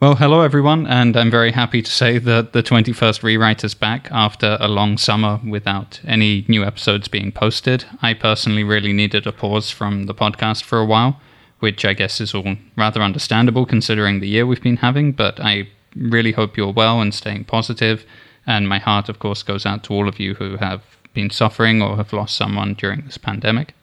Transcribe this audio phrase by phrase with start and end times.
[0.00, 4.06] Well, hello everyone, and I'm very happy to say that the 21st Rewrite is back
[4.12, 7.84] after a long summer without any new episodes being posted.
[8.00, 11.20] I personally really needed a pause from the podcast for a while,
[11.58, 15.66] which I guess is all rather understandable considering the year we've been having, but I
[15.96, 18.06] really hope you're well and staying positive,
[18.46, 21.82] and my heart, of course, goes out to all of you who have been suffering
[21.82, 23.74] or have lost someone during this pandemic.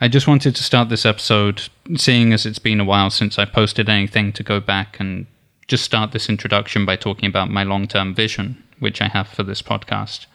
[0.00, 3.44] I just wanted to start this episode, seeing as it's been a while since I
[3.44, 5.26] posted anything, to go back and
[5.66, 9.42] just start this introduction by talking about my long term vision, which I have for
[9.42, 10.26] this podcast,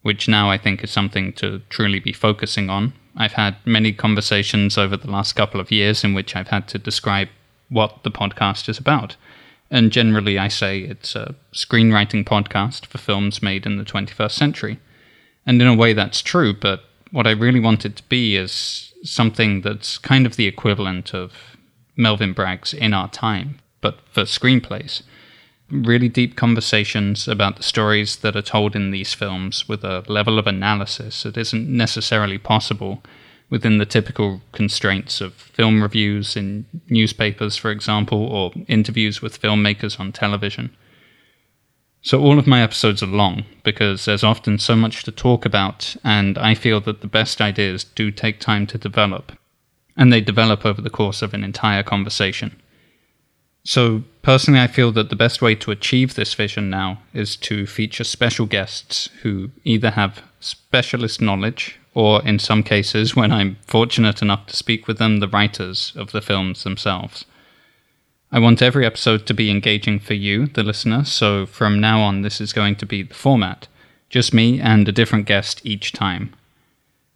[0.00, 2.94] which now I think is something to truly be focusing on.
[3.14, 6.78] I've had many conversations over the last couple of years in which I've had to
[6.78, 7.28] describe
[7.68, 9.16] what the podcast is about.
[9.70, 14.80] And generally, I say it's a screenwriting podcast for films made in the 21st century.
[15.44, 18.91] And in a way, that's true, but what I really want it to be is
[19.02, 21.32] something that's kind of the equivalent of
[21.96, 25.02] Melvin Bragg's In Our Time, but for screenplays.
[25.70, 30.38] Really deep conversations about the stories that are told in these films with a level
[30.38, 33.02] of analysis that isn't necessarily possible
[33.48, 40.00] within the typical constraints of film reviews in newspapers, for example, or interviews with filmmakers
[40.00, 40.74] on television.
[42.04, 45.94] So, all of my episodes are long because there's often so much to talk about,
[46.02, 49.30] and I feel that the best ideas do take time to develop,
[49.96, 52.60] and they develop over the course of an entire conversation.
[53.62, 57.66] So, personally, I feel that the best way to achieve this vision now is to
[57.68, 64.22] feature special guests who either have specialist knowledge, or in some cases, when I'm fortunate
[64.22, 67.26] enough to speak with them, the writers of the films themselves.
[68.34, 72.22] I want every episode to be engaging for you, the listener, so from now on,
[72.22, 73.68] this is going to be the format
[74.08, 76.34] just me and a different guest each time.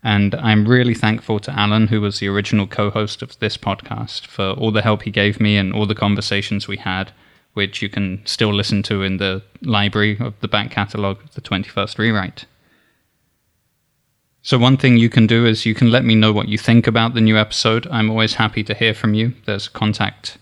[0.02, 4.26] And I'm really thankful to Alan, who was the original co host of this podcast,
[4.26, 7.12] for all the help he gave me and all the conversations we had,
[7.54, 11.40] which you can still listen to in the library of the back catalogue of the
[11.40, 12.46] 21st Rewrite.
[14.42, 16.86] So, one thing you can do is you can let me know what you think
[16.86, 17.86] about the new episode.
[17.90, 19.34] I'm always happy to hear from you.
[19.44, 20.38] There's contact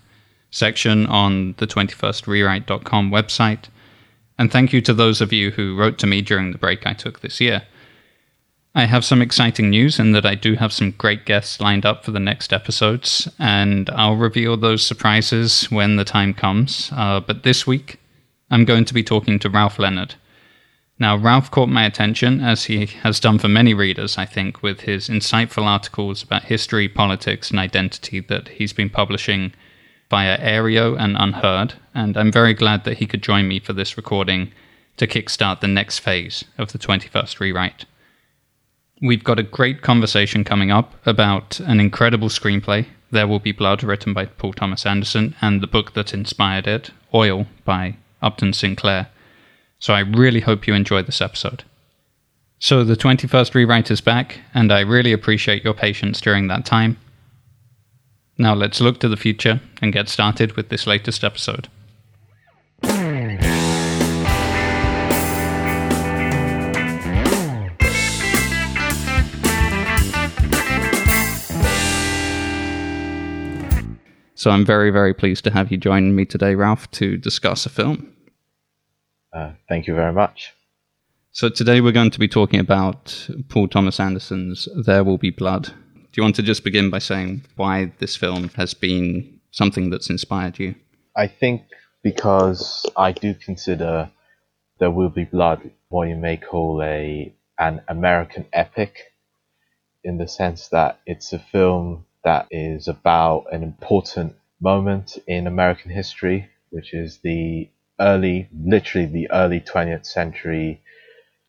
[0.55, 3.65] section on the 21strewrite.com website.
[4.39, 6.93] And thank you to those of you who wrote to me during the break I
[6.93, 7.63] took this year.
[8.77, 12.05] I have some exciting news in that I do have some great guests lined up
[12.05, 16.91] for the next episodes, and I'll reveal those surprises when the time comes.
[16.93, 18.01] Uh, but this week,
[18.51, 20.17] I'm going to be talking to Ralph Leonard.
[20.99, 24.81] Now, Ralph caught my attention, as he has done for many readers, I think, with
[24.81, 29.53] his insightful articles about history, politics, and identity that he's been publishing
[30.11, 33.97] via Areo and Unherd, and I'm very glad that he could join me for this
[33.97, 34.53] recording
[34.97, 37.85] to kickstart the next phase of the 21st Rewrite.
[39.03, 43.83] We've got a great conversation coming up about an incredible screenplay, There Will Be Blood,
[43.83, 49.09] written by Paul Thomas Anderson, and the book that inspired it, Oil, by Upton Sinclair.
[49.79, 51.65] So I really hope you enjoy this episode.
[52.59, 56.97] So the 21st Rewrite is back, and I really appreciate your patience during that time.
[58.37, 61.69] Now let's look to the future and get started with this latest episode.
[74.37, 77.71] So I'm very, very pleased to have you join me today, Ralph, to discuss a
[77.71, 78.13] film.
[79.33, 80.53] Uh, thank you very much.
[81.33, 85.73] So today we're going to be talking about Paul Thomas Anderson's There Will Be Blood,
[86.15, 90.09] do you want to just begin by saying why this film has been something that's
[90.09, 90.77] inspired you?
[91.17, 91.63] I think
[92.05, 94.13] because I do consider
[94.79, 99.13] There Will Be Blood what you may call a an American epic
[100.05, 105.91] in the sense that it's a film that is about an important moment in American
[105.91, 110.81] history, which is the early, literally the early 20th century,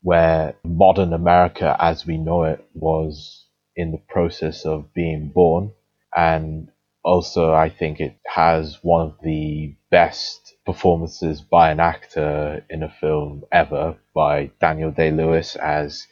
[0.02, 3.45] where modern America as we know it was
[3.76, 5.72] in the process of being born.
[6.16, 6.72] And
[7.04, 12.90] also, I think it has one of the best performances by an actor in a
[12.90, 16.08] film ever by Daniel Day Lewis as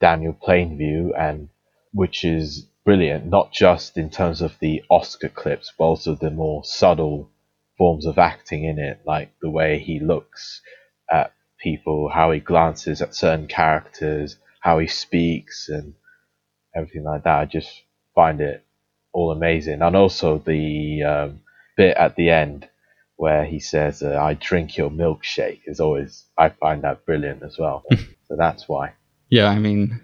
[0.00, 1.48] Daniel Plainview, and
[1.92, 6.64] which is brilliant, not just in terms of the Oscar clips, but also the more
[6.64, 7.30] subtle
[7.76, 10.62] forms of acting in it, like the way he looks
[11.10, 15.94] at people, how he glances at certain characters, how he speaks, and
[16.74, 17.38] everything like that.
[17.38, 17.70] I just
[18.14, 18.64] find it
[19.12, 21.40] all amazing, and also the um,
[21.76, 22.68] bit at the end
[23.16, 27.56] where he says, uh, "I drink your milkshake" is always I find that brilliant as
[27.58, 27.84] well.
[28.28, 28.92] so that's why.
[29.30, 30.00] Yeah, I mean,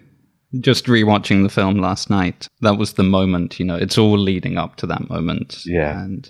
[0.59, 3.59] just rewatching the film last night, that was the moment.
[3.59, 5.61] You know, it's all leading up to that moment.
[5.65, 6.29] Yeah, and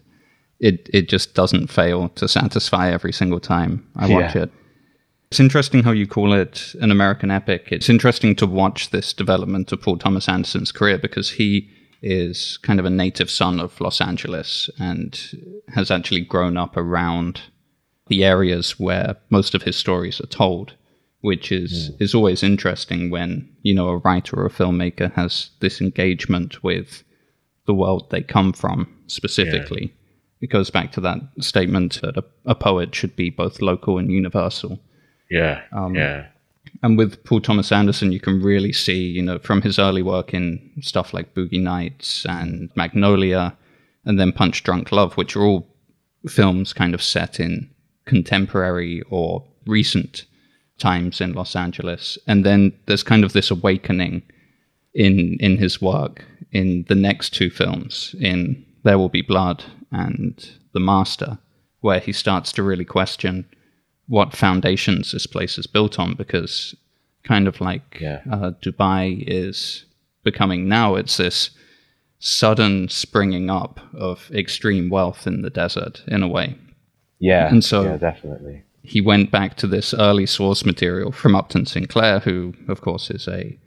[0.60, 4.44] it it just doesn't fail to satisfy every single time I watch Yeah.
[4.44, 4.52] it.
[5.32, 7.68] It's interesting how you call it an American epic.
[7.72, 11.70] It's interesting to watch this development of Paul Thomas Anderson's career because he
[12.02, 15.20] is kind of a native son of Los Angeles and
[15.70, 17.42] has actually grown up around
[18.08, 20.76] the areas where most of his stories are told,
[21.22, 22.02] which is mm.
[22.02, 27.04] is always interesting when you know a writer or a filmmaker has this engagement with
[27.66, 29.94] the world they come from specifically.
[30.42, 34.12] It goes back to that statement that a, a poet should be both local and
[34.12, 34.80] universal.
[35.36, 35.62] Yeah.
[35.72, 36.28] Um, yeah.
[36.82, 40.34] And with Paul Thomas Anderson, you can really see, you know, from his early work
[40.34, 43.56] in stuff like Boogie Nights and Magnolia
[44.06, 45.68] and then Punch Drunk Love, which are all
[46.28, 47.70] films kind of set in
[48.06, 50.26] contemporary or recent
[50.78, 52.18] times in Los Angeles.
[52.28, 54.24] And then there's kind of this awakening
[54.94, 60.34] in in his work in the next two films, in There Will Be Blood and
[60.74, 61.38] The Master,
[61.82, 63.46] where he starts to really question
[64.08, 66.76] what foundations this place is built on because
[67.24, 68.22] kind of like Yeah.
[68.32, 69.86] uh, Dubai is
[70.24, 71.50] becoming now it's this
[72.20, 76.56] sudden springing up of extreme wealth in the desert in a way
[77.20, 77.48] Yeah.
[77.50, 78.64] and so- yeah, definitely.
[78.84, 83.28] he went back to this early source material from Upton Sinclair, who, of course, is
[83.28, 83.58] a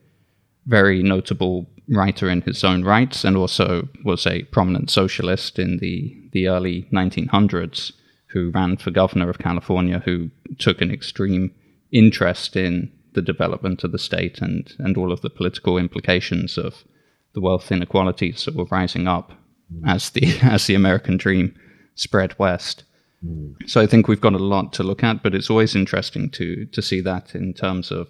[0.67, 6.17] very notable writer in his own rights and also was a prominent socialist in the,
[6.32, 7.93] the early 1900s,
[8.28, 11.54] who ran for governor of California, who took an extreme
[11.90, 16.84] interest in the development of the state and, and all of the political implications of
[17.32, 19.32] the wealth inequalities that were rising up
[19.72, 19.88] mm.
[19.88, 21.54] as the as the American dream
[21.94, 22.84] spread west.
[23.25, 23.54] Mm.
[23.69, 26.66] So I think we've got a lot to look at, but it's always interesting to
[26.66, 28.08] to see that in terms of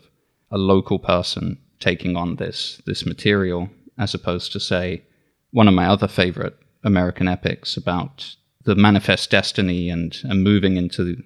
[0.50, 5.02] a local person taking on this this material, as opposed to say
[5.50, 8.36] one of my other favorite American epics about
[8.68, 11.16] the manifest destiny and, and moving into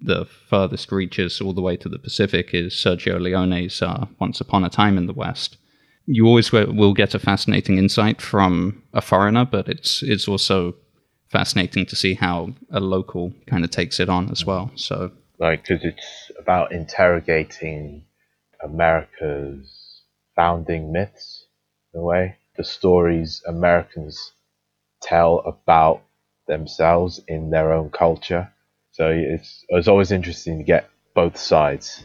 [0.00, 4.64] the furthest reaches all the way to the Pacific is Sergio Leone's uh, Once Upon
[4.64, 5.58] a Time in the West.
[6.06, 10.74] You always wi- will get a fascinating insight from a foreigner, but it's it's also
[11.28, 14.72] fascinating to see how a local kind of takes it on as well.
[14.74, 18.06] So like because it's about interrogating
[18.60, 20.02] America's
[20.34, 21.46] founding myths
[21.94, 24.32] in a way, the stories Americans
[25.00, 26.02] tell about
[26.46, 28.52] themselves in their own culture.
[28.92, 32.04] So it's it's always interesting to get both sides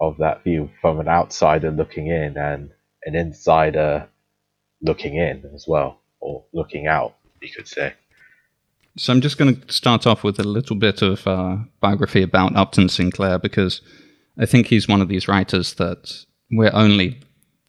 [0.00, 2.70] of that view from an outsider looking in and
[3.04, 4.08] an insider
[4.82, 7.92] looking in as well, or looking out, you could say.
[8.96, 12.56] So I'm just going to start off with a little bit of uh, biography about
[12.56, 13.82] Upton Sinclair because
[14.38, 17.20] I think he's one of these writers that we're only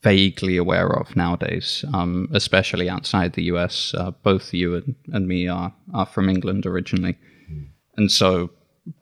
[0.03, 3.93] vaguely aware of nowadays, um, especially outside the US.
[3.93, 7.17] Uh, both you and, and me are, are from England originally.
[7.97, 8.49] And so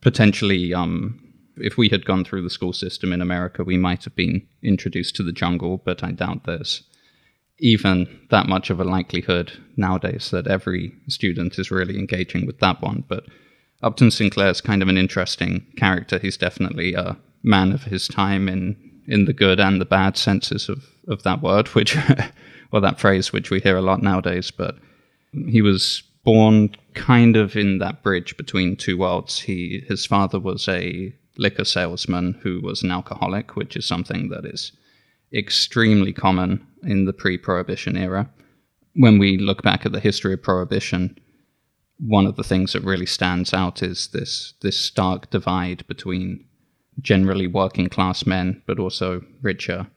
[0.02, 1.22] potentially, um,
[1.58, 5.16] if we had gone through the school system in America, we might have been introduced
[5.16, 6.84] to the jungle, but I doubt there's
[7.60, 12.82] even that much of a likelihood nowadays that every student is really engaging with that
[12.82, 13.04] one.
[13.08, 13.26] But
[13.84, 16.20] Upton Sinclair is kind of an interesting character.
[16.20, 18.76] He's definitely a man of his time in
[19.10, 21.98] in the good and the bad senses of, of that word, which
[22.72, 24.52] or that phrase, which we hear a lot nowadays.
[24.52, 24.78] But
[25.34, 29.40] he was born kind of in that bridge between two worlds.
[29.40, 34.46] He his father was a liquor salesman who was an alcoholic, which is something that
[34.46, 34.72] is
[35.34, 38.30] extremely common in the pre-prohibition era.
[38.96, 41.18] When we look back at the history of prohibition,
[42.00, 46.46] one of the things that really stands out is this this stark divide between
[47.02, 49.88] generally working class men, but also richer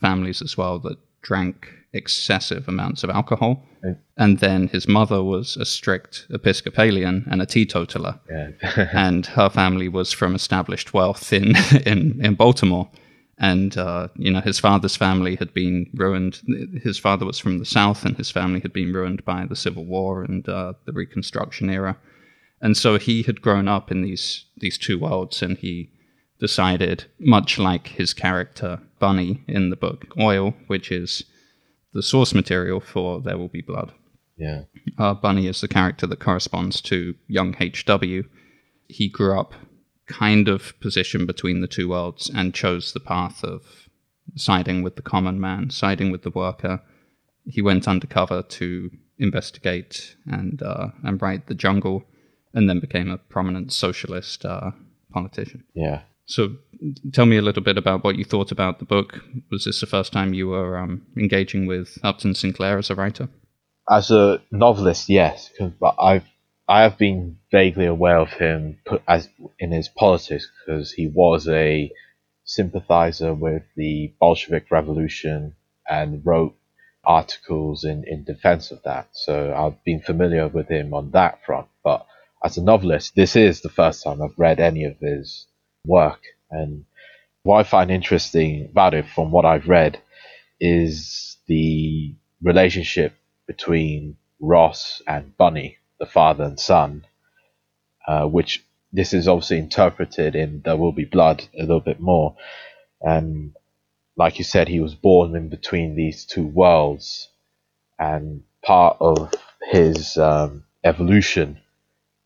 [0.00, 3.64] families as well that drank excessive amounts of alcohol.
[3.84, 3.98] Mm.
[4.16, 8.88] And then his mother was a strict Episcopalian and a teetotaler Yeah.
[8.92, 12.90] and her family was from established wealth in in, in Baltimore.
[13.38, 16.40] And uh, you know his father's family had been ruined.
[16.82, 19.84] His father was from the South, and his family had been ruined by the Civil
[19.84, 21.96] War and uh, the Reconstruction era.
[22.60, 25.90] And so he had grown up in these these two worlds, and he
[26.42, 31.22] decided, much like his character Bunny in the book Oil, which is
[31.92, 33.92] the source material for There Will Be Blood.
[34.36, 34.62] yeah.
[34.98, 38.22] Uh, Bunny is the character that corresponds to young HW.
[38.88, 39.54] He grew up
[40.06, 43.62] kind of positioned between the two worlds and chose the path of
[44.34, 46.82] siding with the common man, siding with the worker.
[47.46, 52.02] He went undercover to investigate and uh, and write the jungle,
[52.52, 54.72] and then became a prominent socialist uh,
[55.12, 55.64] politician.
[55.74, 56.02] Yeah.
[56.26, 56.56] So,
[57.12, 59.20] tell me a little bit about what you thought about the book.
[59.50, 63.28] Was this the first time you were um, engaging with Upton Sinclair as a writer?
[63.90, 65.50] as a novelist, yes,
[65.80, 66.24] but I've
[66.68, 71.90] I have been vaguely aware of him as in his politics because he was a
[72.44, 75.56] sympathizer with the Bolshevik Revolution
[75.88, 76.54] and wrote
[77.04, 79.08] articles in, in defense of that.
[79.12, 81.66] So I've been familiar with him on that front.
[81.82, 82.06] But
[82.44, 85.46] as a novelist, this is the first time I've read any of his
[85.84, 86.20] work.
[86.50, 86.84] And
[87.42, 90.00] what I find interesting about it from what I've read
[90.60, 93.14] is the relationship
[93.46, 97.04] between Ross and Bunny, the father and son,
[98.06, 102.36] uh, which this is obviously interpreted in There Will Be Blood a little bit more.
[103.00, 103.54] And
[104.16, 107.28] like you said, he was born in between these two worlds,
[107.98, 109.32] and part of
[109.70, 111.58] his um, evolution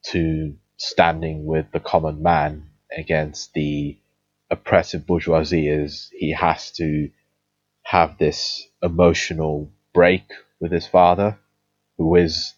[0.04, 3.98] to standing with the common man against the
[4.50, 7.10] oppressive bourgeoisie is he has to
[7.82, 10.24] have this emotional break
[10.60, 11.38] with his father,
[11.98, 12.54] who is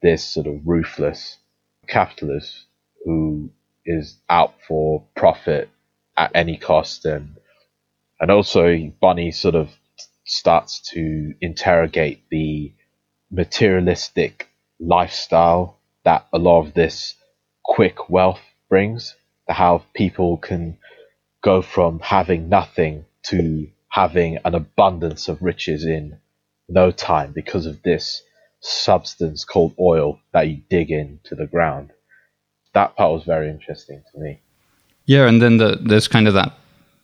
[0.00, 1.38] this sort of ruthless
[1.86, 2.64] capitalist
[3.04, 3.50] who
[3.84, 5.68] is out for profit
[6.16, 7.04] at any cost.
[7.04, 7.36] And
[8.20, 9.70] and also Bunny sort of
[10.24, 12.72] starts to interrogate the
[13.30, 17.14] materialistic lifestyle that a lot of this
[17.64, 19.16] quick wealth brings
[19.48, 20.78] how people can
[21.42, 26.18] go from having nothing to having an abundance of riches in
[26.68, 28.22] no time because of this
[28.60, 31.92] substance called oil that you dig into the ground.
[32.74, 34.40] That part was very interesting to me.
[35.04, 36.54] Yeah, and then the, there's kind of that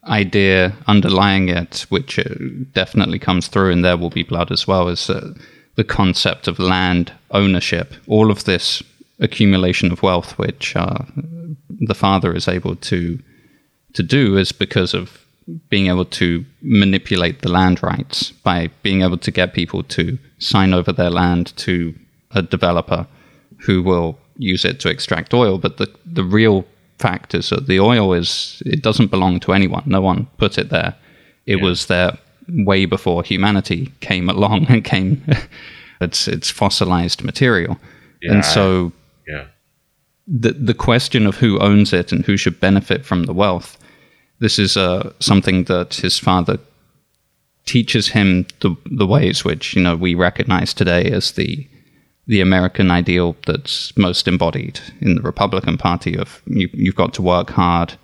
[0.05, 2.25] idea underlying it, which uh,
[2.73, 5.35] definitely comes through, and there will be blood as well, is uh,
[5.75, 7.93] the concept of land ownership.
[8.07, 8.83] All of this
[9.19, 11.05] accumulation of wealth, which uh,
[11.81, 13.19] the father is able to
[13.95, 15.25] to do, is because of
[15.71, 20.75] being able to manipulate the land rights by being able to get people to sign
[20.75, 21.95] over their land to
[22.33, 23.07] a developer
[23.65, 25.59] who will use it to extract oil.
[25.59, 26.67] But the the real
[26.99, 29.85] fact is that the oil is it doesn't belong to anyone.
[29.87, 30.95] No one put it there.
[31.47, 31.65] It yeah.
[31.65, 32.19] was there
[32.49, 35.25] way before humanity came along and came.
[36.01, 37.79] it's it's fossilized material,
[38.23, 38.93] yeah, and so
[39.27, 39.47] yeah.
[40.29, 43.79] The the question of who owns it and who should benefit from the wealth.
[44.41, 46.59] This is uh, something that his father
[47.65, 51.67] teaches him the the ways which you know we recognize today as the
[52.27, 57.23] the American ideal that's most embodied in the Republican Party of you, you've got to
[57.23, 57.95] work hard.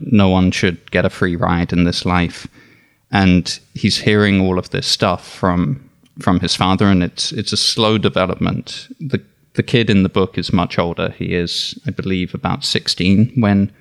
[0.00, 2.48] No one should get a free ride in this life.
[3.12, 5.82] And he's hearing all of this stuff from
[6.18, 8.88] from his father, and it's it's a slow development.
[8.98, 9.22] the
[9.56, 11.10] The kid in the book is much older.
[11.10, 13.72] He is, I believe, about sixteen when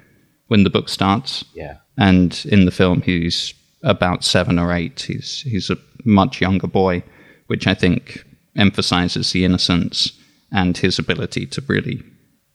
[0.48, 1.46] when the book starts.
[1.54, 1.78] Yeah.
[1.98, 3.54] And in the film, he's
[3.84, 5.02] about seven or eight.
[5.02, 7.04] He's he's a much younger boy,
[7.48, 8.24] which I think
[8.56, 10.12] emphasizes the innocence
[10.52, 12.02] and his ability to really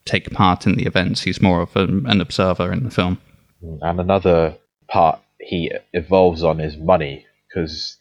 [0.07, 1.23] take part in the events.
[1.23, 3.19] He's more of an, an observer in the film.
[3.63, 4.57] Mm, and another
[4.89, 7.99] part he evolves on is money, because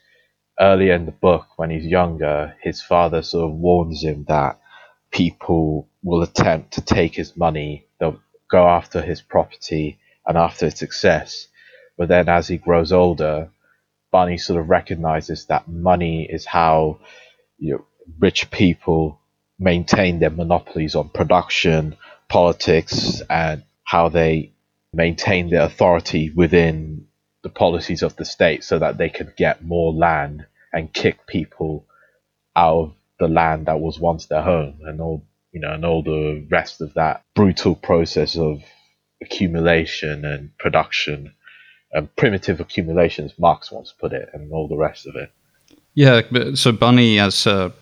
[0.60, 4.59] earlier in the book, when he's younger, his father sort of warns him that
[5.12, 10.76] people will attempt to take his money, they'll go after his property and after his
[10.76, 11.48] success.
[11.98, 13.50] But then as he grows older,
[14.12, 17.00] Bunny sort of recognizes that money is how
[17.58, 17.86] you know,
[18.20, 19.20] rich people
[19.60, 21.96] maintain their monopolies on production,
[22.28, 24.54] politics, and how they
[24.94, 27.06] maintain their authority within
[27.44, 31.86] the policies of the state so that they can get more land and kick people
[32.56, 36.04] out of the land that was once their home and all you know and all
[36.04, 38.62] the rest of that brutal process of
[39.22, 41.34] accumulation and production
[41.92, 45.32] and primitive accumulation as Marx once put it and all the rest of it.
[45.96, 46.22] Yeah,
[46.54, 47.74] so Bunny as a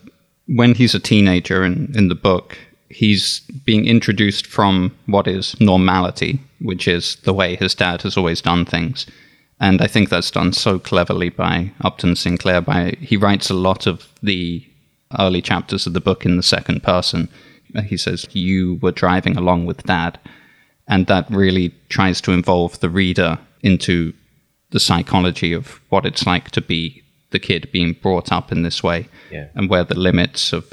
[0.46, 6.40] when he's a teenager in, in the book, he's being introduced from what is normality,
[6.60, 9.06] which is the way his dad has always done things.
[9.60, 12.60] And I think that's done so cleverly by Upton Sinclair.
[12.60, 14.64] By he writes a lot of the
[15.18, 17.28] early chapters of the book in the second person.
[17.84, 20.18] He says, "You were driving along with Dad,"
[20.86, 24.12] and that really tries to involve the reader into
[24.70, 28.82] the psychology of what it's like to be the kid being brought up in this
[28.82, 29.48] way yeah.
[29.54, 30.64] and where the limits of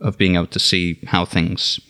[0.00, 1.80] of being able to see how things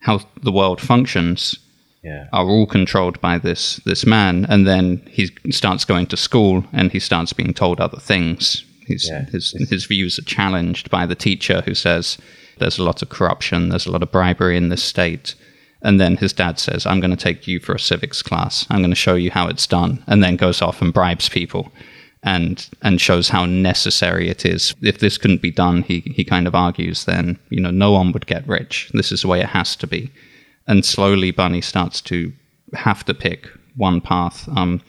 [0.00, 1.58] how the world functions
[2.04, 2.28] yeah.
[2.32, 6.92] are all controlled by this this man and then he starts going to school and
[6.92, 9.24] he starts being told other things yeah.
[9.26, 12.18] his his views are challenged by the teacher who says
[12.58, 15.34] there's a lot of corruption there's a lot of bribery in this state
[15.82, 18.80] and then his dad says i'm going to take you for a civics class i'm
[18.80, 21.72] going to show you how it's done and then goes off and bribes people
[22.22, 24.74] and and shows how necessary it is.
[24.82, 28.12] If this couldn't be done, he he kind of argues, then you know no one
[28.12, 28.90] would get rich.
[28.92, 30.10] This is the way it has to be.
[30.66, 32.32] And slowly, Bunny starts to
[32.74, 34.82] have to pick one path, um,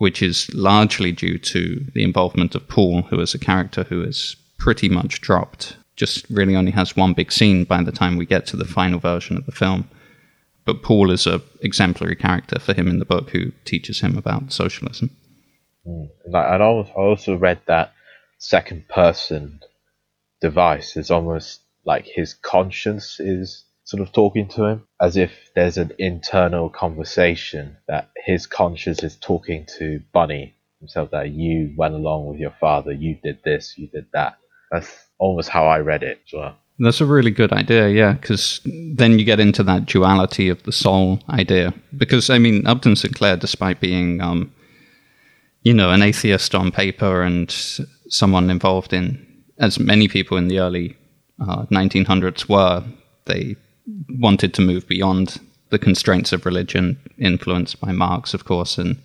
[0.00, 4.34] which is largely due to the involvement of Paul, who is a character who is
[4.56, 5.76] pretty much dropped.
[5.94, 8.98] Just really only has one big scene by the time we get to the final
[8.98, 9.90] version of the film.
[10.64, 14.54] But Paul is a exemplary character for him in the book who teaches him about
[14.54, 15.10] socialism.
[15.86, 16.08] Mm.
[16.34, 17.92] I also read that
[18.38, 19.60] second person
[20.40, 25.76] device is almost like his conscience is sort of talking to him, as if there's
[25.76, 32.26] an internal conversation that his conscience is talking to Bunny himself that you went along
[32.26, 34.38] with your father, you did this, you did that.
[34.70, 36.54] That's almost how I read it as well.
[36.78, 40.72] That's a really good idea, yeah, because then you get into that duality of the
[40.72, 41.74] soul idea.
[41.96, 44.54] Because, I mean, Upton Sinclair, despite being um,
[45.64, 47.50] you know, an atheist on paper and
[48.08, 49.26] someone involved in,
[49.58, 50.96] as many people in the early
[51.40, 52.84] uh, 1900s were,
[53.26, 53.56] they
[54.08, 59.00] wanted to move beyond the constraints of religion, influenced by Marx, of course, and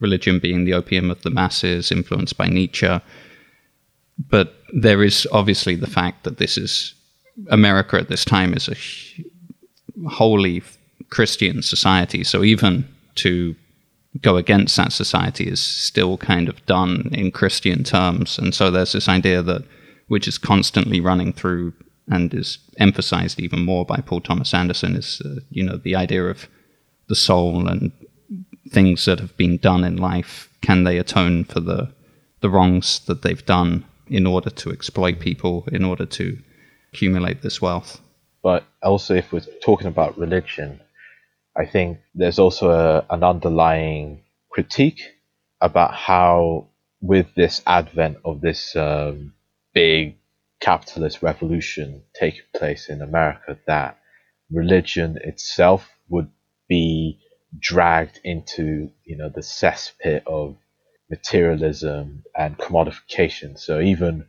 [0.00, 3.00] religion being the opium of the masses, influenced by Nietzsche.
[4.18, 6.94] But there is obviously the fact that this is
[7.50, 10.62] America at this time is a wholly
[11.10, 12.24] Christian society.
[12.24, 13.54] So even to
[14.20, 18.38] go against that society is still kind of done in Christian terms.
[18.38, 19.62] And so there's this idea that,
[20.08, 21.72] which is constantly running through
[22.10, 26.24] and is emphasized even more by Paul Thomas Anderson, is, uh, you know, the idea
[26.24, 26.48] of
[27.08, 27.92] the soul and
[28.70, 30.48] things that have been done in life.
[30.60, 31.92] Can they atone for the,
[32.40, 36.38] the wrongs that they've done in order to exploit people, in order to
[36.92, 38.00] accumulate this wealth?
[38.42, 40.80] But also, if we're talking about religion,
[41.56, 45.00] I think there's also a, an underlying critique
[45.60, 46.68] about how,
[47.00, 49.32] with this advent of this um,
[49.74, 50.16] big
[50.60, 53.98] capitalist revolution taking place in America, that
[54.50, 56.30] religion itself would
[56.68, 57.20] be
[57.58, 60.56] dragged into you know the cesspit of
[61.10, 63.58] materialism and commodification.
[63.58, 64.26] So even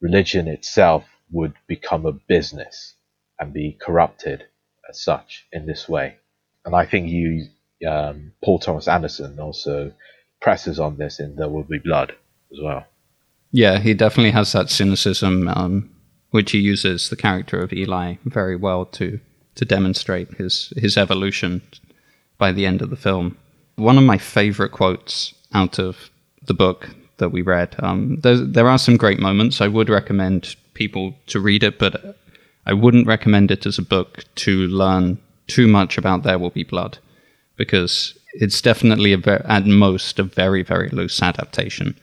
[0.00, 2.94] religion itself would become a business
[3.38, 4.44] and be corrupted
[4.88, 6.16] as such in this way
[6.64, 7.48] and I think you,
[7.88, 9.92] um, Paul Thomas Anderson, also
[10.40, 12.12] presses on this in There Will Be Blood
[12.52, 12.86] as well.
[13.52, 15.90] Yeah, he definitely has that cynicism, um,
[16.30, 19.20] which he uses the character of Eli very well to
[19.54, 21.60] to demonstrate his his evolution
[22.38, 23.36] by the end of the film.
[23.76, 26.10] One of my favorite quotes out of
[26.46, 26.88] the book
[27.18, 27.76] that we read.
[27.78, 29.60] Um, there are some great moments.
[29.60, 32.16] I would recommend people to read it, but
[32.66, 36.64] I wouldn't recommend it as a book to learn too much about There Will Be
[36.64, 36.98] Blood
[37.56, 41.94] because it's definitely ver- at most a very very loose adaptation.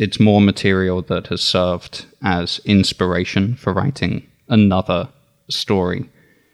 [0.00, 5.10] It's more material that has served as inspiration for writing another
[5.50, 6.08] story.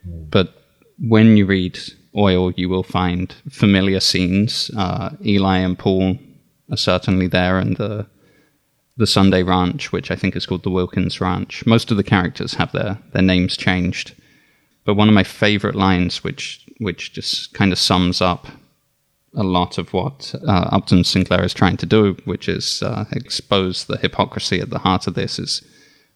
[0.04, 0.52] But
[0.98, 1.78] when you read
[2.16, 4.72] Oil, you will find familiar scenes.
[4.76, 6.18] Uh, Eli and Paul
[6.72, 8.08] are certainly there, and the
[8.96, 11.64] the Sunday Ranch, which I think is called the Wilkins Ranch.
[11.66, 14.12] Most of the characters have their their names changed.
[14.84, 18.48] But one of my favorite lines, which which just kind of sums up
[19.36, 23.84] a lot of what uh, Upton Sinclair is trying to do, which is uh, expose
[23.84, 25.62] the hypocrisy at the heart of this, is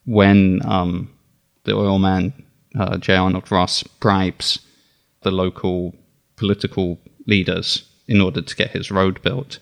[0.07, 1.11] when um,
[1.65, 2.33] the oil man,
[2.79, 3.15] uh, J.
[3.15, 4.61] Arnold Ross, bribes
[5.23, 5.95] the local
[6.37, 9.59] political leaders in order to get his road built.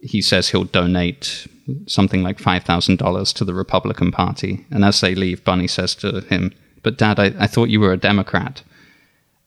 [0.00, 1.46] He says he'll donate
[1.86, 4.66] something like $5,000 to the Republican Party.
[4.70, 6.52] And as they leave, Bunny says to him,
[6.82, 8.62] but dad, I, I thought you were a Democrat.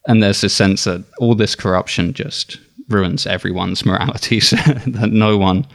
[0.08, 5.36] And there's this sense that all this corruption just ruins everyone's morality, so that no
[5.36, 5.66] one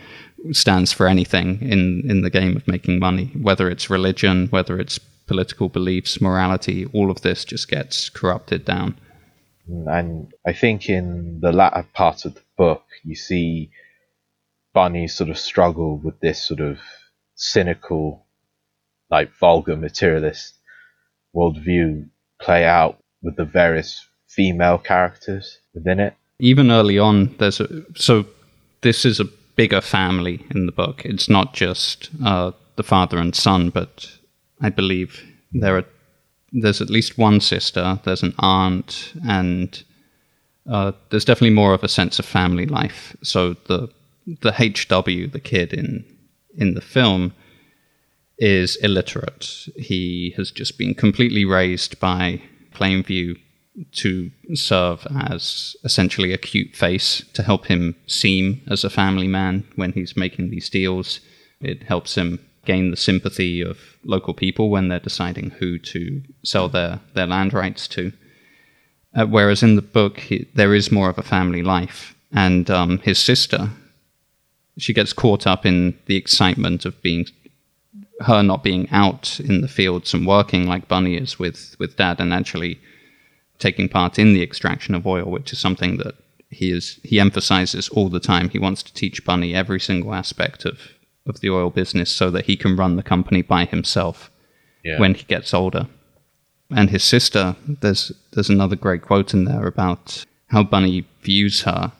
[0.51, 4.99] stands for anything in, in the game of making money, whether it's religion, whether it's
[5.27, 8.97] political beliefs, morality, all of this just gets corrupted down.
[9.67, 13.71] And I think in the latter part of the book, you see
[14.73, 16.79] Bunny sort of struggle with this sort of
[17.35, 18.25] cynical,
[19.09, 20.55] like vulgar materialist
[21.35, 22.09] worldview
[22.41, 26.15] play out with the various female characters within it.
[26.41, 28.25] Even early on, there's a so
[28.81, 31.05] this is a bigger family in the book.
[31.05, 34.09] It's not just uh, the father and son, but
[34.59, 35.85] I believe there are
[36.51, 39.83] there's at least one sister, there's an aunt, and
[40.69, 43.15] uh, there's definitely more of a sense of family life.
[43.21, 43.89] So the
[44.41, 46.03] the HW, the kid in
[46.57, 47.33] in the film,
[48.39, 49.69] is illiterate.
[49.75, 52.41] He has just been completely raised by
[52.73, 53.37] Plainview
[53.93, 59.63] to serve as essentially a cute face to help him seem as a family man
[59.75, 61.19] when he's making these deals.
[61.59, 66.69] It helps him gain the sympathy of local people when they're deciding who to sell
[66.69, 68.11] their, their land rights to.
[69.15, 72.15] Uh, whereas in the book, he, there is more of a family life.
[72.31, 73.69] And um, his sister,
[74.77, 77.25] she gets caught up in the excitement of being
[78.21, 82.19] her not being out in the fields and working like Bunny is with, with dad
[82.19, 82.79] and actually
[83.61, 86.15] taking part in the extraction of oil, which is something that
[86.49, 88.49] he is he emphasizes all the time.
[88.49, 90.77] He wants to teach Bunny every single aspect of,
[91.25, 94.29] of the oil business so that he can run the company by himself
[94.83, 94.99] Yeah.
[94.99, 95.87] when he gets older.
[96.79, 101.91] And his sister, there's there's another great quote in there about how Bunny views her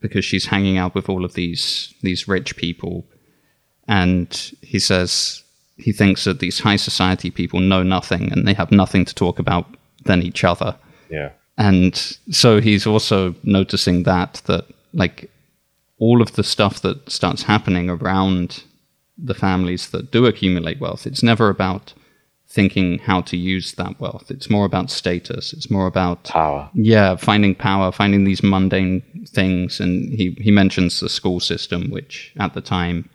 [0.00, 3.04] because she's hanging out with all of these these rich people
[3.88, 5.42] and he says
[5.76, 9.38] he thinks that these high society people know nothing and they have nothing to talk
[9.38, 9.66] about
[10.04, 10.76] than each other
[11.12, 11.30] yeah.
[11.58, 11.94] and
[12.30, 15.30] so he's also noticing that that like
[15.98, 18.64] all of the stuff that starts happening around
[19.16, 21.94] the families that do accumulate wealth it's never about
[22.48, 26.68] thinking how to use that wealth it's more about status it's more about Power.
[26.74, 32.32] yeah finding power finding these mundane things and he he mentions the school system which
[32.38, 33.08] at the time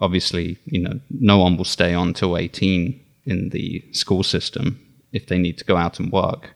[0.00, 4.80] obviously you know no one will stay on till 18 in the school system
[5.12, 6.50] if they need to go out and work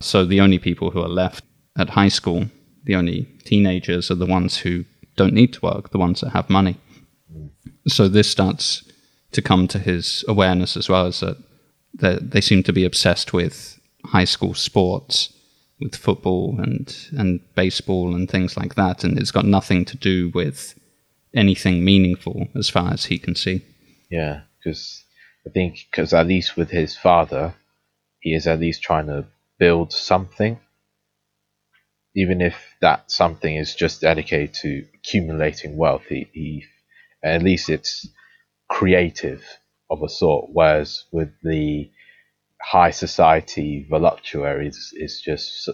[0.00, 1.44] so the only people who are left
[1.76, 2.46] at high school
[2.84, 4.84] the only teenagers are the ones who
[5.16, 6.76] don't need to work the ones that have money
[7.86, 8.84] so this starts
[9.32, 11.22] to come to his awareness as well as
[11.94, 15.32] that they seem to be obsessed with high school sports,
[15.80, 20.30] with football and and baseball and things like that, and it's got nothing to do
[20.34, 20.78] with
[21.34, 23.64] anything meaningful as far as he can see.
[24.10, 25.04] Yeah, because
[25.46, 27.54] I think because at least with his father,
[28.20, 29.26] he is at least trying to
[29.58, 30.58] build something,
[32.14, 36.04] even if that something is just dedicated to accumulating wealth.
[36.08, 36.64] He, he
[37.22, 38.08] at least it's
[38.68, 39.42] creative
[39.90, 41.90] of a sort, whereas with the
[42.60, 45.68] high society voluptuaries, is just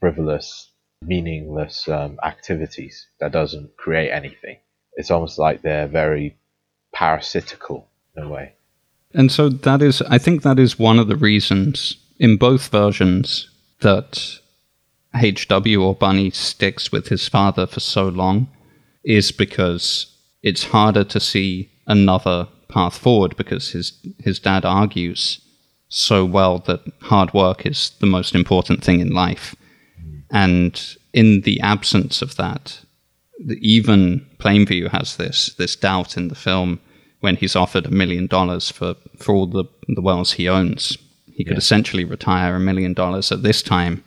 [0.00, 0.70] frivolous,
[1.02, 4.56] meaningless um, activities that doesn't create anything.
[4.94, 6.36] It's almost like they're very
[6.92, 8.54] parasitical in a way.
[9.14, 13.50] And so that is, I think that is one of the reasons in both versions
[13.80, 14.38] that
[15.14, 18.48] HW or Bunny sticks with his father for so long
[19.02, 25.40] is because it's harder to see another path forward because his his dad argues
[25.88, 29.56] so well that hard work is the most important thing in life.
[30.30, 30.80] And
[31.12, 32.80] in the absence of that,
[33.60, 36.80] even Plainview has this this doubt in the film
[37.20, 40.98] when he's offered a million dollars for for all the the wells he owns.
[41.40, 41.58] He could Yeah.
[41.66, 44.04] essentially retire a million dollars at this time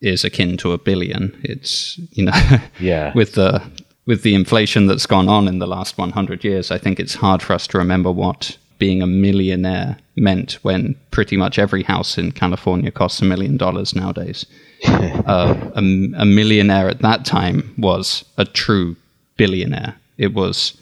[0.00, 1.38] is akin to a billion.
[1.42, 2.32] It's you know
[2.80, 3.12] Yeah.
[3.14, 3.60] with the
[4.06, 7.42] with the inflation that's gone on in the last 100 years, I think it's hard
[7.42, 12.32] for us to remember what being a millionaire meant when pretty much every house in
[12.32, 14.46] California costs a million dollars nowadays.
[14.86, 15.82] uh, a,
[16.16, 18.96] a millionaire at that time was a true
[19.36, 19.94] billionaire.
[20.16, 20.72] It was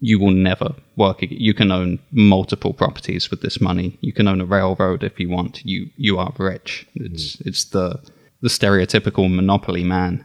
[0.00, 1.22] you will never work.
[1.22, 3.98] ag- You can own multiple properties with this money.
[4.00, 5.64] You can own a railroad if you want.
[5.64, 6.86] You you are rich.
[6.94, 8.00] It's it's the
[8.42, 10.24] the stereotypical monopoly man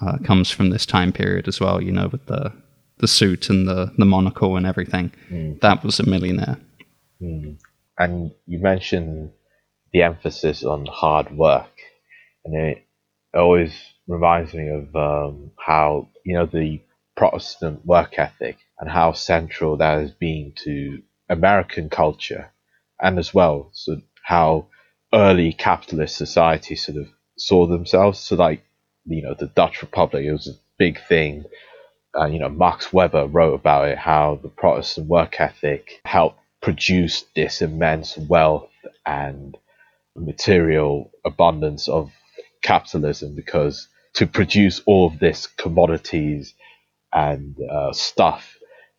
[0.00, 1.82] uh, comes from this time period as well.
[1.82, 2.52] You know, with the
[2.98, 5.12] the suit and the the monocle and everything.
[5.60, 6.58] That was a millionaire.
[7.98, 9.30] and you mentioned
[9.92, 11.72] the emphasis on hard work,
[12.44, 12.84] and it
[13.34, 13.72] always
[14.06, 16.80] reminds me of um, how you know the
[17.16, 22.50] Protestant work ethic and how central that has been to American culture,
[23.00, 24.66] and as well so how
[25.12, 27.08] early capitalist society sort of
[27.38, 28.18] saw themselves.
[28.18, 28.62] So like
[29.06, 31.44] you know the Dutch Republic, it was a big thing.
[32.18, 37.24] Uh, you know, Max Weber wrote about it, how the Protestant work ethic helped produce
[37.34, 38.70] this immense wealth
[39.04, 39.56] and
[40.16, 42.10] material abundance of
[42.62, 46.54] capitalism because to produce all of this commodities
[47.12, 48.55] and uh, stuff,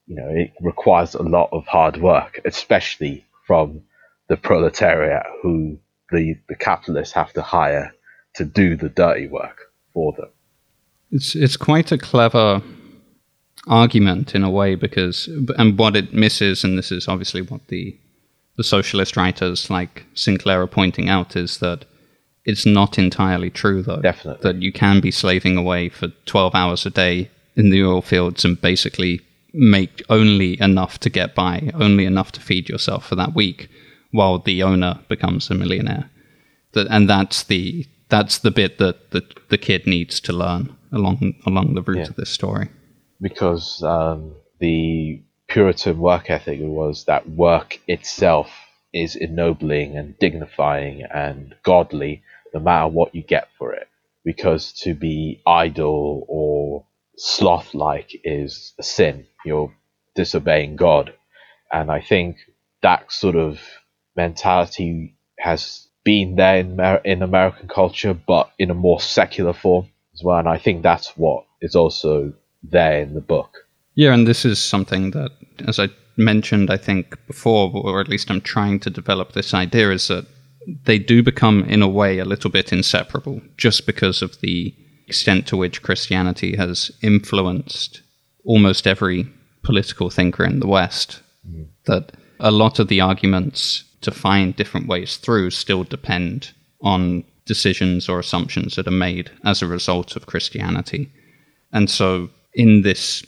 [0.08, 3.82] you know, it requires a lot of hard work, especially from
[4.30, 5.78] the proletariat who
[6.12, 7.94] the, the capitalists have to hire
[8.36, 10.30] to do the dirty work for them.
[11.12, 12.62] It's it's quite a clever
[13.68, 17.98] argument in a way because and what it misses, and this is obviously what the
[18.58, 21.86] the socialist writers like Sinclair are pointing out, is that
[22.44, 24.02] it's not entirely true though.
[24.02, 24.44] Definitely.
[24.44, 28.44] that you can be slaving away for twelve hours a day in the oil fields
[28.44, 29.22] and basically
[29.58, 33.70] make only enough to get by, only enough to feed yourself for that week,
[34.12, 36.10] while the owner becomes a millionaire.
[36.74, 41.34] That and that's the that's the bit that the, the kid needs to learn along
[41.46, 42.08] along the route Yeah.
[42.10, 42.70] of this story.
[43.20, 48.50] because um, the Puritan work ethic was that work itself
[48.94, 52.22] is ennobling and dignifying and godly
[52.54, 53.88] no matter what you get for it.
[54.24, 56.86] Because to be idle or
[57.18, 59.26] sloth like is a sin.
[59.46, 59.74] You're
[60.16, 61.14] disobeying God.
[61.72, 62.38] And I think
[62.82, 63.60] that sort of
[64.16, 70.24] mentality has been there in, in American culture, but in a more secular form as
[70.24, 70.40] well.
[70.40, 73.58] And I think that's what is also there in the book.
[73.96, 75.32] Yeah, and this is something that,
[75.68, 79.92] as I mentioned, I think before, or at least I'm trying to develop this idea,
[79.92, 80.26] is that
[80.86, 84.76] they do become, in a way, a little bit inseparable just because of the
[85.08, 88.02] extent to which Christianity has influenced
[88.44, 89.28] almost every
[89.64, 91.22] political thinker in the West.
[91.50, 91.68] Mm.
[91.86, 98.08] That a lot of the arguments to find different ways through still depend on decisions
[98.08, 101.10] or assumptions that are made as a result of Christianity.
[101.72, 103.26] And so, in this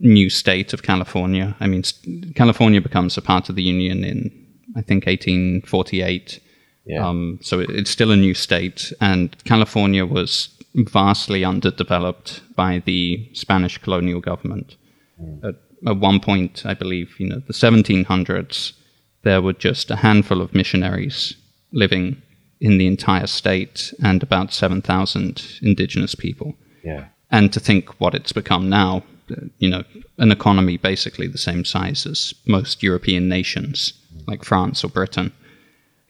[0.00, 1.82] new state of California, I mean,
[2.34, 4.30] California becomes a part of the Union in,
[4.76, 6.40] I think, 1848.
[6.86, 7.06] Yeah.
[7.06, 13.28] Um, so it, it's still a new state, and California was vastly underdeveloped by the
[13.32, 14.76] Spanish colonial government.
[15.20, 15.44] Mm.
[15.44, 15.54] At,
[15.86, 18.72] at one point, I believe, you know, the 1700s,
[19.22, 21.34] there were just a handful of missionaries
[21.72, 22.22] living
[22.60, 26.54] in the entire state and about 7,000 indigenous people.
[26.84, 27.06] Yeah.
[27.30, 29.02] And to think what it's become now,
[29.58, 29.84] you know,
[30.18, 33.94] an economy basically the same size as most European nations,
[34.26, 35.32] like France or Britain.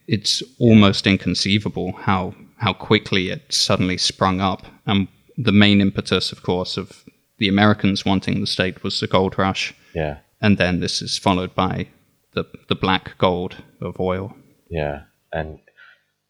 [0.09, 4.65] It's almost inconceivable how how quickly it suddenly sprung up.
[4.87, 7.05] And the main impetus, of course, of
[7.39, 9.75] the Americans wanting the state was the gold rush.
[9.95, 10.19] Yeah.
[10.41, 11.89] And then this is followed by
[12.33, 14.37] the the black gold of oil.
[14.71, 15.03] Yeah.
[15.33, 15.59] And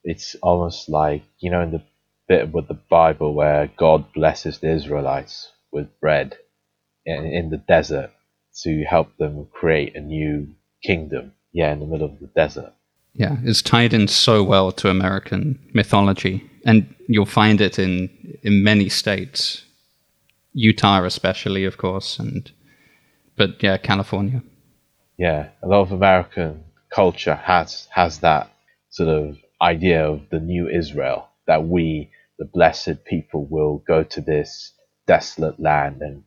[0.04, 1.82] it's almost like, you know, in the
[2.28, 6.36] bit with the Bible where God blesses the Israelites with bread
[7.04, 8.12] in, in the desert
[8.62, 11.32] to help them create a new kingdom.
[11.52, 12.72] Yeah, in the middle of the desert.
[13.14, 18.08] Yeah, it's tied in so well to American mythology, and you'll find it in
[18.42, 19.64] in many states,
[20.52, 22.50] Utah especially, of course, and
[23.36, 24.42] but yeah, California.
[25.18, 28.52] Yeah, a lot of American culture has has that
[28.90, 34.20] sort of idea of the new Israel that we, the blessed people, will go to
[34.20, 34.72] this
[35.06, 36.22] desolate land and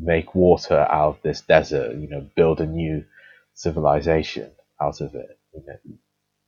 [0.00, 1.96] make water out of this desert.
[1.96, 3.04] You know, build a new
[3.54, 5.38] civilization out of it.
[5.52, 5.98] You know,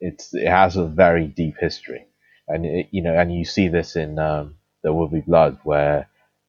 [0.00, 2.06] it's it has a very deep history,
[2.48, 6.08] and it, you know, and you see this in um, There Will Be Blood, where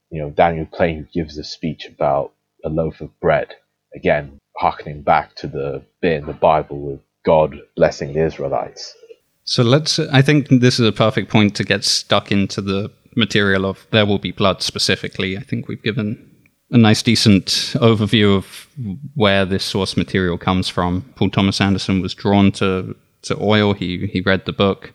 [0.09, 2.33] you know Daniel Craig gives a speech about
[2.63, 3.55] a loaf of bread,
[3.95, 8.95] again harkening back to the bit in the Bible with God blessing the Israelites.
[9.43, 9.99] So let's.
[9.99, 14.05] I think this is a perfect point to get stuck into the material of There
[14.05, 15.37] Will Be Blood specifically.
[15.37, 16.27] I think we've given
[16.71, 18.67] a nice, decent overview of
[19.15, 21.01] where this source material comes from.
[21.15, 23.73] Paul Thomas Anderson was drawn to to oil.
[23.73, 24.93] He he read the book,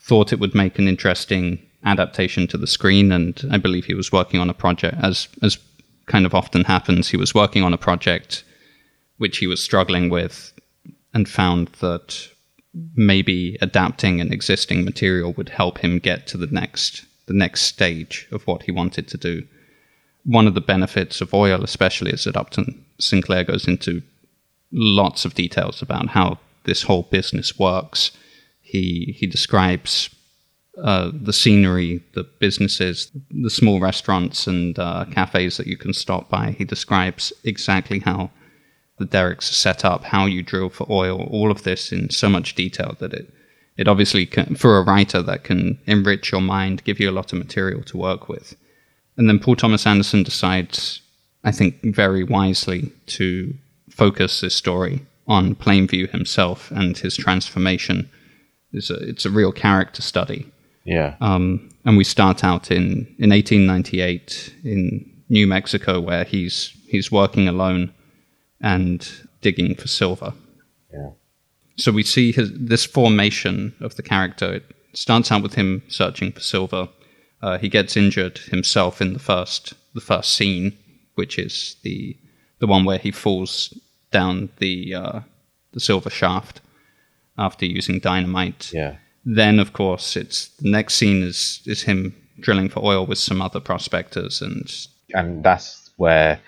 [0.00, 4.12] thought it would make an interesting adaptation to the screen, and I believe he was
[4.12, 5.58] working on a project as as
[6.06, 7.08] kind of often happens.
[7.08, 8.44] He was working on a project
[9.18, 10.52] which he was struggling with,
[11.14, 12.28] and found that
[12.94, 18.28] maybe adapting an existing material would help him get to the next the next stage
[18.30, 19.46] of what he wanted to do.
[20.24, 24.02] One of the benefits of oil, especially, is that Upton Sinclair goes into
[24.72, 28.10] lots of details about how this whole business works.
[28.60, 30.10] He he describes
[30.82, 36.28] uh, the scenery, the businesses, the small restaurants and uh, cafes that you can stop
[36.28, 36.50] by.
[36.50, 38.30] He describes exactly how
[38.98, 42.28] the derricks are set up, how you drill for oil, all of this in so
[42.28, 43.32] much detail that it
[43.76, 47.32] it obviously can, for a writer that can enrich your mind, give you a lot
[47.32, 48.56] of material to work with.
[49.16, 51.02] And then Paul Thomas Anderson decides,
[51.44, 53.54] I think very wisely, to
[53.90, 58.10] focus this story on Plainview himself and his transformation.
[58.72, 60.50] It's a, it's a real character study.
[60.84, 61.16] Yeah.
[61.20, 67.48] Um, and we start out in, in 1898 in New Mexico, where he's he's working
[67.48, 67.92] alone
[68.60, 69.08] and
[69.40, 70.32] digging for silver.
[70.92, 71.10] Yeah.
[71.76, 74.54] So we see his, this formation of the character.
[74.54, 76.88] It starts out with him searching for silver.
[77.42, 80.76] Uh, he gets injured himself in the first the first scene,
[81.16, 82.16] which is the
[82.60, 83.74] the one where he falls
[84.10, 85.20] down the uh,
[85.72, 86.60] the silver shaft
[87.38, 88.72] after using dynamite.
[88.72, 88.96] Yeah.
[89.24, 93.42] Then, of course, it's the next scene is is him drilling for oil with some
[93.42, 94.70] other prospectors, and
[95.14, 96.40] and that's where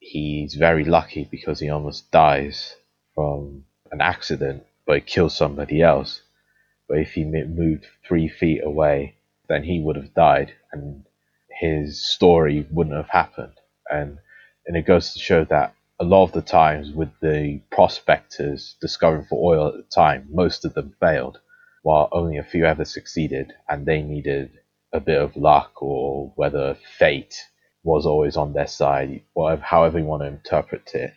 [0.00, 2.74] he's very lucky because he almost dies
[3.14, 6.22] from an accident, but he kills somebody else.
[6.88, 9.14] But if he moved three feet away,
[9.48, 11.04] then he would have died, and
[11.60, 13.54] his story wouldn't have happened.
[13.90, 14.18] And
[14.66, 19.24] and it goes to show that a lot of the times with the prospectors discovering
[19.24, 21.38] for oil at the time, most of them failed,
[21.84, 24.50] while only a few ever succeeded, and they needed
[24.92, 27.44] a bit of luck or whether fate
[27.84, 31.14] was always on their side, whatever, however you want to interpret it.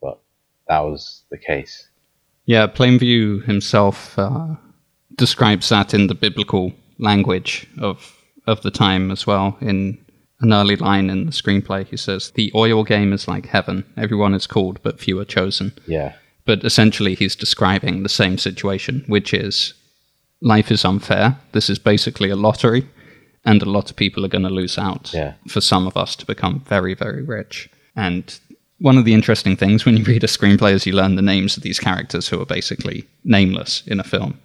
[0.00, 0.18] But
[0.66, 1.86] that was the case.
[2.46, 4.54] Yeah, Plainview himself uh,
[5.14, 8.14] describes that in the biblical language of
[8.46, 9.58] of the time as well.
[9.60, 9.98] In
[10.40, 13.84] an early line in the screenplay, he says, "The oil game is like heaven.
[13.96, 16.12] Everyone is called, but few are chosen." Yeah.
[16.44, 19.74] But essentially, he's describing the same situation, which is
[20.40, 21.38] life is unfair.
[21.52, 22.86] This is basically a lottery,
[23.44, 25.12] and a lot of people are going to lose out.
[25.12, 25.34] Yeah.
[25.48, 28.38] For some of us to become very, very rich, and
[28.78, 31.56] one of the interesting things when you read a screenplay is you learn the names
[31.56, 34.38] of these characters who are basically nameless in a film.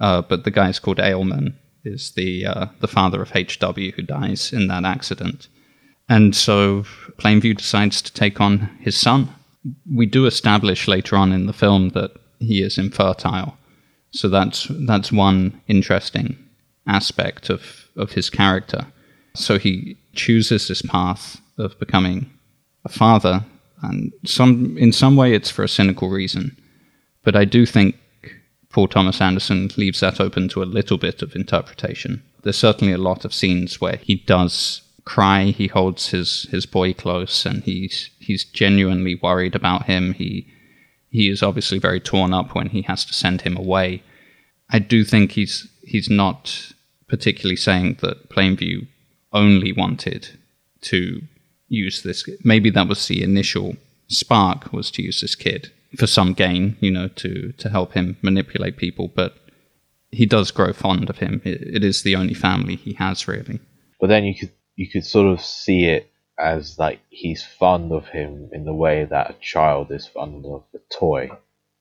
[0.00, 1.54] Uh, but the guy is called Ailman,
[1.86, 5.48] is the uh, the father of HW who dies in that accident,
[6.08, 6.84] and so
[7.18, 9.28] Plainview decides to take on his son.
[9.92, 13.56] We do establish later on in the film that he is infertile,
[14.10, 16.36] so that's that's one interesting
[16.86, 18.86] aspect of of his character.
[19.34, 22.30] So he chooses this path of becoming
[22.84, 23.44] a father,
[23.82, 26.56] and some in some way it's for a cynical reason,
[27.22, 27.96] but I do think
[28.76, 32.22] Paul Thomas Anderson leaves that open to a little bit of interpretation.
[32.42, 36.92] There's certainly a lot of scenes where he does cry, he holds his, his boy
[36.92, 40.12] close, and he's he's genuinely worried about him.
[40.12, 40.46] He
[41.08, 44.02] he is obviously very torn up when he has to send him away.
[44.68, 46.74] I do think he's he's not
[47.08, 48.86] particularly saying that Plainview
[49.32, 50.38] only wanted
[50.82, 51.22] to
[51.68, 52.28] use this.
[52.44, 53.76] Maybe that was the initial
[54.08, 58.16] spark was to use this kid for some gain, you know, to to help him
[58.22, 59.08] manipulate people.
[59.08, 59.36] But
[60.10, 61.42] he does grow fond of him.
[61.44, 63.60] It, it is the only family he has, really.
[64.00, 68.08] But then you could you could sort of see it as like he's fond of
[68.08, 71.30] him in the way that a child is fond of a toy,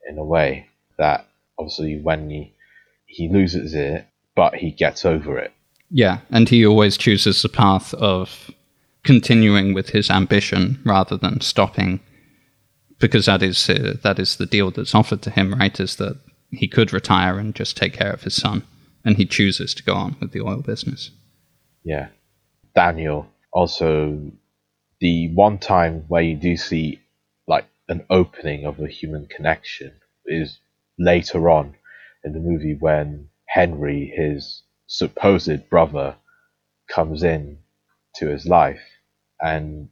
[0.07, 2.53] in a way that obviously when he
[3.05, 5.51] he loses it, but he gets over it.
[5.89, 8.51] Yeah, and he always chooses the path of
[9.03, 11.99] continuing with his ambition rather than stopping
[12.99, 15.79] because that is uh, that is the deal that's offered to him, right?
[15.79, 16.17] Is that
[16.51, 18.63] he could retire and just take care of his son,
[19.03, 21.11] and he chooses to go on with the oil business.
[21.83, 22.07] Yeah,
[22.73, 24.31] Daniel also
[24.99, 26.99] the one time where you do see
[27.47, 29.93] like an opening of a human connection
[30.25, 30.59] is
[30.97, 31.75] later on
[32.23, 36.15] in the movie when Henry, his supposed brother,
[36.89, 37.57] comes in
[38.15, 38.81] to his life,
[39.39, 39.89] and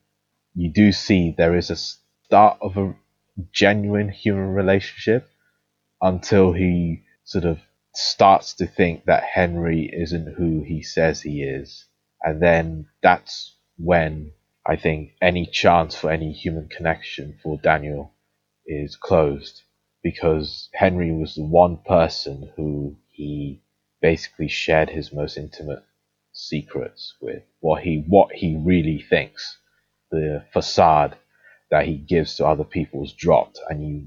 [0.56, 1.78] you do see there is a
[2.34, 2.96] start of a
[3.52, 5.30] genuine human relationship
[6.02, 7.60] until he sort of
[7.94, 11.86] starts to think that Henry isn't who he says he is.
[12.24, 14.32] And then that's when
[14.66, 18.12] I think any chance for any human connection for Daniel
[18.66, 19.62] is closed
[20.02, 23.62] because Henry was the one person who he
[24.02, 25.84] basically shared his most intimate
[26.32, 29.60] secrets with what he what he really thinks
[30.10, 31.16] the facade
[31.74, 34.06] that he gives to other people people's dropped and you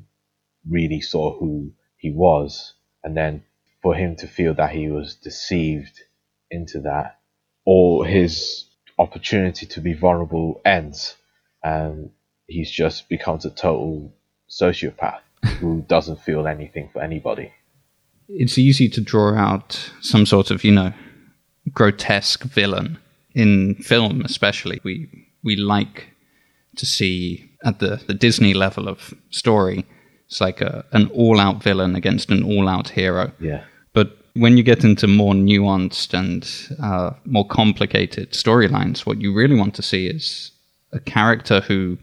[0.71, 2.75] really saw who he was.
[3.03, 3.43] And then
[3.83, 6.01] for him to feel that he was deceived
[6.49, 7.19] into that
[7.65, 8.67] or his
[9.01, 11.17] opportunity to be vulnerable ends
[11.65, 12.11] and
[12.47, 14.15] he's just becomes a total
[14.49, 15.19] sociopath
[15.59, 17.53] who doesn't feel anything for anybody.
[18.29, 20.93] It's easy to draw out some sort of you know
[21.73, 22.99] grotesque villain
[23.35, 24.81] in film especially.
[24.85, 25.09] We
[25.43, 26.11] we like
[26.77, 29.85] to see at the, the Disney level of story.
[30.27, 33.33] It's like a, an all out villain against an all out hero.
[33.41, 33.65] Yeah.
[33.93, 36.49] But when you get into more nuanced and
[36.83, 40.53] uh, more complicated storylines, what you really want to see is
[40.93, 41.99] a character who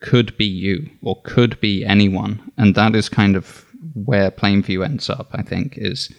[0.00, 2.40] could be you or could be anyone.
[2.56, 6.12] And that is kind of where Plainview ends up, I think, is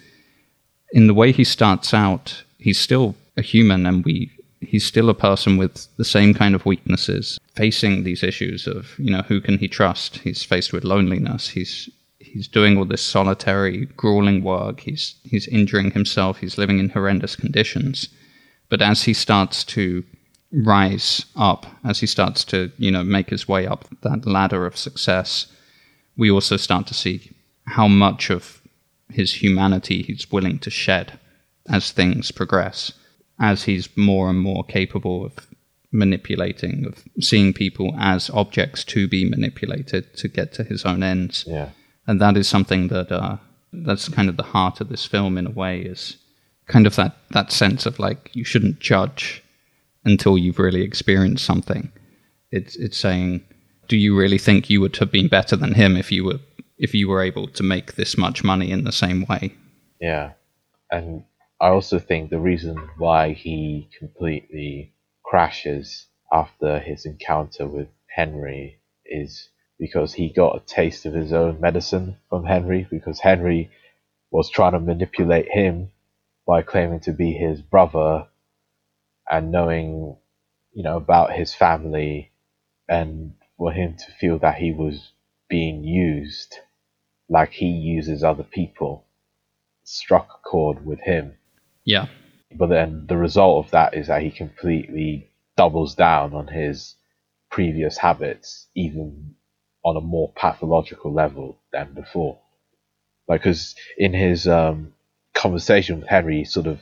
[0.92, 4.32] in the way he starts out, he's still a human and we
[4.74, 9.12] he's still a person with the same kind of weaknesses, facing these issues of, you
[9.12, 10.18] know, who can he trust?
[10.18, 11.50] He's faced with loneliness.
[11.50, 14.80] He's he's doing all this solitary, grueling work.
[14.80, 16.40] He's he's injuring himself.
[16.40, 18.10] He's living in horrendous conditions.
[18.68, 20.04] But as he starts to
[20.52, 24.76] rise up, as he starts to, you know, make his way up that ladder of
[24.76, 25.46] success,
[26.18, 27.32] we also start to see
[27.68, 28.60] how much of
[29.10, 31.20] his humanity he's willing to shed
[31.70, 32.94] as things progress
[33.44, 35.34] as he's more and more capable of
[35.92, 41.44] manipulating, of seeing people as objects to be manipulated to get to his own ends.
[41.46, 41.70] Yeah.
[42.08, 43.36] And that is something that uh,
[43.74, 46.16] that's kind of the heart of this film in a way is
[46.68, 49.44] kind of that, that sense of like you shouldn't judge
[50.06, 51.92] until you've really experienced something.
[52.50, 53.44] It's it's saying
[53.90, 56.40] Do you really think you would have been better than him if you were
[56.78, 59.54] if you were able to make this much money in the same way?
[60.00, 60.32] Yeah.
[60.90, 61.26] And
[61.62, 64.94] I also think the reason why he completely
[65.24, 69.50] crashes after his encounter with Henry is
[69.80, 73.72] because he got a taste of his own medicine from Henry because Henry
[74.32, 75.92] was trying to manipulate him
[76.46, 78.28] by claiming to be his brother
[79.30, 80.18] and knowing
[80.74, 82.32] you know about his family
[82.90, 85.12] and for him to feel that he was
[85.50, 86.58] being used
[87.30, 89.06] like he uses other people
[89.84, 91.38] struck a chord with him
[91.86, 92.08] Yeah.
[92.56, 96.96] but then the result of that is that he completely doubles down on his
[97.52, 99.36] previous habits, even
[99.86, 102.40] on a more pathological level than before.
[103.28, 104.94] Like, because in his um,
[105.34, 106.80] conversation with Henry, he sort of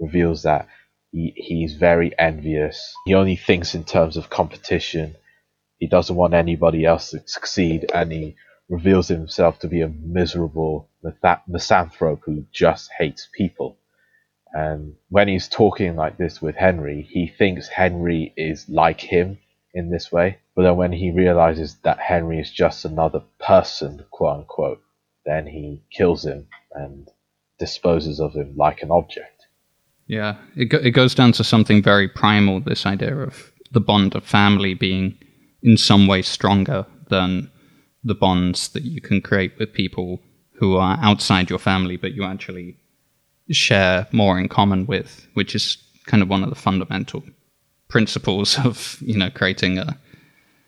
[0.00, 0.68] reveals that
[1.12, 2.94] he, he's very envious.
[3.06, 5.16] He only thinks in terms of competition.
[5.78, 8.36] He doesn't want anybody else to succeed, and he
[8.68, 10.88] reveals himself to be a miserable
[11.46, 13.78] misanthrope who just hates people.
[14.54, 19.38] And when he's talking like this with Henry, he thinks Henry is like him
[19.74, 20.38] in this way.
[20.54, 24.80] But then when he realizes that Henry is just another person, quote unquote,
[25.26, 27.08] then he kills him and
[27.58, 29.46] disposes of him like an object.
[30.06, 34.14] Yeah, it, go- it goes down to something very primal this idea of the bond
[34.14, 35.18] of family being
[35.62, 37.50] in some way stronger than
[38.04, 40.20] the bonds that you can create with people
[40.58, 42.76] who are outside your family, but you actually
[43.50, 47.22] share more in common with, which is kind of one of the fundamental
[47.88, 49.96] principles of you know creating a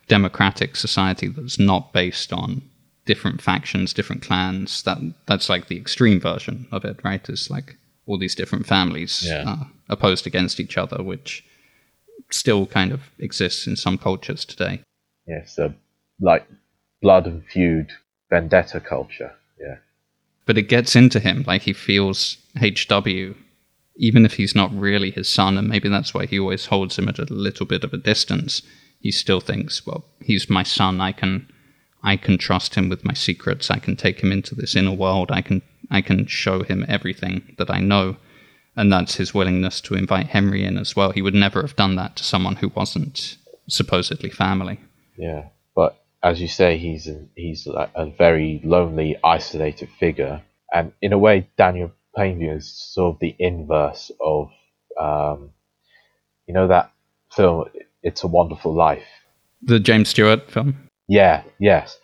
[0.08, 2.62] democratic society that's not based on
[3.06, 4.82] different factions, different clans.
[4.82, 7.26] That that's like the extreme version of it, right?
[7.28, 9.44] Is like all these different families Yeah.
[9.46, 11.44] uh, opposed against each other, which
[12.30, 14.80] still kind of exists in some cultures today.
[15.26, 15.74] Yeah, so
[16.20, 16.46] like
[17.02, 17.90] blood and feud
[18.30, 19.32] vendetta culture.
[19.60, 19.76] Yeah.
[20.46, 23.34] But it gets into him, like he feels HW,
[23.96, 27.08] even if he's not really his son, and maybe that's why he always holds him
[27.08, 28.62] at a little bit of a distance.
[29.00, 31.00] He still thinks, well, he's my son.
[31.00, 31.50] I can,
[32.02, 33.70] I can trust him with my secrets.
[33.70, 35.30] I can take him into this inner world.
[35.32, 38.16] I can, I can show him everything that I know,
[38.76, 41.10] and that's his willingness to invite Henry in as well.
[41.10, 43.36] He would never have done that to someone who wasn't
[43.68, 44.78] supposedly family.
[45.16, 45.48] Yeah,
[46.26, 50.42] as you say, he's a, he's a very lonely, isolated figure,
[50.74, 54.50] and in a way, Daniel Plainview is sort of the inverse of,
[55.00, 55.50] um,
[56.48, 56.90] you know, that
[57.30, 57.66] film
[58.02, 59.06] "It's a Wonderful Life."
[59.62, 60.88] The James Stewart film.
[61.06, 61.96] Yeah, yes,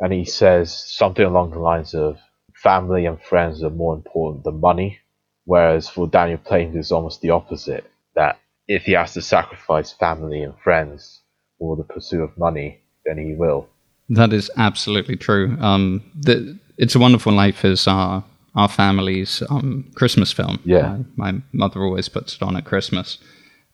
[0.00, 2.18] and he says something along the lines of
[2.54, 4.98] family and friends are more important than money,
[5.44, 7.88] whereas for Daniel Plainview, it's almost the opposite.
[8.16, 11.20] That if he has to sacrifice family and friends
[11.60, 13.68] for the pursuit of money, then he will.
[14.10, 15.56] That is absolutely true.
[15.60, 18.24] Um, the, it's a Wonderful Life is our
[18.54, 20.58] our family's um, Christmas film.
[20.64, 20.94] Yeah.
[20.94, 23.18] Uh, my mother always puts it on at Christmas,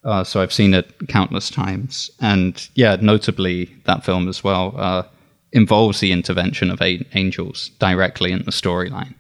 [0.03, 2.11] uh, so I've seen it countless times.
[2.21, 5.05] And yeah, notably that film as well uh,
[5.53, 9.15] involves the intervention of a- angels directly in the storyline.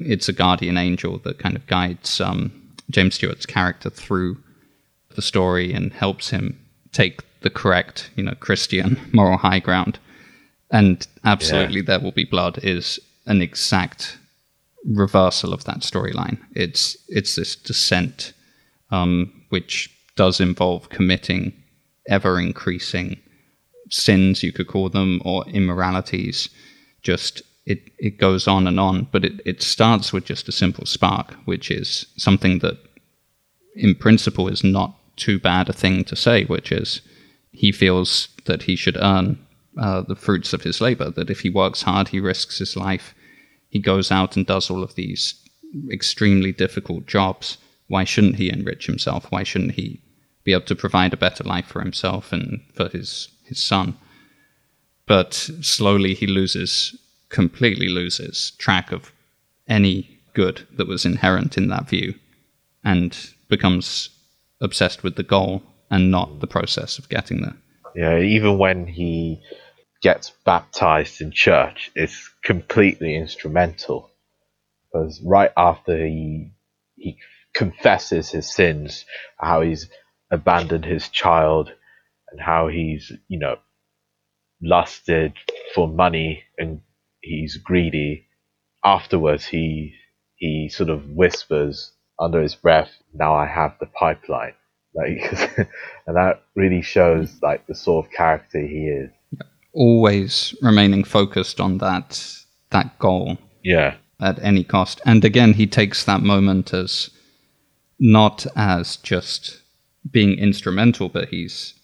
[0.00, 2.52] It's a guardian angel that kind of guides um,
[2.90, 4.36] James Stewart's character through
[5.14, 6.58] the story and helps him
[6.92, 9.98] take the correct, you know, Christian moral high ground.
[10.70, 14.18] And absolutely, there will be blood is an exact
[14.84, 16.38] reversal of that storyline.
[16.54, 18.32] It's it's this descent,
[18.90, 21.52] um, which does involve committing
[22.08, 23.18] ever increasing
[23.90, 26.48] sins, you could call them, or immoralities.
[27.02, 30.86] Just it it goes on and on, but it, it starts with just a simple
[30.86, 32.78] spark, which is something that
[33.74, 37.00] in principle is not too bad a thing to say, which is
[37.52, 39.38] he feels that he should earn
[39.78, 43.14] uh, the fruits of his labor, that if he works hard, he risks his life,
[43.68, 45.34] he goes out and does all of these
[45.90, 47.58] extremely difficult jobs.
[47.86, 49.30] Why shouldn't he enrich himself?
[49.30, 50.00] Why shouldn't he
[50.44, 53.96] be able to provide a better life for himself and for his, his son?
[55.06, 56.96] But slowly he loses,
[57.28, 59.12] completely loses track of
[59.66, 62.14] any good that was inherent in that view
[62.84, 63.16] and
[63.48, 64.10] becomes
[64.60, 67.56] obsessed with the goal and not the process of getting there.
[67.94, 69.40] Yeah, even when he
[70.02, 74.10] gets baptized in church, it's completely instrumental.
[74.92, 76.52] Because right after he
[76.96, 77.18] he
[77.54, 79.04] confesses his sins,
[79.38, 79.88] how he's
[80.30, 81.72] abandoned his child,
[82.30, 83.56] and how he's you know
[84.62, 85.34] lusted
[85.74, 86.80] for money and
[87.20, 88.26] he's greedy.
[88.84, 89.94] Afterwards, he
[90.36, 94.54] he sort of whispers under his breath, "Now I have the pipeline."
[94.94, 95.58] Like,
[96.06, 99.10] and that really shows like the sort of character he is.
[99.72, 102.24] always remaining focused on that
[102.70, 103.94] that goal Yeah.
[104.20, 105.00] at any cost.
[105.06, 107.10] And again, he takes that moment as
[108.00, 109.62] not as just
[110.10, 111.74] being instrumental, but he's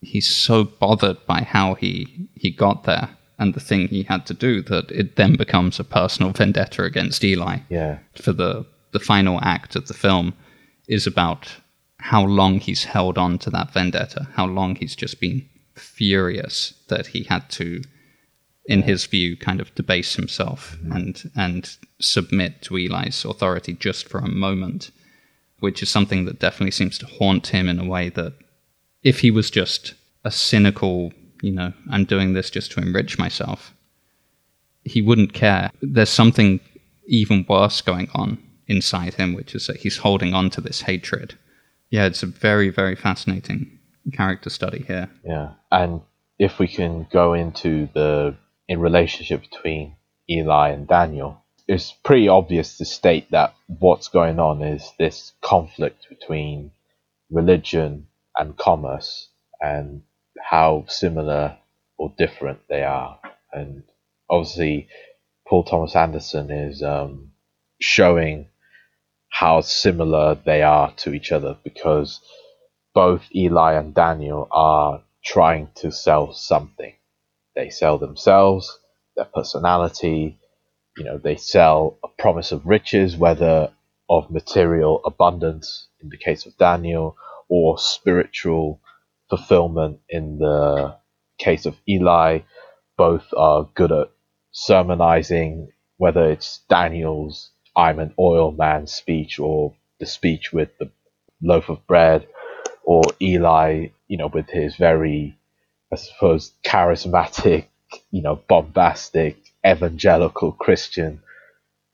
[0.00, 4.34] he's so bothered by how he he got there and the thing he had to
[4.34, 7.98] do that it then becomes a personal vendetta against Eli Yeah.
[8.14, 10.32] for the the final act of the film
[10.88, 11.56] is about
[12.06, 15.44] how long he's held on to that vendetta, how long he's just been
[15.74, 17.82] furious that he had to,
[18.66, 20.92] in his view, kind of debase himself mm-hmm.
[20.92, 24.92] and and submit to Eli's authority just for a moment,
[25.58, 28.34] which is something that definitely seems to haunt him in a way that
[29.02, 29.94] if he was just
[30.24, 33.74] a cynical, you know, I'm doing this just to enrich myself,
[34.84, 35.70] he wouldn't care.
[35.82, 36.60] There's something
[37.08, 38.38] even worse going on
[38.68, 41.36] inside him, which is that he's holding on to this hatred.
[41.90, 43.78] Yeah, it's a very, very fascinating
[44.12, 45.10] character study here.
[45.24, 46.00] Yeah, and
[46.38, 48.36] if we can go into the
[48.68, 49.96] in relationship between
[50.28, 56.06] Eli and Daniel, it's pretty obvious to state that what's going on is this conflict
[56.08, 56.72] between
[57.30, 58.06] religion
[58.36, 59.28] and commerce,
[59.60, 60.02] and
[60.38, 61.56] how similar
[61.96, 63.18] or different they are.
[63.52, 63.82] And
[64.28, 64.88] obviously,
[65.48, 67.32] Paul Thomas Anderson is um,
[67.80, 68.48] showing
[69.38, 72.20] how similar they are to each other because
[72.94, 76.94] both Eli and Daniel are trying to sell something.
[77.54, 78.78] They sell themselves,
[79.14, 80.38] their personality,
[80.96, 83.70] you know, they sell a promise of riches, whether
[84.08, 87.14] of material abundance in the case of Daniel,
[87.50, 88.80] or spiritual
[89.28, 90.96] fulfillment in the
[91.38, 92.38] case of Eli.
[92.96, 94.10] Both are good at
[94.52, 95.68] sermonizing,
[95.98, 100.90] whether it's Daniel's I'm an oil man speech or the speech with the
[101.42, 102.26] loaf of bread
[102.84, 105.38] or Eli, you know, with his very,
[105.92, 107.66] I suppose, charismatic,
[108.10, 111.20] you know, bombastic, evangelical Christian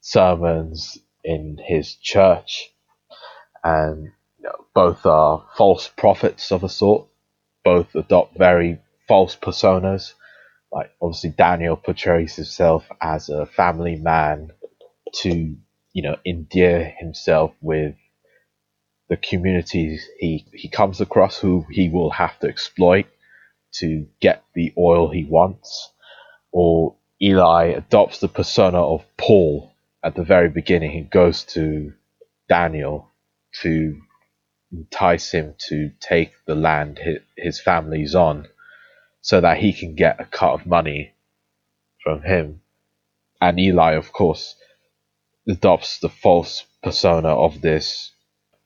[0.01, 2.71] sermons in his church.
[3.63, 7.07] And you know, both are false prophets of a sort.
[7.63, 10.13] Both adopt very false personas.
[10.71, 14.51] Like, obviously, Daniel portrays himself as a family man
[15.21, 15.55] to,
[15.93, 17.95] you know, endear himself with
[19.09, 23.05] the communities he, he comes across who he will have to exploit
[23.73, 25.91] to get the oil he wants.
[26.51, 29.71] Or Eli adopts the persona of Paul
[30.03, 30.91] at the very beginning.
[30.91, 31.93] He goes to
[32.49, 33.09] Daniel
[33.61, 34.01] to
[34.71, 36.99] entice him to take the land
[37.37, 38.47] his family's on
[39.21, 41.13] so that he can get a cut of money
[42.03, 42.61] from him.
[43.39, 44.55] And Eli, of course,
[45.47, 48.11] adopts the false persona of this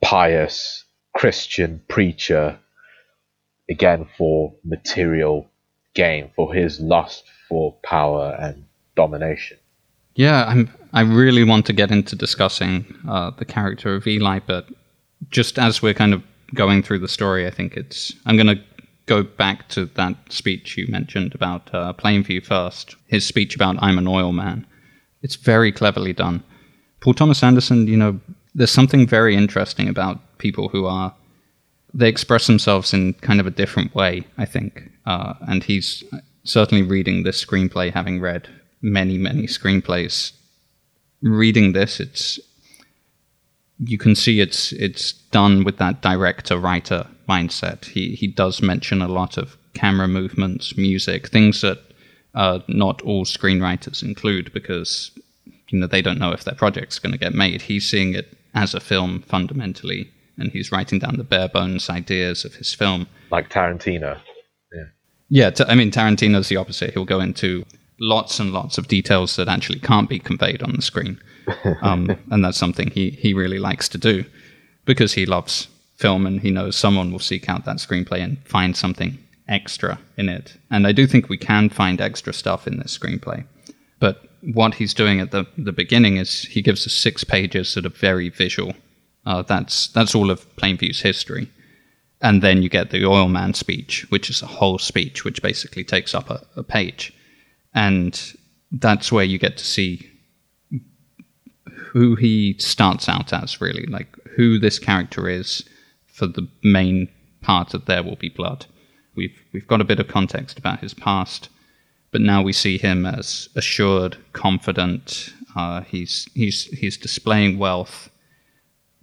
[0.02, 2.60] pious Christian preacher,
[3.70, 5.50] again for material
[5.94, 8.66] gain, for his lust for power and
[8.96, 9.58] domination.
[10.16, 10.72] Yeah, I'm.
[10.94, 14.68] I really want to get into discussing uh, the character of Eli, but
[15.30, 16.24] just as we're kind of
[16.56, 18.14] going through the story, I think it's.
[18.26, 18.64] I'm going to
[19.06, 22.96] go back to that speech you mentioned about uh, Plainview first.
[23.08, 24.66] His speech about I'm an oil man.
[25.22, 26.44] It's very cleverly done.
[27.00, 28.20] Paul Thomas Anderson, you know,
[28.56, 31.14] there's something very interesting about people who are.
[31.94, 34.92] They express themselves in kind of a different way, I think.
[35.06, 36.04] Uh, and he's
[36.44, 38.50] certainly reading this screenplay, having read
[38.82, 40.32] many, many screenplays.
[41.22, 42.40] Reading this, it's
[43.80, 47.86] you can see it's it's done with that director writer mindset.
[47.86, 51.80] He he does mention a lot of camera movements, music, things that
[52.34, 55.12] uh, not all screenwriters include because
[55.70, 57.64] you know they don't know if their project's going to get made.
[57.64, 62.46] He's seeing it as a film fundamentally, and he's writing down the bare bones ideas
[62.46, 63.08] of his film.
[63.32, 64.20] Like Tarantino.
[64.74, 64.84] Yeah,
[65.30, 65.50] yeah.
[65.50, 66.94] t- I mean Tarantino's the opposite.
[66.94, 67.66] He'll go into
[68.00, 71.20] lots and lots of details that actually can't be conveyed on the screen,
[71.82, 74.26] um, and that's something he he really likes to do
[74.86, 78.78] because he loves film and he knows someone will seek out that screenplay and find
[78.78, 80.58] something extra in it.
[80.70, 83.46] And I do think we can find extra stuff in this screenplay,
[84.00, 87.86] but what he's doing at the the beginning is he gives us six pages that
[87.86, 88.74] are very visual.
[89.26, 91.50] Uh, that's that's all of Plainview's history
[92.22, 95.84] and then you get the oil man speech, which is a whole speech, which basically
[95.84, 97.14] takes up a, a page,
[97.74, 98.34] and
[98.72, 100.10] that's where you get to see
[101.92, 105.64] who he starts out as, really, like who this character is
[106.08, 107.08] for the main
[107.42, 108.66] part of There Will Be Blood.
[109.16, 111.50] We've we've got a bit of context about his past,
[112.18, 115.32] but now we see him as assured, confident.
[115.56, 118.10] Uh, he's he's he's displaying wealth,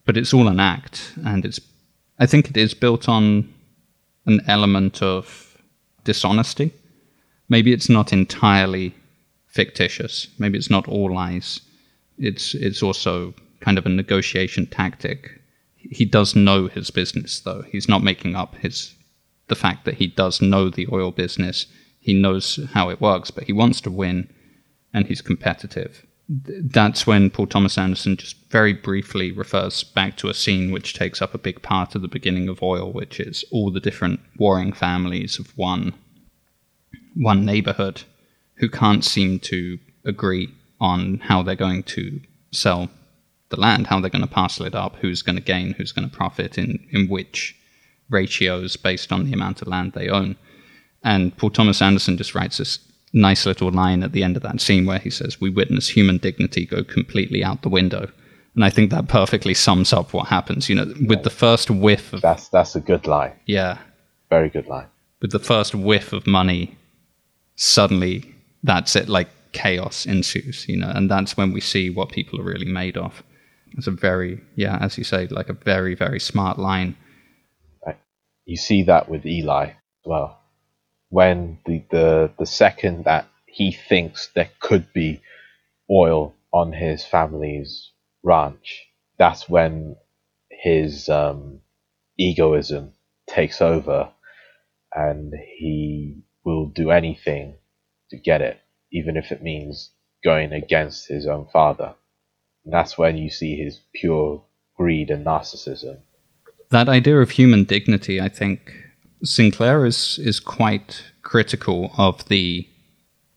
[0.04, 1.60] but it's all an act, and it's
[2.18, 3.54] I think it is built on
[4.26, 5.56] an element of
[6.02, 6.72] dishonesty.
[7.48, 8.92] maybe it's not entirely
[9.46, 10.26] fictitious.
[10.40, 11.60] Maybe it's not all lies.
[12.18, 15.40] It's it's also kind of a negotiation tactic.
[15.76, 17.62] He does know his business though.
[17.70, 18.92] He's not making up his
[19.46, 21.66] the fact that he does know the oil business.
[22.04, 24.28] He knows how it works, but he wants to win
[24.92, 26.04] and he's competitive.
[26.28, 31.22] That's when Paul Thomas Anderson just very briefly refers back to a scene which takes
[31.22, 34.74] up a big part of the beginning of Oil, which is all the different warring
[34.74, 35.94] families of one
[37.14, 38.02] one neighborhood
[38.56, 42.90] who can't seem to agree on how they're going to sell
[43.48, 46.08] the land, how they're going to parcel it up, who's going to gain, who's going
[46.08, 47.56] to profit, in, in which
[48.10, 50.36] ratios based on the amount of land they own.
[51.04, 52.78] And Paul Thomas Anderson just writes this
[53.12, 56.18] nice little line at the end of that scene where he says, We witness human
[56.18, 58.10] dignity go completely out the window.
[58.54, 60.68] And I think that perfectly sums up what happens.
[60.68, 62.22] You know, with the first whiff of.
[62.22, 63.32] That's, that's a good line.
[63.46, 63.78] Yeah.
[64.30, 64.86] Very good line.
[65.20, 66.76] With the first whiff of money,
[67.56, 69.08] suddenly that's it.
[69.08, 72.96] Like chaos ensues, you know, and that's when we see what people are really made
[72.96, 73.22] of.
[73.76, 76.96] It's a very, yeah, as you say, like a very, very smart line.
[78.44, 79.74] You see that with Eli as
[80.04, 80.43] well.
[81.14, 85.22] When the, the, the second that he thinks there could be
[85.88, 87.92] oil on his family's
[88.24, 88.84] ranch,
[89.16, 89.94] that's when
[90.50, 91.60] his um,
[92.18, 92.94] egoism
[93.28, 94.10] takes over
[94.92, 97.58] and he will do anything
[98.10, 98.58] to get it
[98.90, 99.92] even if it means
[100.24, 101.94] going against his own father.
[102.64, 104.42] And that's when you see his pure
[104.76, 105.98] greed and narcissism.
[106.70, 108.83] That idea of human dignity, I think
[109.22, 112.68] Sinclair is, is quite critical of the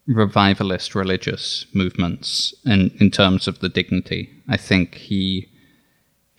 [0.08, 4.30] revivalist religious movements in, in terms of the dignity.
[4.48, 5.50] I think he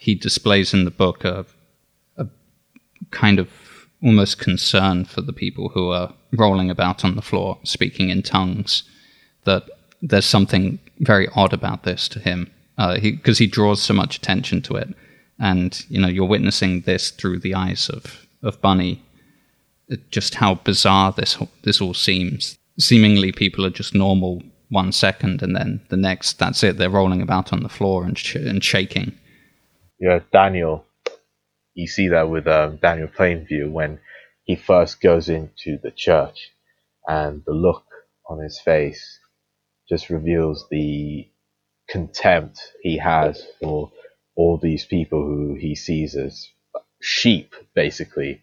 [0.00, 1.44] he displays in the book a,
[2.16, 2.26] a
[3.10, 3.50] kind of
[4.00, 8.84] almost concern for the people who are rolling about on the floor speaking in tongues
[9.42, 9.64] that
[10.00, 14.16] there's something very odd about this to him because uh, he, he draws so much
[14.16, 14.94] attention to it,
[15.40, 19.02] and you know you're witnessing this through the eyes of of Bunny.
[20.10, 22.58] Just how bizarre this this all seems.
[22.78, 26.76] Seemingly, people are just normal one second, and then the next, that's it.
[26.76, 29.12] They're rolling about on the floor and sh- and shaking.
[29.98, 30.84] Yeah, Daniel.
[31.74, 34.00] You see that with um, Daniel Plainview when
[34.44, 36.50] he first goes into the church,
[37.06, 37.84] and the look
[38.28, 39.18] on his face
[39.88, 41.28] just reveals the
[41.88, 43.90] contempt he has for
[44.36, 46.48] all these people who he sees as
[47.00, 48.42] sheep, basically,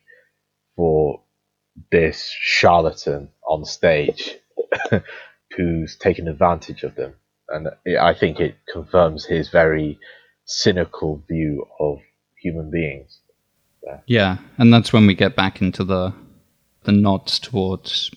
[0.76, 1.22] for
[1.91, 4.36] this charlatan on stage
[5.57, 7.13] who's taken advantage of them.
[7.49, 7.69] And
[7.99, 9.99] I think it confirms his very
[10.45, 11.99] cynical view of
[12.41, 13.19] human beings.
[13.84, 13.99] Yeah.
[14.07, 16.11] yeah, and that's when we get back into the
[16.86, 18.11] the nods towards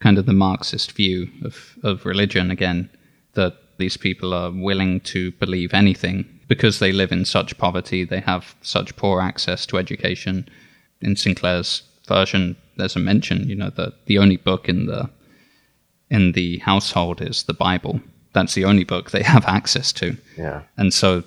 [0.00, 2.90] kind of the Marxist view of, of religion again,
[3.34, 8.20] that these people are willing to believe anything because they live in such poverty, they
[8.20, 10.48] have such poor access to education.
[11.00, 15.10] In Sinclair's version, there's a mention, you know, that the only book in the
[16.10, 18.00] in the household is the Bible.
[18.32, 20.16] That's the only book they have access to.
[20.36, 20.62] Yeah.
[20.76, 21.24] And so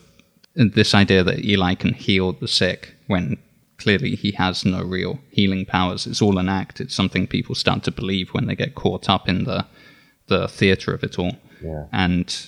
[0.56, 3.38] this idea that Eli can heal the sick when
[3.78, 6.08] clearly he has no real healing powers.
[6.08, 6.82] It's all an act.
[6.82, 9.66] It's something people start to believe when they get caught up in the
[10.28, 11.38] the theater of it all.
[11.64, 11.86] Yeah.
[11.92, 12.48] And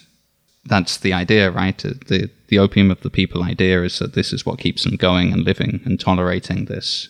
[0.65, 1.83] that's the idea, right?
[1.85, 4.95] Uh, the the opium of the people idea is that this is what keeps them
[4.95, 7.09] going and living and tolerating this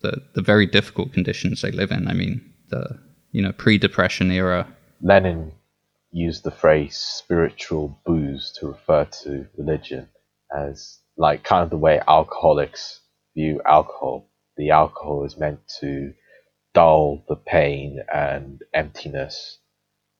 [0.00, 2.08] the the very difficult conditions they live in.
[2.08, 2.98] I mean, the
[3.32, 4.66] you know pre-depression era.
[5.02, 5.52] Lenin
[6.12, 10.08] used the phrase spiritual booze to refer to religion
[10.54, 13.00] as like kind of the way alcoholics
[13.34, 14.28] view alcohol.
[14.56, 16.12] The alcohol is meant to
[16.74, 19.58] dull the pain and emptiness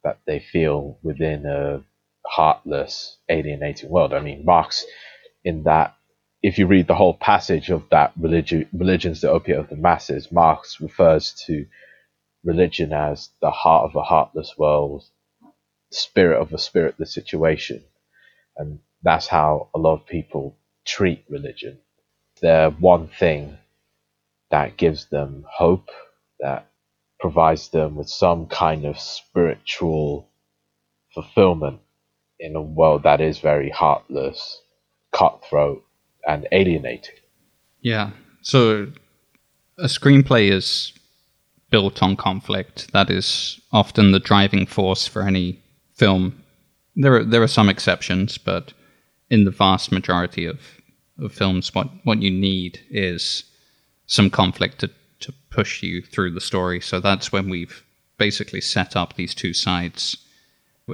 [0.04, 1.82] that they feel within a
[2.26, 4.14] heartless, alienating world.
[4.14, 4.84] I mean, Marx,
[5.44, 5.94] in that,
[6.42, 10.32] if you read the whole passage of that religion, religion's the opiate of the masses,
[10.32, 11.66] Marx refers to
[12.44, 15.04] religion as the heart of a heartless world,
[15.90, 17.82] spirit of a spiritless situation.
[18.56, 21.78] And that's how a lot of people treat religion
[22.40, 23.58] the one thing
[24.50, 25.90] that gives them hope,
[26.40, 26.66] that
[27.20, 30.28] provides them with some kind of spiritual
[31.14, 31.80] fulfillment
[32.38, 34.62] in a world that is very heartless,
[35.12, 35.84] cutthroat,
[36.26, 37.14] and alienating.
[37.80, 38.10] Yeah.
[38.42, 38.88] So
[39.78, 40.92] a screenplay is
[41.70, 42.92] built on conflict.
[42.92, 45.62] That is often the driving force for any
[45.94, 46.42] film.
[46.96, 48.72] There are there are some exceptions, but
[49.30, 50.60] in the vast majority of
[51.18, 53.44] of films, what what you need is
[54.06, 54.90] some conflict to
[55.20, 56.80] to push you through the story.
[56.80, 57.84] So that's when we've
[58.18, 60.16] basically set up these two sides.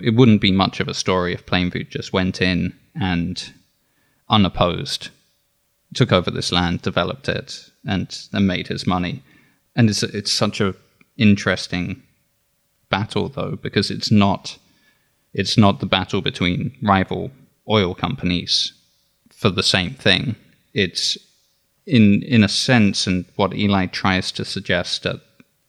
[0.03, 3.53] It wouldn't be much of a story if Plainview just went in and
[4.29, 5.09] unopposed
[5.95, 9.23] took over this land, developed it, and, and made his money.
[9.75, 10.75] And it's it's such a
[11.17, 12.03] interesting
[12.89, 14.59] battle though because it's not
[15.33, 17.31] it's not the battle between rival
[17.69, 18.73] oil companies
[19.31, 20.37] for the same thing.
[20.73, 21.19] It's
[21.87, 25.21] in in a sense, and what Eli tries to suggest that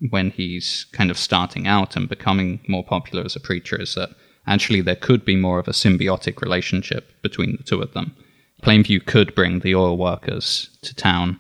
[0.10, 4.10] when he's kind of starting out and becoming more popular as a preacher is that
[4.46, 8.16] actually there could be more of a symbiotic relationship between the two of them.
[8.64, 11.40] Plainview could bring the oil workers to town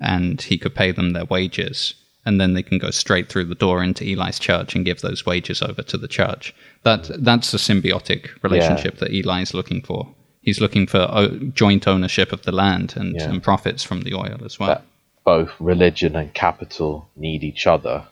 [0.00, 1.94] and he could pay them their wages
[2.26, 5.24] and then they can go straight through the door into Eli's church and give those
[5.24, 6.52] wages over to the church.
[6.82, 9.00] That that's a symbiotic relationship yeah.
[9.00, 10.12] that Eli is looking for.
[10.42, 13.30] He's looking for o- joint ownership of the land and, yeah.
[13.30, 14.68] and profits from the oil as well.
[14.68, 14.84] That
[15.24, 18.06] both religion and capital need each other.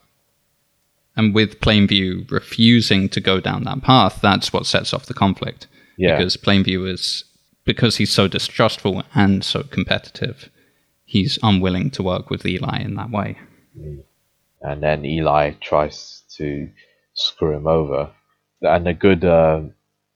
[1.17, 5.67] And with Plainview refusing to go down that path, that's what sets off the conflict.
[5.97, 6.17] Yeah.
[6.17, 7.25] Because Plainview is
[7.65, 10.51] because he's so distrustful and so competitive,
[11.05, 13.39] he's unwilling to work with Eli in that way.
[14.61, 16.69] And then Eli tries to
[17.15, 18.11] screw him over.
[18.63, 19.63] And a good uh,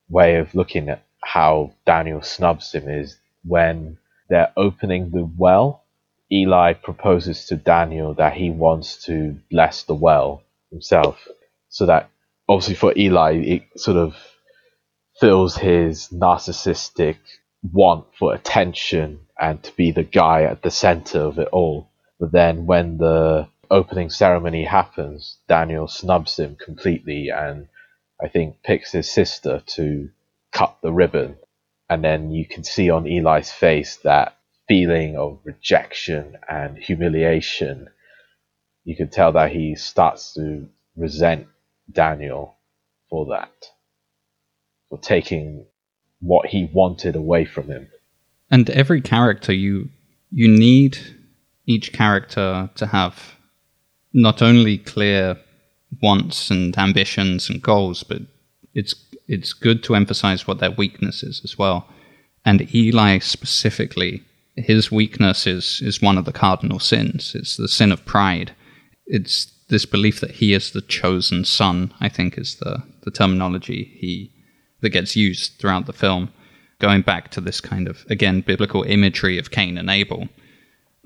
[0.09, 3.97] way of looking at how Daniel snubs him is when
[4.29, 5.83] they're opening the well.
[6.31, 11.27] Eli proposes to Daniel that he wants to bless the well himself.
[11.69, 12.09] So that
[12.47, 14.15] obviously for Eli, it sort of
[15.19, 17.17] fills his narcissistic
[17.61, 21.89] want for attention and to be the guy at the center of it all.
[22.19, 27.67] But then when the opening ceremony happens, Daniel snubs him completely and
[28.21, 30.09] I think picks his sister to
[30.51, 31.37] cut the ribbon.
[31.89, 34.37] And then you can see on Eli's face that
[34.67, 37.89] feeling of rejection and humiliation.
[38.83, 41.47] You can tell that he starts to resent
[41.91, 42.57] Daniel
[43.09, 43.51] for that,
[44.89, 45.65] for taking
[46.21, 47.87] what he wanted away from him.
[48.51, 49.89] And every character you
[50.31, 50.97] you need
[51.65, 53.35] each character to have
[54.13, 55.37] not only clear
[56.01, 58.21] wants and ambitions and goals, but
[58.73, 58.95] it's
[59.27, 61.87] it's good to emphasize what their weakness is as well.
[62.45, 64.23] And Eli specifically,
[64.55, 67.35] his weakness is is one of the cardinal sins.
[67.35, 68.53] It's the sin of pride.
[69.05, 71.93] It's this belief that he is the chosen son.
[71.99, 74.31] I think is the the terminology he
[74.81, 76.31] that gets used throughout the film,
[76.79, 80.29] going back to this kind of, again, biblical imagery of Cain and Abel.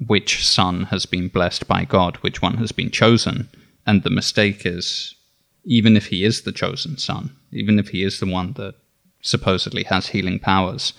[0.06, 2.18] Which son has been blessed by God?
[2.18, 3.50] Which one has been chosen?
[3.86, 5.16] And the mistake is,
[5.64, 8.76] even if he is the chosen son, even if he is the one that
[9.22, 10.94] supposedly has healing powers,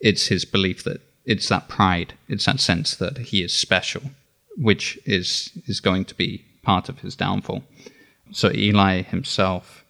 [0.00, 4.02] it's his belief that it's that pride, it's that sense that he is special,
[4.56, 7.62] which is is going to be part of his downfall.
[8.32, 9.84] So Eli himself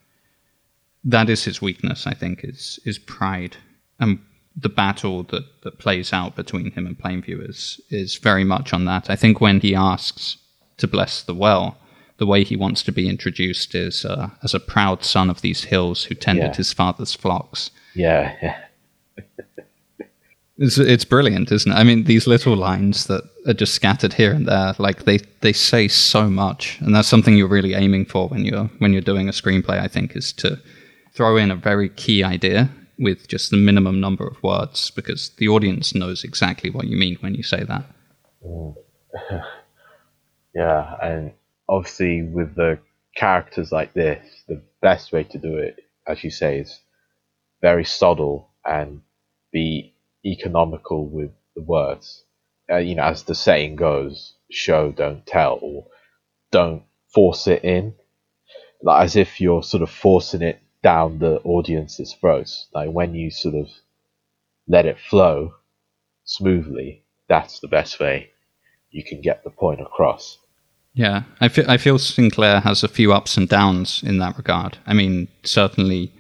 [1.09, 3.57] that is his weakness, I think, is is pride.
[3.99, 4.21] And
[4.55, 8.85] the battle that, that plays out between him and Plainview is is very much on
[8.85, 9.11] that.
[9.11, 10.37] I think when he asks
[10.77, 11.77] to bless the well,
[12.19, 15.65] the way he wants to be introduced is uh, as a proud son of these
[15.65, 16.57] hills who tended yeah.
[16.57, 17.71] his father's flocks.
[17.95, 18.57] Yeah, yeah.
[20.59, 21.75] it's, it's brilliant, isn't it?
[21.75, 25.53] I mean, these little lines that are just scattered here and there, like they, they
[25.53, 29.29] say so much, and that's something you're really aiming for when you're when you're doing
[29.29, 29.81] a screenplay.
[29.81, 30.61] I think is to
[31.19, 35.49] throw in a very key idea with just the minimum number of words because the
[35.49, 37.85] audience knows exactly what you mean when you say that.
[38.47, 38.77] Mm.
[40.55, 41.33] yeah, and
[41.69, 42.79] obviously with the
[43.17, 46.79] characters like this, the best way to do it, as you say, is
[47.61, 49.03] very subtle and
[49.53, 49.93] be
[50.25, 52.23] economical with the words.
[52.71, 55.87] Uh, you know, as the saying goes, show, don't tell, or
[56.53, 57.93] don't force it in.
[58.85, 62.69] Like as if you're sort of forcing it down the audience's throats.
[62.75, 63.69] Like when you sort of
[64.67, 65.55] let it flow
[66.25, 68.31] smoothly, that's the best way
[68.91, 70.39] you can get the point across.
[70.95, 74.79] Yeah, I feel I feel Sinclair has a few ups and downs in that regard.
[74.87, 76.13] I mean, certainly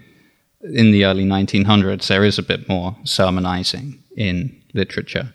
[0.62, 5.34] in the early 1900s, there is a bit more sermonizing in literature.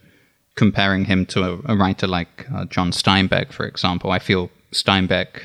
[0.56, 5.42] Comparing him to a, a writer like uh, John Steinbeck, for example, I feel Steinbeck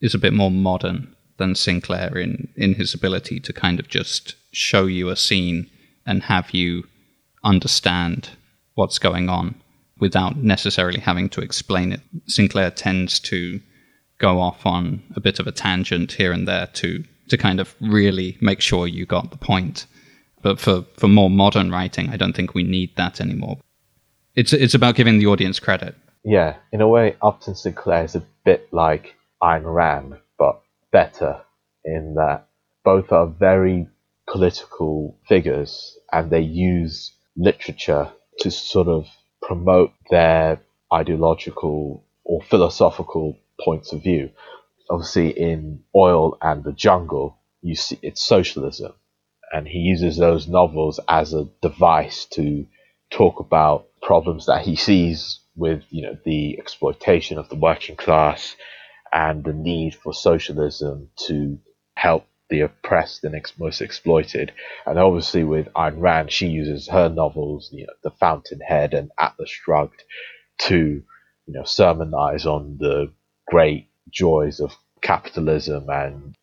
[0.00, 4.34] is a bit more modern than Sinclair in in his ability to kind of just
[4.52, 5.70] show you a scene
[6.06, 6.84] and have you
[7.42, 8.30] understand
[8.74, 9.54] what's going on
[9.98, 12.00] without necessarily having to explain it.
[12.26, 13.60] Sinclair tends to
[14.18, 17.74] go off on a bit of a tangent here and there to to kind of
[17.80, 19.86] really make sure you got the point.
[20.42, 23.58] But for, for more modern writing, I don't think we need that anymore.
[24.34, 25.94] It's it's about giving the audience credit.
[26.24, 30.16] Yeah, in a way, Upton Sinclair is a bit like Ayn Rand,
[30.94, 31.40] better
[31.84, 32.46] in that
[32.84, 33.88] both are very
[34.30, 39.04] political figures and they use literature to sort of
[39.42, 40.60] promote their
[40.92, 44.30] ideological or philosophical points of view.
[44.88, 48.92] Obviously, in Oil and the Jungle, you see it's socialism,
[49.52, 52.66] and he uses those novels as a device to
[53.10, 58.54] talk about problems that he sees with you know the exploitation of the working class
[59.14, 61.58] and the need for socialism to
[61.96, 64.52] help the oppressed and ex- most exploited.
[64.84, 69.48] And obviously, with Ayn Rand, she uses her novels, you know, The Fountainhead and Atlas
[69.48, 70.02] Shrugged,
[70.58, 71.02] to
[71.46, 73.12] you know sermonize on the
[73.46, 76.34] great joys of capitalism and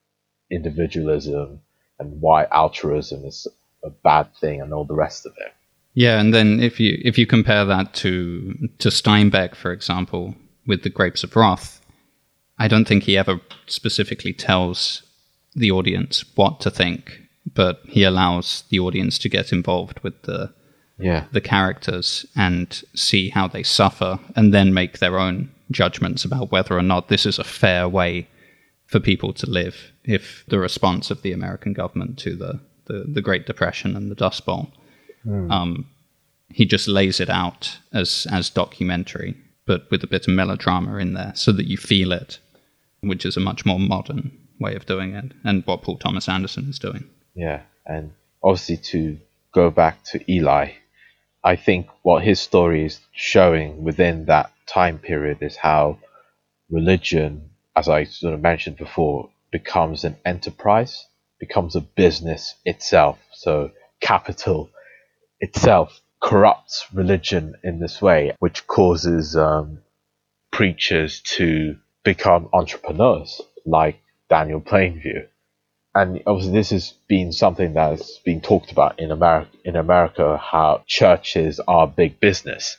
[0.49, 1.61] individualism
[1.99, 3.47] and why altruism is
[3.83, 5.53] a bad thing and all the rest of it.
[5.93, 10.83] Yeah, and then if you if you compare that to to Steinbeck, for example, with
[10.83, 11.80] the Grapes of Wrath,
[12.61, 15.01] I don't think he ever specifically tells
[15.55, 17.19] the audience what to think,
[17.55, 20.53] but he allows the audience to get involved with the
[20.99, 26.51] yeah the characters and see how they suffer, and then make their own judgments about
[26.51, 28.27] whether or not this is a fair way
[28.85, 29.75] for people to live.
[30.03, 34.21] If the response of the American government to the the, the Great Depression and the
[34.23, 34.71] Dust Bowl,
[35.25, 35.49] mm.
[35.49, 35.87] um,
[36.49, 39.35] he just lays it out as as documentary,
[39.65, 42.39] but with a bit of melodrama in there, so that you feel it,
[43.01, 46.69] which is a much more modern way of doing it, and what Paul Thomas Anderson
[46.69, 47.09] is doing.
[47.35, 48.11] Yeah, and
[48.43, 49.19] obviously to
[49.53, 50.73] go back to Eli,
[51.43, 55.97] I think what his story is showing within that time period is how
[56.69, 61.07] religion, as I sort of mentioned before, becomes an enterprise,
[61.39, 63.17] becomes a business itself.
[63.33, 64.69] So capital
[65.39, 69.79] itself corrupts religion in this way, which causes um,
[70.51, 75.27] preachers to become entrepreneurs like Daniel Plainview.
[75.93, 79.51] And obviously, this has been something that's been talked about in America.
[79.65, 82.77] In America, how churches are big business.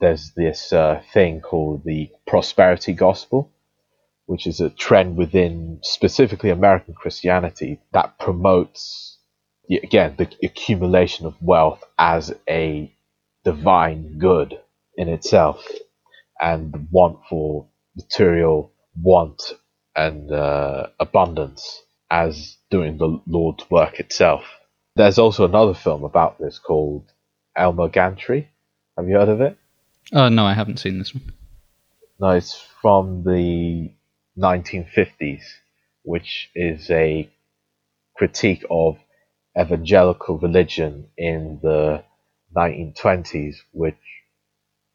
[0.00, 3.50] There's this uh, thing called the prosperity gospel,
[4.26, 9.18] which is a trend within specifically American Christianity that promotes,
[9.68, 12.92] again, the accumulation of wealth as a
[13.44, 14.60] divine good
[14.96, 15.66] in itself,
[16.40, 19.54] and the want for material want
[19.96, 24.44] and uh, abundance as doing the Lord's work itself.
[24.96, 27.10] There's also another film about this called
[27.56, 28.48] Elmer Gantry.
[28.96, 29.58] Have you heard of it?
[30.12, 31.32] Uh, no, I haven't seen this one.
[32.20, 33.90] No, it's from the
[34.38, 35.42] 1950s,
[36.02, 37.28] which is a
[38.16, 38.98] critique of
[39.58, 42.04] evangelical religion in the
[42.56, 43.96] 1920s, which,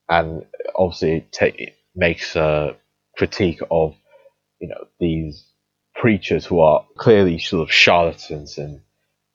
[0.07, 0.45] and
[0.75, 2.77] obviously it, ta- it makes a
[3.19, 3.93] critique of
[4.61, 5.43] you know these
[5.93, 8.79] preachers who are clearly sort of charlatans and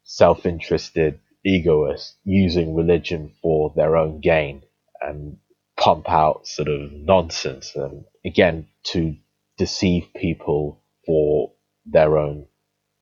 [0.05, 4.62] self-interested egoists using religion for their own gain
[5.03, 5.37] and
[5.76, 9.14] pump out sort of nonsense and again to
[9.59, 11.53] deceive people for
[11.85, 12.47] their own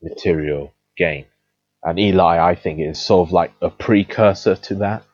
[0.02, 1.26] material gain.
[1.84, 5.04] And Eli, I think, is sort of like a precursor to that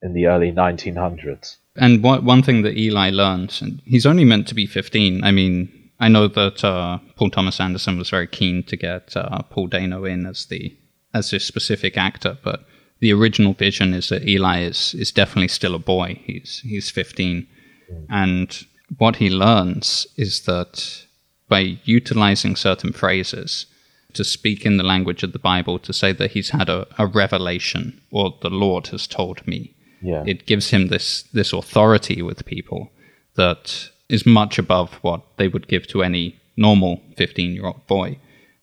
[0.00, 1.56] in the early 1900s.
[1.76, 5.22] And one, one thing that Eli learned, and he's only meant to be 15.
[5.22, 9.42] I mean, I know that uh, Paul Thomas Anderson was very keen to get uh,
[9.42, 10.76] Paul Dano in as the
[11.12, 12.64] as this specific actor, but
[13.00, 16.20] the original vision is that Eli is is definitely still a boy.
[16.24, 17.46] He's he's 15,
[17.92, 18.06] mm.
[18.08, 18.66] and
[18.98, 21.04] what he learns is that
[21.48, 23.66] by utilizing certain phrases
[24.14, 27.06] to speak in the language of the Bible, to say that he's had a, a
[27.06, 30.22] revelation or the Lord has told me, yeah.
[30.26, 32.90] it gives him this this authority with people
[33.36, 38.18] that is much above what they would give to any normal 15 year old boy.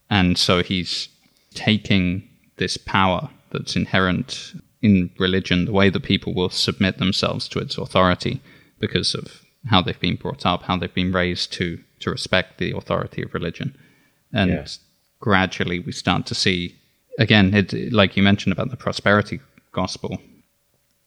[0.09, 1.09] And so he's
[1.53, 2.27] taking
[2.57, 7.77] this power that's inherent in religion, the way that people will submit themselves to its
[7.77, 8.41] authority
[8.79, 12.71] because of how they've been brought up, how they've been raised to, to respect the
[12.75, 13.75] authority of religion.
[14.31, 14.67] And yeah.
[15.19, 16.75] gradually we start to see,
[17.17, 19.39] again, it, like you mentioned about the prosperity
[19.71, 20.21] gospel,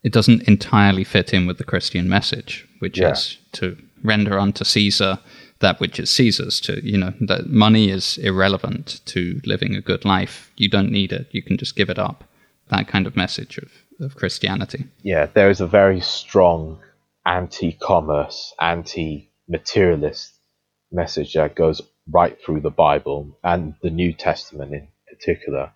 [0.03, 3.11] it doesn't entirely fit in with the Christian message, which yeah.
[3.11, 5.19] is to render unto Caesar
[5.61, 6.61] that which is Caesar's.
[6.61, 10.51] To you know that money is irrelevant to living a good life.
[10.57, 11.29] You don't need it.
[11.31, 12.25] You can just give it up.
[12.69, 13.71] That kind of message of,
[14.01, 14.87] of Christianity.
[15.03, 16.79] Yeah, there is a very strong
[17.27, 20.33] anti-commerce, anti-materialist
[20.93, 25.73] message that goes right through the Bible and the New Testament in particular.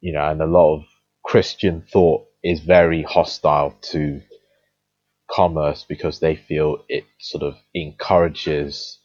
[0.00, 0.84] You know, and a lot of
[1.24, 4.20] Christian thought is very hostile to
[5.30, 8.98] commerce because they feel it sort of encourages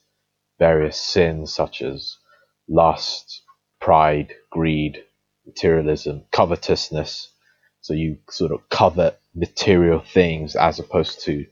[0.59, 2.17] various sins such as
[2.69, 3.41] lust,
[3.79, 5.03] pride, greed,
[5.45, 7.29] materialism, covetousness.
[7.81, 11.45] So you sort of covet material things as opposed to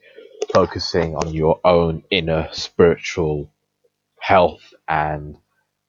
[0.53, 3.51] focusing on your own inner spiritual
[4.19, 5.37] health and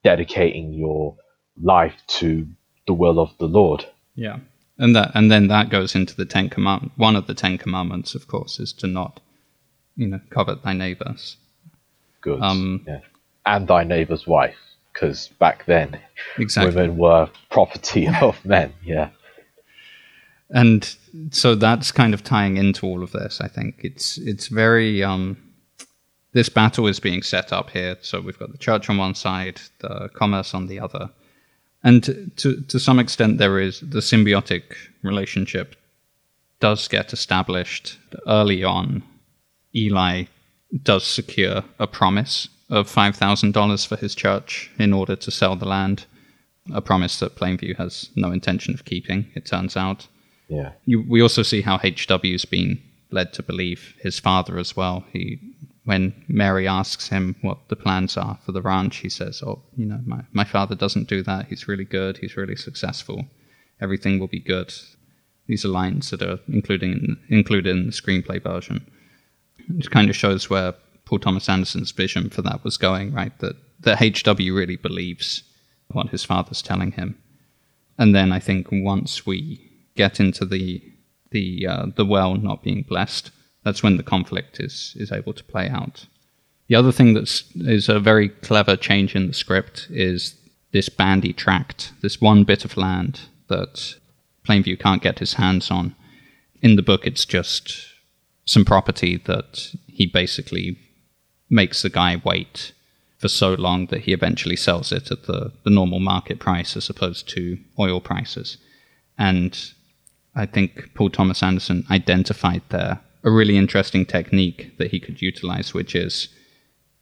[0.03, 1.17] dedicating your
[1.63, 2.47] life to
[2.87, 3.85] the will of the Lord.
[4.15, 4.39] Yeah.
[4.81, 6.97] And that and then that goes into the Ten Commandments.
[6.97, 9.21] One of the Ten Commandments, of course, is to not,
[9.95, 11.37] you know, covet thy neighbors.
[12.23, 12.41] Good.
[12.41, 13.01] Um, yeah.
[13.45, 14.57] And thy neighbor's wife,
[14.93, 16.01] because back then,
[16.39, 16.75] exactly.
[16.75, 18.73] women were property of men.
[18.83, 19.11] Yeah.
[20.49, 20.97] And
[21.31, 23.43] so that's kind of tying into all of this.
[23.43, 25.37] I think it's it's very um,
[26.33, 27.99] this battle is being set up here.
[28.01, 31.11] So we've got the church on one side, the commerce on the other,
[31.83, 34.63] and to to some extent there is the symbiotic
[35.03, 35.77] relationship
[36.61, 39.03] does get established early on.
[39.75, 40.25] Eli
[40.83, 45.57] does secure a promise of five thousand dollars for his church in order to sell
[45.57, 46.07] the land,
[46.73, 49.27] a promise that Plainview has no intention of keeping.
[49.35, 50.07] It turns out.
[50.49, 50.73] Yeah.
[50.85, 55.05] You, we also see how HW's been led to believe his father as well.
[55.13, 55.39] He
[55.85, 59.87] when Mary asks him what the plans are for the ranch, he says, Oh, you
[59.87, 61.47] know, my, my father doesn't do that.
[61.47, 62.19] He's really good.
[62.19, 63.25] He's really successful.
[63.81, 64.73] Everything will be good.
[65.47, 68.87] These are lines that are including in, included in the screenplay version.
[69.79, 70.75] It kind of shows where
[71.07, 73.37] Paul Thomas Anderson's vision for that was going, right?
[73.39, 75.43] That, that HW really believes
[75.89, 77.19] what his father's telling him.
[77.99, 79.61] And then I think once we
[79.97, 80.83] get into the
[81.31, 83.31] the uh, the well not being blessed,
[83.65, 86.07] that's when the conflict is is able to play out.
[86.69, 90.37] The other thing that's is a very clever change in the script is
[90.73, 93.97] this bandy tract, this one bit of land that
[94.47, 95.95] Plainview can't get his hands on.
[96.63, 97.87] In the book, it's just
[98.45, 100.79] some property that he basically
[101.49, 102.73] makes the guy wait
[103.19, 106.89] for so long that he eventually sells it at the, the normal market price as
[106.89, 108.57] opposed to oil prices.
[109.19, 109.59] And
[110.35, 115.75] I think Paul Thomas Anderson identified there a really interesting technique that he could utilize,
[115.75, 116.29] which is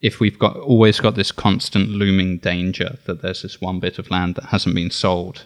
[0.00, 4.10] if we've got always got this constant looming danger that there's this one bit of
[4.10, 5.44] land that hasn't been sold,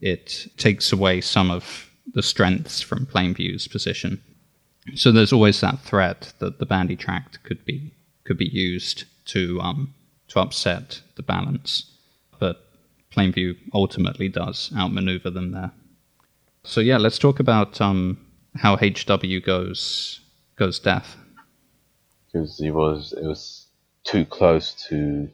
[0.00, 4.22] it takes away some of the strengths from Plainview's position.
[4.94, 7.92] So there's always that threat that the bandy tract could be
[8.24, 9.94] could be used to um,
[10.28, 11.90] to upset the balance,
[12.38, 12.64] but
[13.14, 15.72] Plainview ultimately does outmaneuver them there.
[16.64, 18.18] So yeah, let's talk about um,
[18.56, 20.20] how HW goes
[20.56, 21.16] goes deaf.
[22.26, 23.66] Because it was it was
[24.04, 25.30] too close to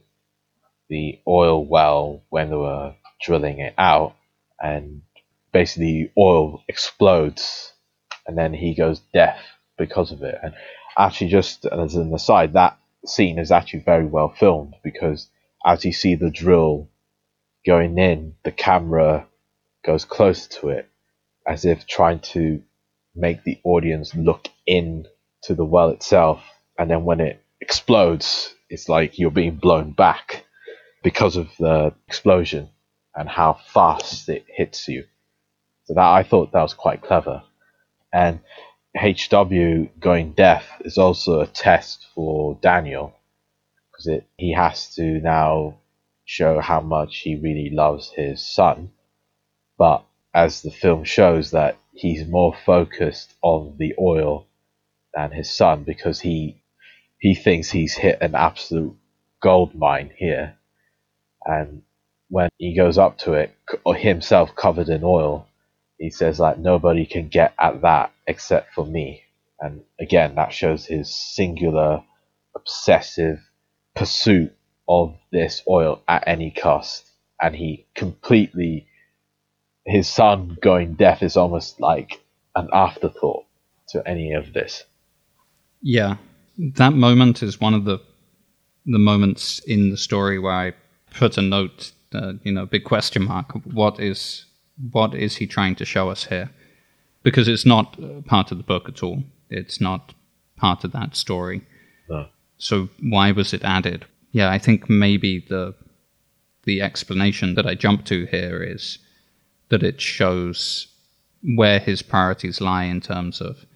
[0.88, 4.14] the oil well when they were drilling it out,
[4.60, 5.02] and
[5.52, 7.72] basically oil explodes,
[8.26, 9.38] and then he goes deaf
[9.78, 10.38] because of it.
[10.42, 10.54] And
[10.96, 15.28] actually, just as an aside, that scene is actually very well filmed because
[15.64, 16.88] as you see the drill
[17.64, 19.26] going in, the camera
[19.84, 20.88] goes close to it,
[21.46, 22.62] as if trying to
[23.16, 25.06] make the audience look in
[25.42, 26.42] to the well itself,
[26.78, 30.44] and then when it explodes, it's like you're being blown back
[31.02, 32.68] because of the explosion
[33.14, 35.04] and how fast it hits you.
[35.84, 37.42] So that I thought that was quite clever.
[38.12, 38.40] And
[38.96, 43.14] HW going deaf is also a test for Daniel
[43.92, 45.78] because he has to now
[46.24, 48.90] show how much he really loves his son.
[49.78, 50.04] But
[50.34, 54.46] as the film shows that he's more focused on the oil
[55.14, 56.62] than his son because he
[57.20, 58.96] he thinks he's hit an absolute
[59.42, 60.56] gold mine here.
[61.44, 61.82] And
[62.28, 63.54] when he goes up to it,
[63.96, 65.48] himself covered in oil,
[65.98, 69.22] he says like nobody can get at that except for me.
[69.60, 72.04] And again, that shows his singular,
[72.54, 73.40] obsessive
[73.94, 74.52] pursuit
[74.88, 77.08] of this oil at any cost.
[77.40, 78.86] And he completely
[79.86, 82.20] his son going deaf is almost like
[82.54, 83.44] an afterthought
[83.88, 84.84] to any of this.
[85.80, 86.16] Yeah,
[86.58, 88.00] that moment is one of the
[88.84, 90.72] the moments in the story where I
[91.10, 93.52] put a note, uh, you know, big question mark.
[93.64, 94.44] What is
[94.92, 96.50] what is he trying to show us here?
[97.22, 99.22] Because it's not part of the book at all.
[99.50, 100.14] It's not
[100.56, 101.66] part of that story.
[102.08, 102.26] No.
[102.58, 104.06] So why was it added?
[104.32, 105.74] Yeah, I think maybe the
[106.64, 108.98] the explanation that I jump to here is
[109.68, 110.88] that it shows
[111.42, 113.66] where his priorities lie in terms of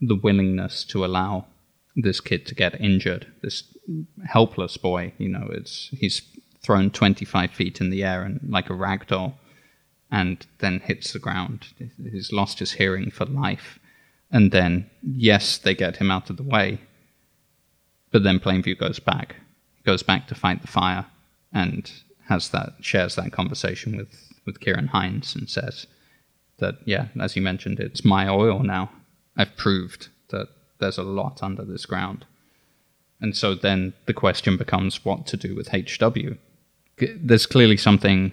[0.00, 1.46] the willingness to allow
[1.94, 3.64] this kid to get injured, this
[4.26, 5.12] helpless boy.
[5.18, 6.22] You know, it's he's
[6.62, 9.38] thrown 25 feet in the air and like a rag doll,
[10.10, 11.68] and then hits the ground.
[12.10, 13.78] He's lost his hearing for life,
[14.30, 16.80] and then yes, they get him out of the way,
[18.10, 19.36] but then Plainview goes back,
[19.84, 21.06] goes back to fight the fire,
[21.52, 21.90] and
[22.28, 25.86] has that shares that conversation with with Ciarán Hinds and says
[26.58, 28.90] that yeah, as you mentioned, it's my oil now.
[29.36, 30.48] I've proved that
[30.78, 32.24] there's a lot under this ground.
[33.20, 36.36] And so then the question becomes what to do with HW.
[36.98, 38.32] There's clearly something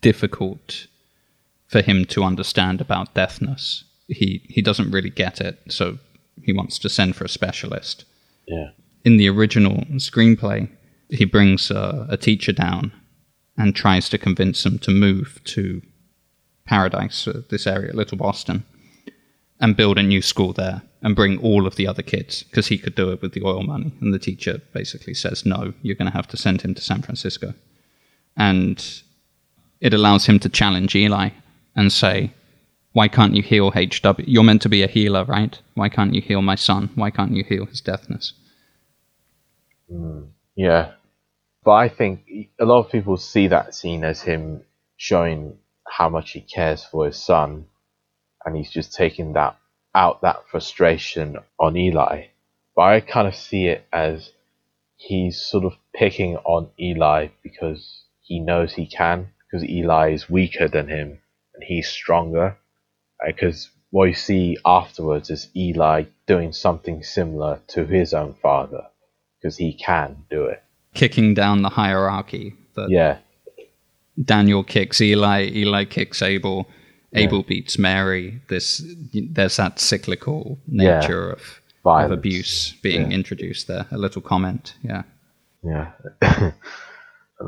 [0.00, 0.86] difficult
[1.68, 3.84] for him to understand about deafness.
[4.08, 5.98] He he doesn't really get it, so
[6.42, 8.04] he wants to send for a specialist.
[8.46, 8.70] Yeah.
[9.04, 10.68] In the original screenplay,
[11.08, 12.92] he brings a, a teacher down
[13.56, 15.82] and tries to convince them to move to
[16.64, 18.64] Paradise, this area, Little Boston,
[19.60, 22.78] and build a new school there and bring all of the other kids because he
[22.78, 23.92] could do it with the oil money.
[24.00, 27.02] And the teacher basically says, no, you're going to have to send him to San
[27.02, 27.54] Francisco.
[28.36, 29.02] And
[29.80, 31.30] it allows him to challenge Eli
[31.76, 32.32] and say,
[32.92, 34.22] why can't you heal HW?
[34.24, 35.60] You're meant to be a healer, right?
[35.74, 36.90] Why can't you heal my son?
[36.94, 38.32] Why can't you heal his deafness?
[39.92, 40.92] Mm, yeah.
[41.64, 42.26] But I think
[42.60, 44.62] a lot of people see that scene as him
[44.96, 45.58] showing
[45.88, 47.66] how much he cares for his son,
[48.44, 49.56] and he's just taking that
[49.94, 52.26] out that frustration on Eli.
[52.76, 54.32] But I kind of see it as
[54.96, 60.68] he's sort of picking on Eli because he knows he can, because Eli is weaker
[60.68, 61.20] than him
[61.54, 62.58] and he's stronger.
[63.22, 68.82] Uh, because what you see afterwards is Eli doing something similar to his own father,
[69.40, 70.62] because he can do it.
[70.94, 72.54] Kicking down the hierarchy.
[72.74, 73.18] That yeah.
[74.22, 76.68] Daniel kicks Eli, Eli kicks Abel,
[77.12, 77.44] Abel yeah.
[77.46, 78.40] beats Mary.
[78.48, 78.82] This
[79.12, 81.36] there's that cyclical nature
[81.84, 81.92] yeah.
[81.92, 83.16] of, of abuse being yeah.
[83.16, 83.86] introduced there.
[83.90, 85.02] A little comment, yeah.
[85.62, 85.92] Yeah.
[86.22, 86.52] and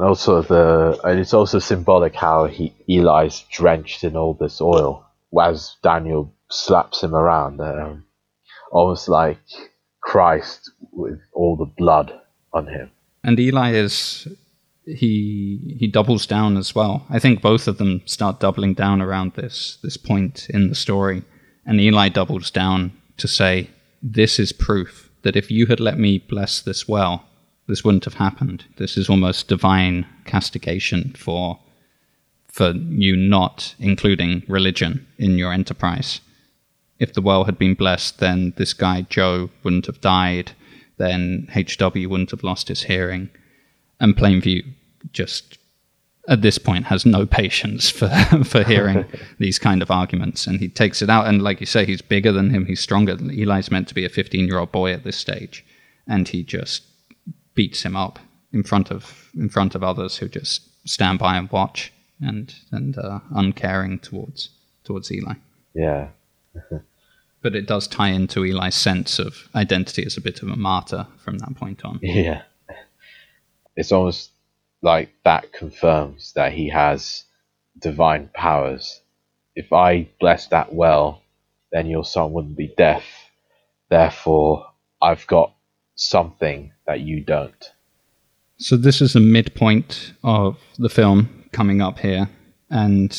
[0.02, 5.04] also the and it's also symbolic how he Eli's drenched in all this oil
[5.40, 8.04] as Daniel slaps him around, um,
[8.70, 9.38] almost like
[10.00, 12.12] Christ with all the blood
[12.52, 12.90] on him.
[13.26, 14.28] And Eli is
[14.86, 17.04] he he doubles down as well.
[17.10, 21.24] I think both of them start doubling down around this this point in the story,
[21.66, 23.68] and Eli doubles down to say,
[24.00, 27.24] "This is proof that if you had let me bless this well,
[27.66, 28.64] this wouldn't have happened.
[28.76, 31.58] This is almost divine castigation for
[32.46, 32.70] for
[33.04, 36.20] you not including religion in your enterprise.
[37.00, 40.52] If the well had been blessed, then this guy Joe wouldn't have died.
[40.98, 43.30] Then HW wouldn't have lost his hearing."
[44.00, 44.64] and Plainview
[45.12, 45.58] just
[46.28, 48.08] at this point has no patience for
[48.44, 49.04] for hearing
[49.38, 50.46] these kind of arguments.
[50.46, 52.66] And he takes it out and like you say he's bigger than him.
[52.66, 53.12] He's stronger.
[53.12, 55.64] Eli's meant to be a 15 year old boy at this stage.
[56.06, 56.84] And he just
[57.54, 58.18] beats him up
[58.52, 62.98] in front of in front of others who just stand by and watch and and
[62.98, 64.50] uh, uncaring towards
[64.84, 65.34] towards eli.
[65.74, 66.08] Yeah
[67.42, 71.06] but it does tie into eli's sense of identity as a bit of a martyr
[71.18, 72.42] from that point on yeah
[73.76, 74.30] it's almost
[74.82, 77.24] like that confirms that he has
[77.78, 79.00] divine powers.
[79.54, 81.22] If I bless that well,
[81.72, 83.04] then your son wouldn't be deaf.
[83.90, 84.66] Therefore,
[85.00, 85.52] I've got
[85.94, 87.72] something that you don't.
[88.58, 92.28] So, this is the midpoint of the film coming up here,
[92.70, 93.16] and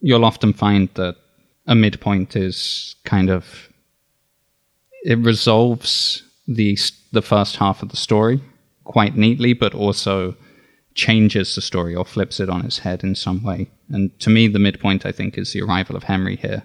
[0.00, 1.16] you'll often find that
[1.66, 3.68] a midpoint is kind of
[5.04, 6.78] it resolves the
[7.12, 8.40] the first half of the story
[8.84, 10.36] quite neatly, but also
[10.94, 13.68] changes the story or flips it on its head in some way.
[13.90, 16.62] And to me, the midpoint, I think, is the arrival of Henry here,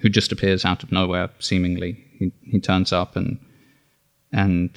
[0.00, 2.04] who just appears out of nowhere, seemingly.
[2.18, 3.38] He, he turns up and
[4.32, 4.70] and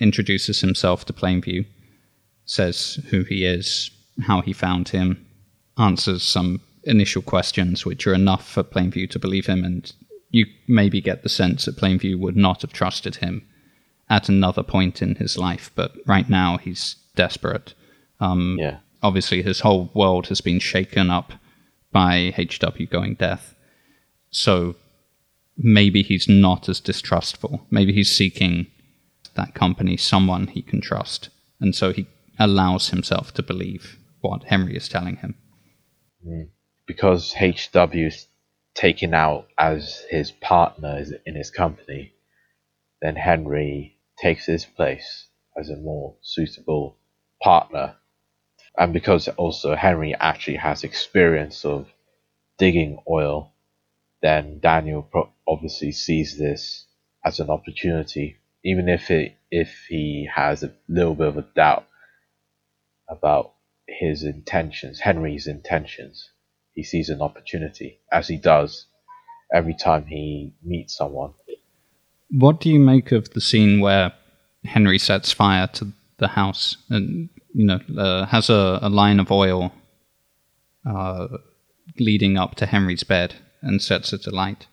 [0.00, 1.66] introduces himself to Plainview,
[2.44, 3.90] says who he is,
[4.22, 5.24] how he found him,
[5.78, 9.92] answers some initial questions which are enough for Plainview to believe him, and
[10.30, 13.46] you maybe get the sense that Plainview would not have trusted him
[14.08, 17.74] at another point in his life, but right now he's desperate.
[18.20, 18.78] Um, yeah.
[19.02, 21.32] Obviously, his whole world has been shaken up
[21.92, 23.54] by HW going deaf.
[24.30, 24.76] So
[25.56, 27.66] maybe he's not as distrustful.
[27.70, 28.66] Maybe he's seeking
[29.34, 31.30] that company, someone he can trust.
[31.60, 32.06] And so he
[32.38, 35.34] allows himself to believe what Henry is telling him.
[36.26, 36.48] Mm.
[36.86, 38.26] Because HW is
[38.74, 42.12] taken out as his partner in his company,
[43.02, 45.26] then Henry takes his place
[45.56, 46.96] as a more suitable
[47.42, 47.96] partner.
[48.78, 51.88] And because also Henry actually has experience of
[52.58, 53.52] digging oil,
[54.22, 55.08] then Daniel
[55.46, 56.86] obviously sees this
[57.24, 61.86] as an opportunity, even if it, if he has a little bit of a doubt
[63.08, 63.54] about
[63.88, 66.30] his intentions, Henry's intentions.
[66.76, 68.86] He sees an opportunity, as he does
[69.52, 71.32] every time he meets someone.
[72.30, 74.12] What do you make of the scene where
[74.64, 79.32] Henry sets fire to the house and you know, uh, has a, a line of
[79.32, 79.72] oil
[80.86, 81.26] uh,
[81.98, 84.66] leading up to Henry's bed and sets it alight.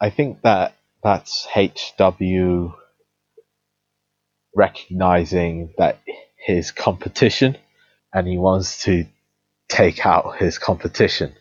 [0.00, 2.72] I think that that's HW
[4.56, 6.00] recognizing that
[6.36, 7.58] his competition
[8.14, 9.04] and he wants to
[9.72, 11.32] take out his competition.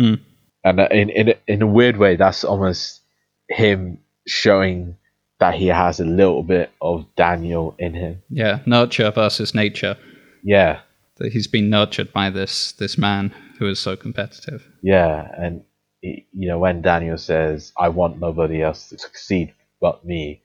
[0.00, 0.20] Mm.
[0.64, 3.02] And uh, in, in, in a weird way, that's almost
[3.48, 4.96] him showing
[5.38, 8.22] that he has a little bit of Daniel in him.
[8.30, 9.96] Yeah, nurture versus nature.
[10.42, 10.80] Yeah.
[11.18, 14.66] That he's been nurtured by this this man who is so competitive.
[14.82, 15.62] Yeah, and
[16.00, 20.42] he, you know when Daniel says, "I want nobody else to succeed but me,"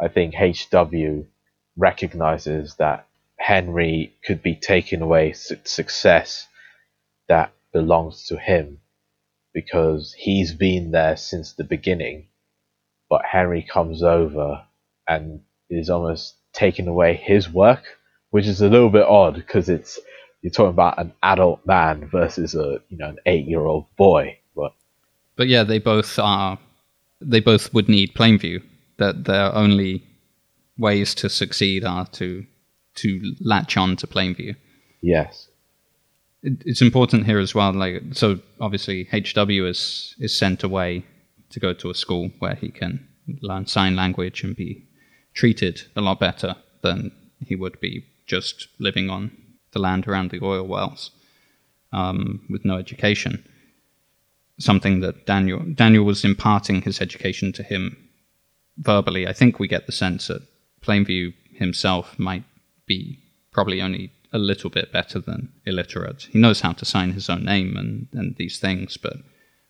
[0.00, 1.26] I think HW
[1.76, 6.46] recognizes that Henry could be taking away su- success
[7.28, 8.78] that belongs to him
[9.52, 12.26] because he's been there since the beginning
[13.14, 14.64] but Henry comes over
[15.06, 15.40] and
[15.70, 17.84] is almost taking away his work,
[18.30, 19.98] which is a little bit odd because it's
[20.42, 24.38] you're talking about an adult man versus a you know an eight year old boy.
[24.56, 24.72] But
[25.36, 26.58] but yeah, they both are.
[27.20, 28.62] They both would need Plainview.
[28.96, 30.04] That their only
[30.78, 32.44] ways to succeed are to
[32.96, 34.56] to latch on to Plainview.
[35.00, 35.48] Yes.
[36.44, 37.72] It's important here as well.
[37.72, 41.04] Like so, obviously HW is is sent away
[41.50, 43.06] to go to a school where he can
[43.40, 44.86] learn sign language and be
[45.32, 47.10] treated a lot better than
[47.40, 49.30] he would be just living on
[49.72, 51.10] the land around the oil wells
[51.92, 53.44] um, with no education.
[54.58, 57.96] Something that Daniel Daniel was imparting his education to him
[58.78, 59.26] verbally.
[59.26, 60.42] I think we get the sense that
[60.82, 62.44] Plainview himself might
[62.86, 63.18] be
[63.50, 66.28] probably only a little bit better than illiterate.
[66.30, 69.18] He knows how to sign his own name and, and these things, but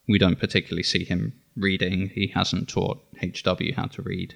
[0.09, 2.09] we don't particularly see him reading.
[2.09, 4.35] He hasn't taught HW how to read.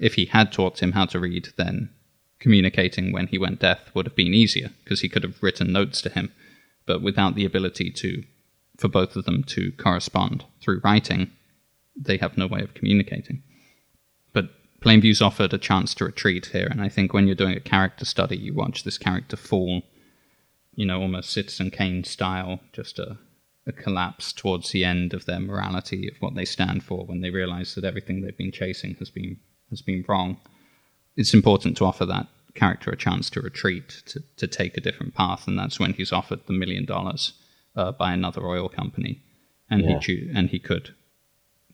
[0.00, 1.90] If he had taught him how to read, then
[2.38, 6.00] communicating when he went deaf would have been easier because he could have written notes
[6.02, 6.32] to him.
[6.86, 8.22] But without the ability to,
[8.78, 11.32] for both of them to correspond through writing,
[11.96, 13.42] they have no way of communicating.
[14.86, 18.04] Plainview's offered a chance to retreat here, and I think when you're doing a character
[18.04, 19.82] study, you watch this character fall,
[20.76, 23.18] you know, almost Citizen Kane style, just a
[23.66, 27.30] a collapse towards the end of their morality of what they stand for when they
[27.30, 29.38] realize that everything they've been chasing has been
[29.70, 30.36] has been wrong.
[31.16, 35.16] It's important to offer that character a chance to retreat, to, to take a different
[35.16, 37.32] path, and that's when he's offered the million dollars
[37.74, 39.20] uh, by another oil company,
[39.68, 39.98] and yeah.
[39.98, 40.94] he and he could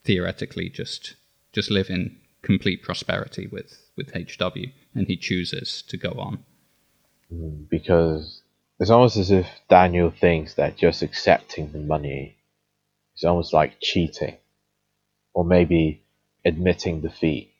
[0.02, 1.14] theoretically just
[1.52, 6.44] just live in complete prosperity with with HW, and he chooses to go on
[7.32, 8.42] mm, because
[8.80, 12.36] it's almost as if Daniel thinks that just accepting the money
[13.16, 14.38] is almost like cheating,
[15.34, 16.04] or maybe
[16.44, 17.52] admitting defeat.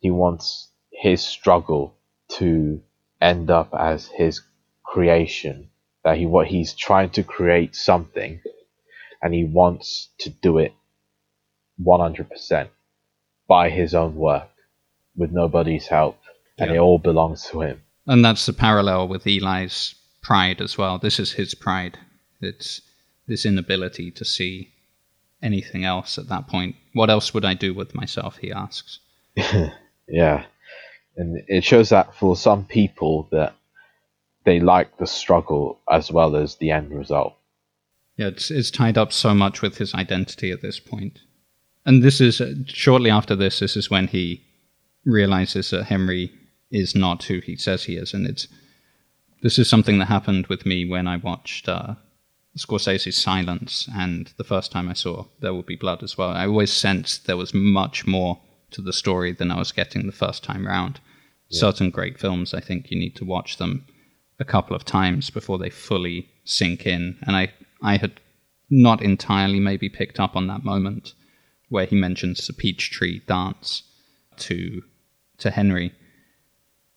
[0.00, 1.96] He wants his struggle
[2.30, 2.82] to
[3.20, 4.42] end up as his
[4.84, 5.70] creation.
[6.04, 8.40] That he what he's trying to create something,
[9.22, 10.72] and he wants to do it
[11.84, 12.68] 100%
[13.50, 14.48] by his own work,
[15.16, 16.16] with nobody's help,
[16.56, 17.82] and it all belongs to him.
[18.06, 20.98] And that's the parallel with Eli's pride as well.
[20.98, 21.98] This is his pride.
[22.40, 22.80] It's
[23.26, 24.72] this inability to see
[25.42, 26.76] anything else at that point.
[26.92, 28.36] What else would I do with myself?
[28.36, 29.00] He asks.
[30.08, 30.44] yeah,
[31.16, 33.56] and it shows that for some people that
[34.44, 37.34] they like the struggle as well as the end result.
[38.16, 41.18] Yeah, it's it's tied up so much with his identity at this point,
[41.90, 43.58] and this is uh, shortly after this.
[43.58, 44.44] This is when he
[45.04, 46.32] realizes that Henry
[46.70, 48.46] is not who he says he is, and it's
[49.42, 51.96] this is something that happened with me when I watched uh,
[52.56, 56.30] Scorsese's Silence, and the first time I saw There Will Be Blood as well.
[56.30, 58.40] I always sensed there was much more
[58.70, 61.00] to the story than I was getting the first time round.
[61.48, 61.58] Yeah.
[61.58, 63.84] Certain great films, I think you need to watch them
[64.38, 67.18] a couple of times before they fully sink in.
[67.26, 67.52] And I,
[67.82, 68.20] I had
[68.70, 71.14] not entirely maybe picked up on that moment
[71.70, 73.82] where he mentions the peach tree dance
[74.36, 74.82] to
[75.38, 75.92] to Henry.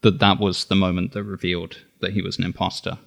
[0.02, 2.98] That that was the moment that revealed that he was an imposter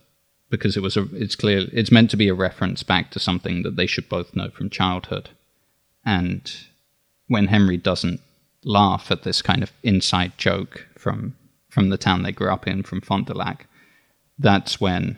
[0.50, 3.62] because it was a it's clear it's meant to be a reference back to something
[3.62, 5.30] that they should both know from childhood
[6.04, 6.54] and
[7.28, 8.20] when henry doesn't
[8.64, 11.36] laugh at this kind of inside joke from
[11.68, 13.66] from the town they grew up in from fond du lac
[14.38, 15.16] that's when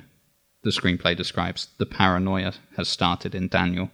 [0.62, 3.90] the screenplay describes the paranoia has started in daniel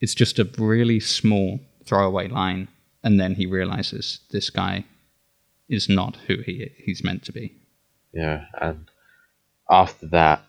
[0.00, 2.68] it's just a really small throwaway line
[3.02, 4.84] and then he realizes this guy
[5.68, 7.54] is not who he he's meant to be.
[8.12, 8.90] Yeah and
[9.70, 10.44] after that,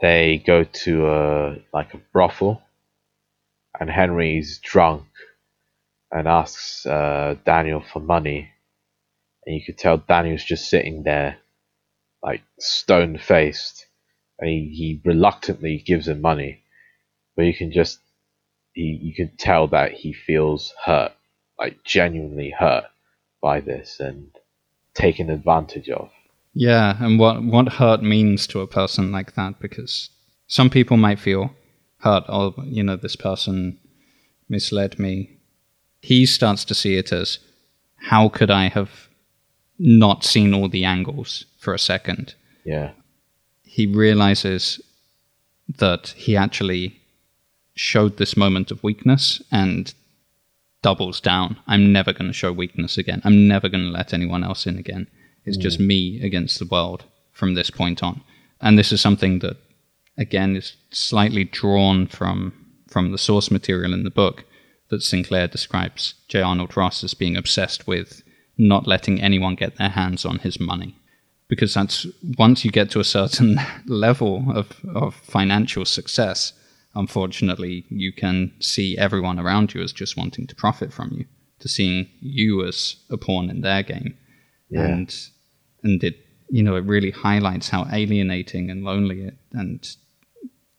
[0.00, 2.62] they go to a like a brothel,
[3.78, 5.06] and Henry's drunk
[6.10, 8.50] and asks uh, Daniel for money,
[9.44, 11.38] and you could tell Daniel's just sitting there,
[12.22, 13.86] like stone faced,
[14.38, 16.62] and he, he reluctantly gives him money,
[17.36, 18.00] but you can just
[18.72, 21.12] he, you can tell that he feels hurt,
[21.58, 22.84] like genuinely hurt
[23.42, 24.30] by this and
[24.94, 26.10] taken advantage of.
[26.52, 30.10] Yeah, and what what hurt means to a person like that because
[30.48, 31.54] some people might feel
[31.98, 33.78] hurt or you know this person
[34.48, 35.38] misled me.
[36.02, 37.38] He starts to see it as
[37.96, 39.08] how could I have
[39.78, 42.34] not seen all the angles for a second?
[42.64, 42.92] Yeah.
[43.62, 44.80] He realizes
[45.78, 46.99] that he actually
[47.80, 49.94] showed this moment of weakness and
[50.82, 51.56] doubles down.
[51.66, 53.22] I'm never going to show weakness again.
[53.24, 55.06] I'm never going to let anyone else in again.
[55.46, 55.62] It's mm.
[55.62, 58.20] just me against the world from this point on.
[58.60, 59.56] And this is something that,
[60.18, 62.52] again, is slightly drawn from
[62.86, 64.44] from the source material in the book
[64.88, 66.42] that Sinclair describes J.
[66.42, 68.22] Arnold Ross as being obsessed with
[68.58, 70.96] not letting anyone get their hands on his money.
[71.48, 76.52] Because that's once you get to a certain level of, of financial success,
[76.94, 81.24] unfortunately, you can see everyone around you as just wanting to profit from you,
[81.60, 84.16] to seeing you as a pawn in their game.
[84.68, 84.86] Yeah.
[84.86, 85.14] And
[85.82, 89.96] and it you know, it really highlights how alienating and lonely it, and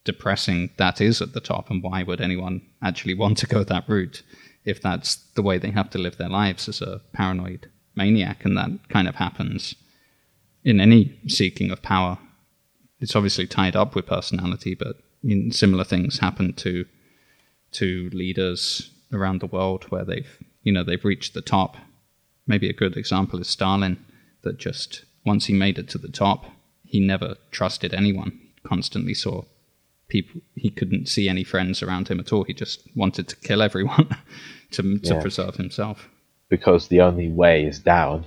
[0.04, 3.88] depressing that is at the top and why would anyone actually want to go that
[3.88, 4.22] route
[4.64, 8.56] if that's the way they have to live their lives as a paranoid maniac and
[8.56, 9.74] that kind of happens
[10.64, 12.18] in any seeking of power
[12.98, 14.96] it's obviously tied up with personality but
[15.50, 16.84] similar things happen to
[17.72, 21.76] to leaders around the world where they've you know they've reached the top.
[22.46, 24.04] Maybe a good example is Stalin
[24.42, 26.46] that just once he made it to the top
[26.84, 28.38] he never trusted anyone.
[28.64, 29.44] Constantly saw
[30.08, 32.44] people he couldn't see any friends around him at all.
[32.44, 34.08] He just wanted to kill everyone
[34.72, 35.20] to to yeah.
[35.20, 36.08] preserve himself.
[36.48, 38.26] Because the only way is down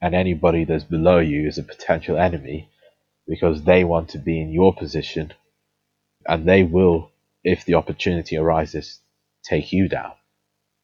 [0.00, 2.70] and anybody that's below you is a potential enemy
[3.26, 5.34] because they want to be in your position
[6.28, 7.10] and they will
[7.42, 9.00] if the opportunity arises
[9.42, 10.12] take you down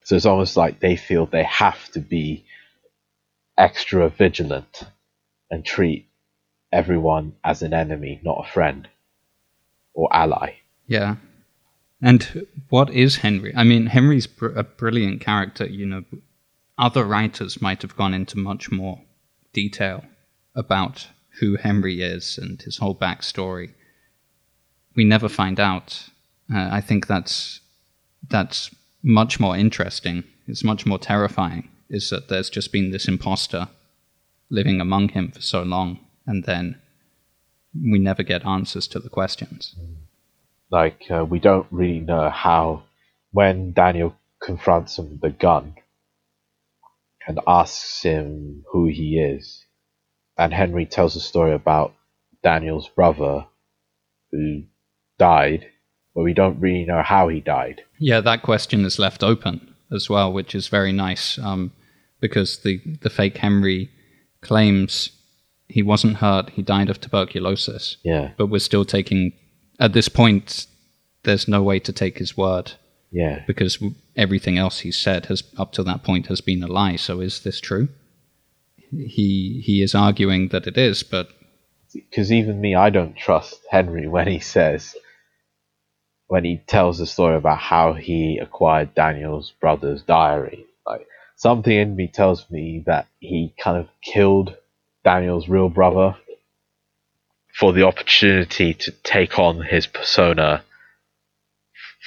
[0.02, 2.44] so it's almost like they feel they have to be
[3.56, 4.82] extra vigilant
[5.50, 6.08] and treat
[6.72, 8.88] everyone as an enemy not a friend
[9.94, 10.54] or ally.
[10.86, 11.16] Yeah.
[12.02, 13.54] And what is Henry?
[13.56, 15.64] I mean, Henry's br- a brilliant character.
[15.64, 16.04] You know,
[16.76, 19.00] other writers might have gone into much more
[19.52, 20.04] detail
[20.54, 21.08] about
[21.40, 23.72] who Henry is and his whole backstory.
[24.96, 26.08] We never find out.
[26.52, 27.60] Uh, I think that's
[28.28, 30.24] that's much more interesting.
[30.46, 31.68] It's much more terrifying.
[31.90, 33.68] Is that there's just been this imposter
[34.50, 36.80] living among him for so long, and then
[37.74, 39.74] we never get answers to the questions.
[40.70, 42.84] Like, uh, we don't really know how,
[43.32, 45.74] when Daniel confronts him with the gun
[47.26, 49.64] and asks him who he is,
[50.36, 51.94] and Henry tells a story about
[52.42, 53.46] Daniel's brother
[54.30, 54.64] who
[55.18, 55.66] died,
[56.14, 57.82] but we don't really know how he died.
[57.98, 61.72] Yeah, that question is left open as well, which is very nice um,
[62.20, 63.90] because the, the fake Henry
[64.40, 65.10] claims
[65.68, 66.50] he wasn't hurt.
[66.50, 67.96] He died of tuberculosis.
[68.02, 68.32] Yeah.
[68.36, 69.32] But we're still taking,
[69.80, 70.66] at this point,
[71.22, 72.72] there's no way to take his word.
[73.10, 73.44] Yeah.
[73.46, 73.82] Because
[74.16, 76.96] everything else he said has, up to that point, has been a lie.
[76.96, 77.88] So is this true?
[78.90, 81.28] He he is arguing that it is, but
[81.92, 84.94] because even me, I don't trust Henry when he says
[86.26, 90.64] when he tells the story about how he acquired Daniel's brother's diary.
[90.86, 91.06] Like
[91.36, 94.56] something in me tells me that he kind of killed
[95.04, 96.16] Daniel's real brother
[97.58, 100.64] for the opportunity to take on his persona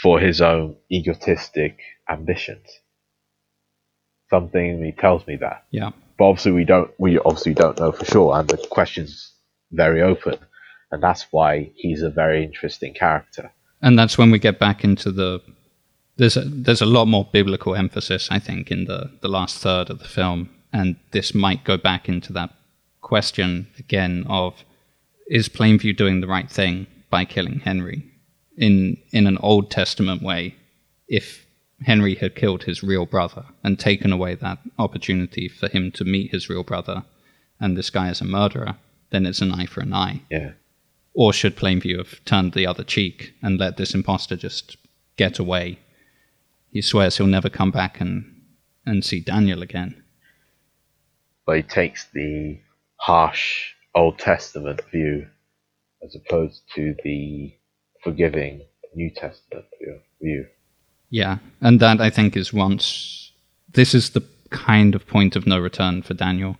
[0.01, 1.79] for his own egotistic
[2.09, 2.67] ambitions.
[4.29, 5.63] Something in me tells me that.
[5.71, 5.91] Yeah.
[6.17, 9.31] But obviously we don't we obviously don't know for sure and the question's
[9.71, 10.37] very open.
[10.91, 13.51] And that's why he's a very interesting character.
[13.81, 15.41] And that's when we get back into the
[16.17, 19.89] there's a, there's a lot more biblical emphasis, I think, in the, the last third
[19.91, 22.53] of the film, and this might go back into that
[23.01, 24.63] question again of
[25.27, 28.03] is Plainview doing the right thing by killing Henry?
[28.57, 30.55] In in an Old Testament way,
[31.07, 31.45] if
[31.83, 36.31] Henry had killed his real brother and taken away that opportunity for him to meet
[36.31, 37.03] his real brother,
[37.59, 38.75] and this guy is a murderer,
[39.11, 40.21] then it's an eye for an eye.
[40.31, 40.51] Yeah.
[41.17, 44.77] Or should Plainview have turned the other cheek and let this impostor just
[45.15, 45.79] get away?
[46.69, 48.43] He swears he'll never come back and,
[48.85, 50.03] and see Daniel again.
[51.47, 52.59] But he takes the
[52.97, 55.25] harsh Old Testament view
[56.03, 57.51] as opposed to the
[58.03, 58.61] forgiving
[58.93, 59.65] New Testament
[60.21, 60.45] view.
[61.09, 63.31] Yeah, and that I think is once
[63.73, 66.57] this is the kind of point of no return for Daniel,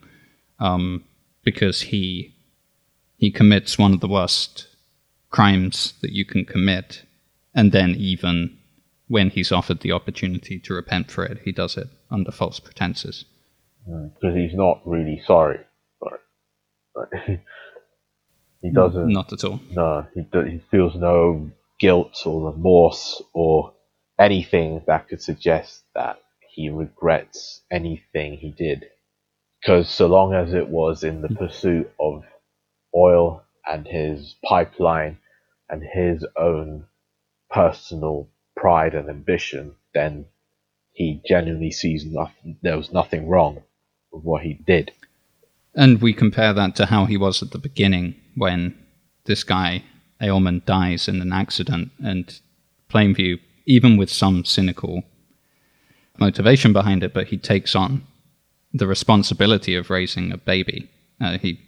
[0.60, 1.04] um,
[1.44, 2.34] because he
[3.18, 4.68] he commits one of the worst
[5.30, 7.04] crimes that you can commit,
[7.54, 8.58] and then even
[9.08, 13.26] when he's offered the opportunity to repent for it, he does it under false pretenses.
[13.90, 15.60] Mm, because he's not really sorry.
[16.94, 17.42] sorry.
[18.62, 19.12] he doesn't.
[19.12, 19.60] Not at all.
[19.72, 23.74] No, he, he feels no guilt or remorse or
[24.20, 26.20] anything that could suggest that
[26.50, 28.86] he regrets anything he did.
[29.62, 31.38] Because so long as it was in the mm.
[31.38, 32.24] pursuit of
[32.98, 35.18] oil and his pipeline
[35.70, 36.86] and his own
[37.50, 40.26] personal pride and ambition, then
[40.94, 42.58] he genuinely sees nothing.
[42.62, 43.64] There was nothing wrong
[44.12, 44.92] with what he did.
[45.76, 48.76] And we compare that to how he was at the beginning when
[49.26, 49.84] this guy,
[50.20, 52.40] Ailman, dies in an accident, and
[52.90, 55.04] Plainview, even with some cynical
[56.18, 58.08] motivation behind it, but he takes on
[58.74, 60.90] the responsibility of raising a baby.
[61.22, 61.60] Uh, he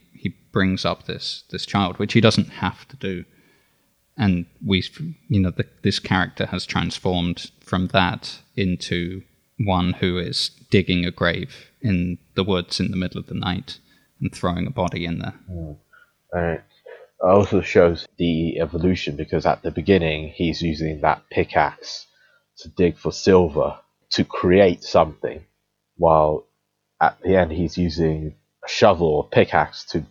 [0.51, 3.25] brings up this this child, which he doesn't have to do,
[4.17, 4.83] and we,
[5.27, 9.23] you know, the, this character has transformed from that into
[9.57, 13.79] one who is digging a grave in the woods in the middle of the night
[14.19, 15.35] and throwing a body in there.
[15.49, 15.77] Mm.
[16.31, 16.63] And it
[17.23, 22.07] also shows the evolution because at the beginning he's using that pickaxe
[22.57, 23.77] to dig for silver
[24.11, 25.45] to create something,
[25.97, 26.45] while
[26.99, 28.35] at the end he's using
[28.65, 30.05] a shovel or pickaxe to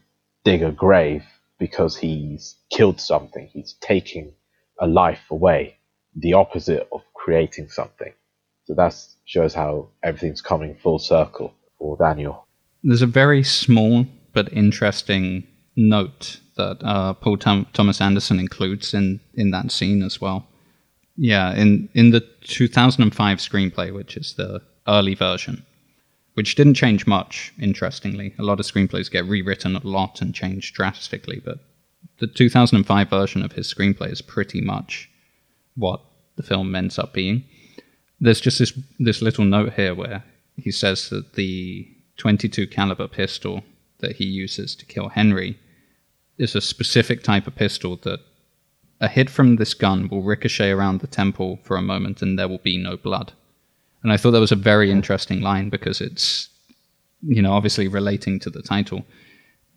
[0.49, 1.25] dig a grave
[1.59, 3.49] because he's killed something.
[3.53, 4.33] He's taking
[4.81, 5.77] a life away,
[6.17, 8.13] the opposite of creating something.
[8.65, 8.95] So that
[9.25, 12.47] shows how everything's coming full circle for Daniel.
[12.83, 15.47] There's a very small but interesting
[15.77, 20.47] note that uh, Paul Tom- Thomas Anderson includes in, in that scene as well.
[21.17, 25.67] Yeah, in, in the 2005 screenplay, which is the early version,
[26.39, 28.33] which didn't change much, interestingly.
[28.39, 31.59] A lot of screenplays get rewritten a lot and changed drastically, but
[32.21, 35.11] the 2005 version of his screenplay is pretty much
[35.75, 36.01] what
[36.37, 37.43] the film ends up being.
[38.21, 40.23] There's just this this little note here where
[40.55, 41.89] he says that the
[42.19, 43.65] 22 caliber pistol
[43.99, 45.59] that he uses to kill Henry
[46.39, 48.21] is a specific type of pistol that
[49.01, 52.47] a hit from this gun will ricochet around the temple for a moment and there
[52.47, 53.33] will be no blood.
[54.03, 56.49] And I thought that was a very interesting line because it's,
[57.23, 59.05] you know, obviously relating to the title.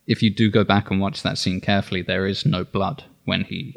[0.07, 3.43] If you do go back and watch that scene carefully, there is no blood when
[3.43, 3.75] he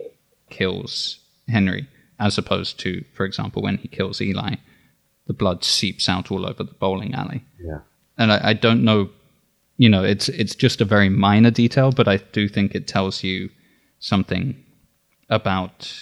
[0.50, 1.18] kills
[1.48, 1.88] Henry,
[2.18, 4.56] as opposed to, for example, when he kills Eli,
[5.26, 7.44] the blood seeps out all over the bowling alley.
[7.58, 7.80] Yeah.
[8.18, 9.10] And I, I don't know
[9.76, 13.24] you know, it's it's just a very minor detail, but I do think it tells
[13.24, 13.50] you
[13.98, 14.56] something
[15.28, 15.92] about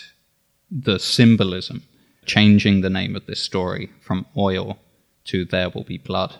[0.70, 1.82] the symbolism,
[2.24, 4.78] changing the name of this story from oil
[5.24, 6.36] to there will be blood.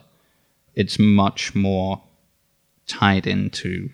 [0.75, 2.01] It's much more
[2.87, 3.89] tied into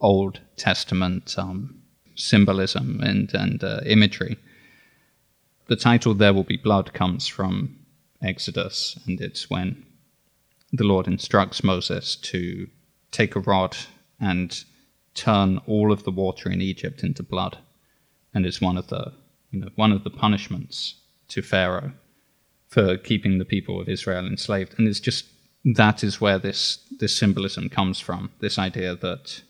[0.00, 1.82] Old Testament um,
[2.14, 4.36] symbolism and and uh, imagery.
[5.66, 7.76] The title "There Will Be Blood" comes from
[8.22, 9.84] Exodus, and it's when
[10.72, 12.68] the Lord instructs Moses to
[13.10, 13.76] take a rod
[14.20, 14.64] and
[15.14, 17.58] turn all of the water in Egypt into blood,
[18.34, 19.12] and it's one of the
[19.50, 20.94] you know one of the punishments
[21.28, 21.92] to Pharaoh
[22.68, 24.74] for keeping the people of Israel enslaved.
[24.78, 25.26] And it's just
[25.64, 28.30] that is where this this symbolism comes from.
[28.40, 29.42] This idea that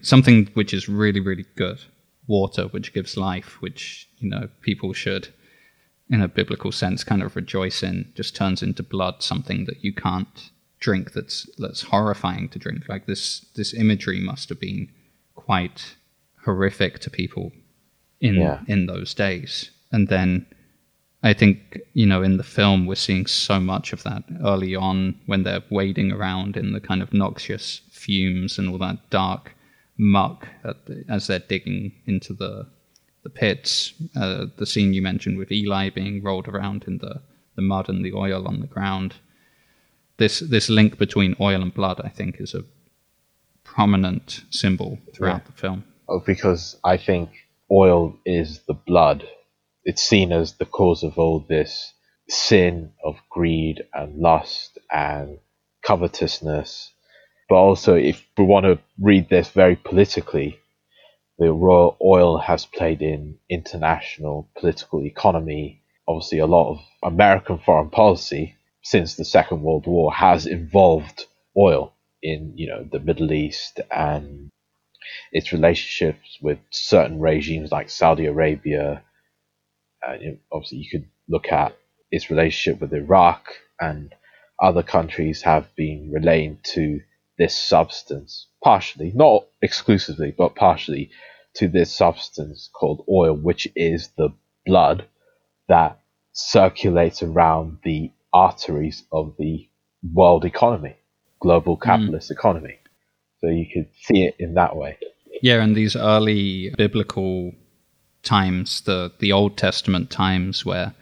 [0.00, 1.80] something which is really really good,
[2.26, 5.28] water which gives life, which you know people should
[6.10, 9.94] in a biblical sense kind of rejoice in, just turns into blood, something that you
[9.94, 12.88] can't drink that's that's horrifying to drink.
[12.88, 14.88] Like this this imagery must have been
[15.34, 15.96] quite
[16.44, 17.52] horrific to people
[18.20, 18.60] in Yeah.
[18.68, 19.70] in those days.
[19.90, 20.46] And then
[21.22, 25.14] I think, you know, in the film we're seeing so much of that early on
[25.26, 29.54] when they're wading around in the kind of noxious fumes and all that dark
[29.98, 32.66] muck at the, as they're digging into the
[33.22, 33.94] the pits.
[34.16, 37.22] Uh, the scene you mentioned with Eli being rolled around in the,
[37.54, 39.14] the mud and the oil on the ground
[40.18, 42.64] this this link between oil and blood, I think, is a
[43.64, 45.46] prominent symbol throughout Yeah.
[45.46, 45.84] the film.
[46.08, 47.30] Oh, because I think
[47.70, 49.24] oil is the blood.
[49.84, 51.92] It's seen as the cause of all this
[52.28, 55.38] sin of greed and lust and
[55.84, 56.92] covetousness.
[57.48, 60.58] But also, if we want to read this very politically,
[61.38, 65.82] the royal oil has played in international political economy.
[66.06, 71.26] Obviously, a lot of American foreign policy since the Second World War has involved
[71.56, 71.92] oil
[72.22, 74.48] in, you know, the Middle East and
[75.32, 79.02] its relationships with certain regimes like Saudi Arabia.
[80.06, 81.76] Uh, you know, obviously, you could look at
[82.10, 83.48] its relationship with Iraq
[83.80, 84.14] and
[84.60, 87.00] other countries have been relaying to
[87.38, 91.10] this substance, partially, not exclusively, but partially,
[91.54, 94.30] to this substance called oil, which is the
[94.64, 95.06] blood
[95.68, 95.98] that
[96.32, 99.68] circulates around the arteries of the
[100.12, 100.96] world economy,
[101.40, 101.82] global hmm.
[101.82, 102.32] capitalist mm.
[102.32, 102.78] economy.
[103.40, 104.98] So you could see it in that way.
[105.42, 107.52] Yeah, and these early biblical
[108.22, 110.94] times, the the Old Testament times where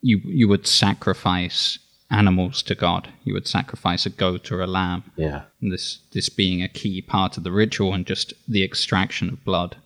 [0.00, 1.78] you you would sacrifice
[2.10, 3.08] animals to God.
[3.24, 5.04] You would sacrifice a goat or a lamb.
[5.16, 5.42] Yeah.
[5.60, 9.44] And this this being a key part of the ritual and just the extraction of
[9.44, 9.76] blood.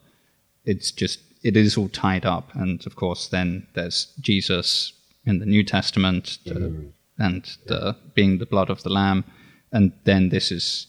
[0.64, 4.92] It's just it is all tied up, and of course, then there's Jesus
[5.24, 6.90] in the New Testament, mm.
[7.18, 9.24] and the, being the blood of the lamb,
[9.72, 10.86] and then this is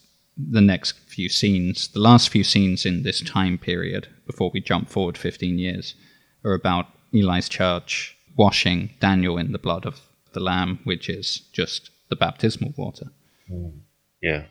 [0.52, 4.90] the next few scenes, the last few scenes in this time period before we jump
[4.90, 5.96] forward 15 years,
[6.46, 10.00] are about Eli's church washing Daniel in the blood of
[10.34, 13.08] the lamb, which is just the baptismal water.
[13.52, 13.80] Mm.
[14.22, 14.46] Yeah.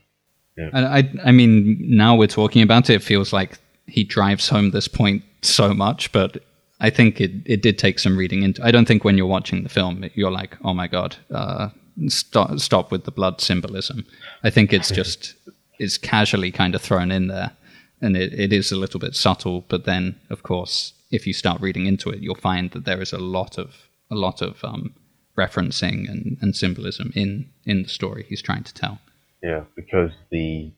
[0.57, 0.71] yeah.
[0.73, 4.71] And I, I mean, now we're talking about it, it feels like he drives home
[4.71, 6.43] this point so much, but
[6.81, 8.65] I think it, it did take some reading into.
[8.65, 11.71] I don't think when you're watching the film you're like, oh my god, uh,
[12.07, 14.07] stop stop with the blood symbolism.
[14.45, 15.35] I think it's just
[15.79, 17.53] is casually kind of thrown in there,
[18.01, 19.65] and it, it is a little bit subtle.
[19.69, 23.13] But then, of course, if you start reading into it, you'll find that there is
[23.13, 24.95] a lot of a lot of um,
[25.37, 28.99] referencing and, and symbolism in in the story he's trying to tell.
[29.43, 30.73] Yeah, because the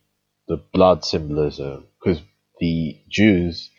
[0.49, 2.21] the blood symbolism, because
[2.59, 3.71] the Jews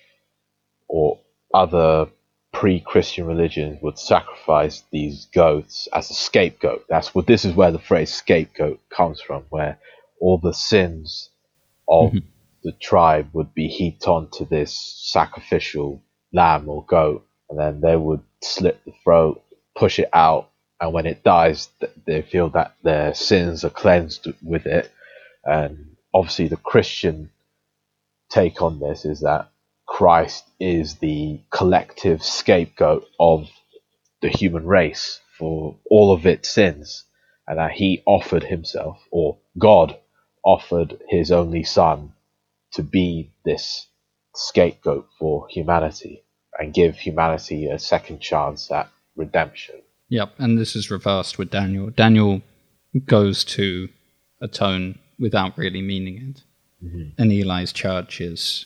[0.88, 1.20] or
[1.54, 2.08] other
[2.54, 6.86] pre-Christian religions would sacrifice these goats as a scapegoat.
[6.90, 9.80] That's what this is where the phrase scapegoat comes from, where
[10.22, 11.30] all the sins
[11.90, 12.26] of mm-hmm.
[12.64, 14.74] the tribe would be heaped onto this
[15.12, 19.44] sacrificial lamb or goat, and then they would slit the throat,
[19.76, 20.50] push it out,
[20.80, 21.70] and when it dies,
[22.06, 24.92] they feel that their sins are cleansed with it.
[25.44, 27.32] And obviously, the Christian
[28.30, 29.50] take on this is that
[29.88, 33.50] Christ is the collective scapegoat of
[34.22, 37.04] the human race for all of its sins,
[37.48, 39.98] and that he offered himself, or God
[40.44, 42.14] offered his only son
[42.74, 43.88] to be this
[44.36, 46.24] scapegoat for humanity
[46.58, 49.76] and give humanity a second chance at redemption.
[50.10, 51.90] Yep, and this is reversed with Daniel.
[51.90, 52.42] Daniel
[53.06, 53.90] goes to
[54.42, 56.44] atone without really meaning it.
[56.84, 57.22] Mm-hmm.
[57.22, 58.66] And Eli's church is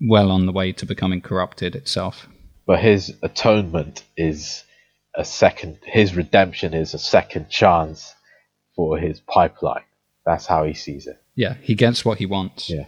[0.00, 2.26] well on the way to becoming corrupted itself.
[2.66, 4.64] But his atonement is
[5.14, 8.14] a second, his redemption is a second chance
[8.74, 9.82] for his pipeline.
[10.28, 11.20] That's how he sees it.
[11.34, 12.70] Yeah, he gets what he wants.
[12.70, 12.84] Yeah.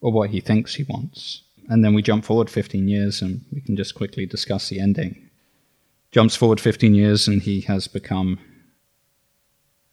[0.00, 1.42] Or what he thinks he wants.
[1.68, 5.30] And then we jump forward 15 years and we can just quickly discuss the ending
[6.12, 8.38] jumps forward 15 years and he has become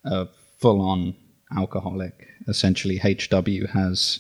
[0.03, 0.27] a
[0.59, 1.15] full on
[1.55, 2.27] alcoholic.
[2.47, 4.19] Essentially, HW has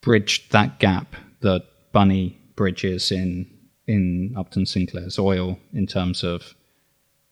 [0.00, 3.46] bridged that gap that Bunny bridges in,
[3.86, 6.54] in Upton Sinclair's oil in terms of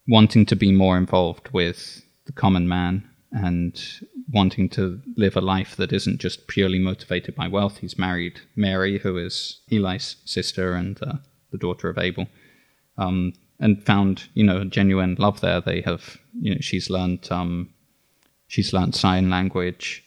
[0.06, 3.78] wanting to be more involved with the common man and
[4.32, 7.78] wanting to live a life that isn't just purely motivated by wealth.
[7.78, 11.16] He's married Mary, who is Eli's sister and uh,
[11.50, 12.26] the daughter of Abel.
[12.96, 15.60] Um, and found you know genuine love there.
[15.60, 17.70] They have you know she's learned um,
[18.46, 20.04] she's learned sign language,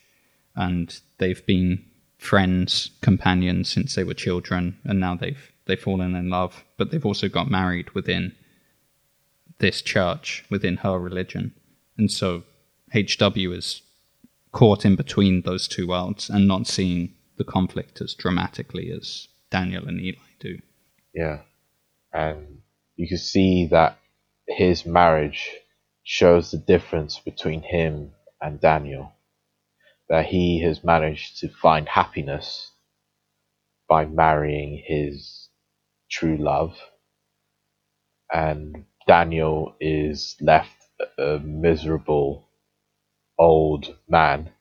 [0.55, 1.85] and they've been
[2.17, 6.63] friends, companions since they were children, and now they've they've fallen in love.
[6.77, 8.35] But they've also got married within
[9.59, 11.53] this church, within her religion,
[11.97, 12.43] and so
[12.93, 13.81] HW is
[14.51, 19.87] caught in between those two worlds and not seeing the conflict as dramatically as Daniel
[19.87, 20.59] and Eli do.
[21.13, 21.39] Yeah,
[22.11, 22.61] and
[22.95, 23.97] you can see that
[24.47, 25.51] his marriage
[26.03, 28.11] shows the difference between him
[28.41, 29.13] and Daniel.
[30.09, 32.71] That he has managed to find happiness
[33.87, 35.49] by marrying his
[36.09, 36.75] true love,
[38.33, 40.75] and Daniel is left
[41.19, 42.48] a miserable
[43.39, 44.51] old man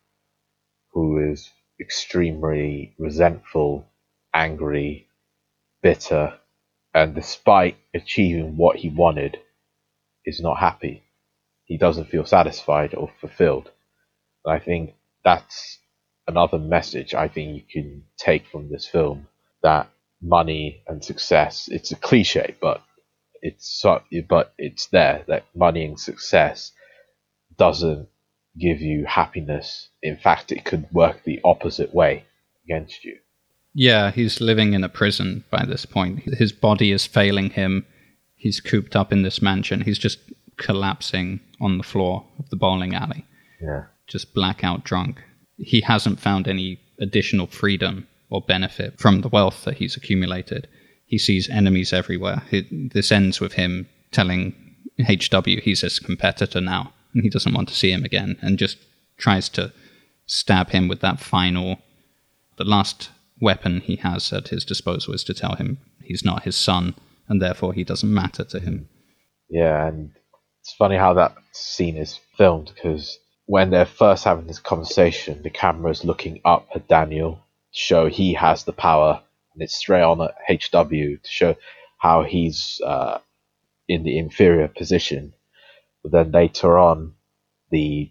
[0.93, 1.51] who is
[1.81, 3.87] extremely resentful,
[4.35, 5.09] angry,
[5.83, 6.39] bitter,
[6.95, 9.39] and despite achieving what he wanted,
[10.25, 11.03] is not happy.
[11.65, 13.71] He doesn't feel satisfied or fulfilled.
[14.45, 14.95] And I think
[15.25, 15.79] that's
[16.29, 19.29] another message I think you can take from this film
[19.63, 19.91] that
[20.23, 22.83] money and success it's a cliche but
[23.43, 26.73] it's so, but it's there that money and success
[27.57, 28.09] doesn't
[28.60, 32.24] give you happiness in fact it could work the opposite way
[32.64, 33.16] against you
[33.74, 36.20] yeah, he's living in a prison by this point.
[36.35, 37.86] His body is failing him.
[38.35, 39.82] He's cooped up in this mansion.
[39.82, 40.18] He's just
[40.56, 43.24] collapsing on the floor of the bowling alley.
[43.60, 43.85] Yeah.
[44.09, 45.22] Just blackout drunk.
[45.59, 50.66] he hasn't found any additional freedom or benefit from the wealth that he's accumulated.
[51.06, 52.43] He sees enemies everywhere.
[52.51, 54.55] It, this ends with him telling
[55.06, 56.93] HW he's his competitor now,
[57.23, 58.78] he doesn't want to see him again, and just
[59.16, 59.73] tries to
[60.27, 61.78] stab him with that final.
[62.57, 66.57] The last weapon he has at his disposal is to tell him he's not his
[66.57, 66.95] son,
[67.28, 68.89] and therefore he doesn't matter to him.
[69.49, 70.11] Yeah, and
[70.61, 75.51] it's funny how that scene is filmed because when they're first having this conversation, the
[75.51, 77.40] camera is looking up at Daniel
[77.73, 79.23] to show he has the power,
[79.55, 81.57] and it's straight on at HW to show
[81.97, 83.19] how he's uh,
[83.89, 85.32] in the inferior position.
[86.09, 87.14] But then later on,
[87.70, 88.10] the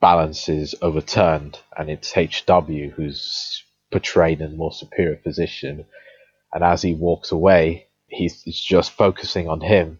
[0.00, 5.84] balance is overturned, and it's HW who's portrayed in a more superior position.
[6.52, 9.98] And as he walks away, he's, just focusing on him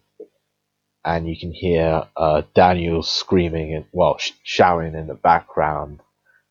[1.07, 6.01] and you can hear uh, Daniel screaming and well sh- shouting in the background,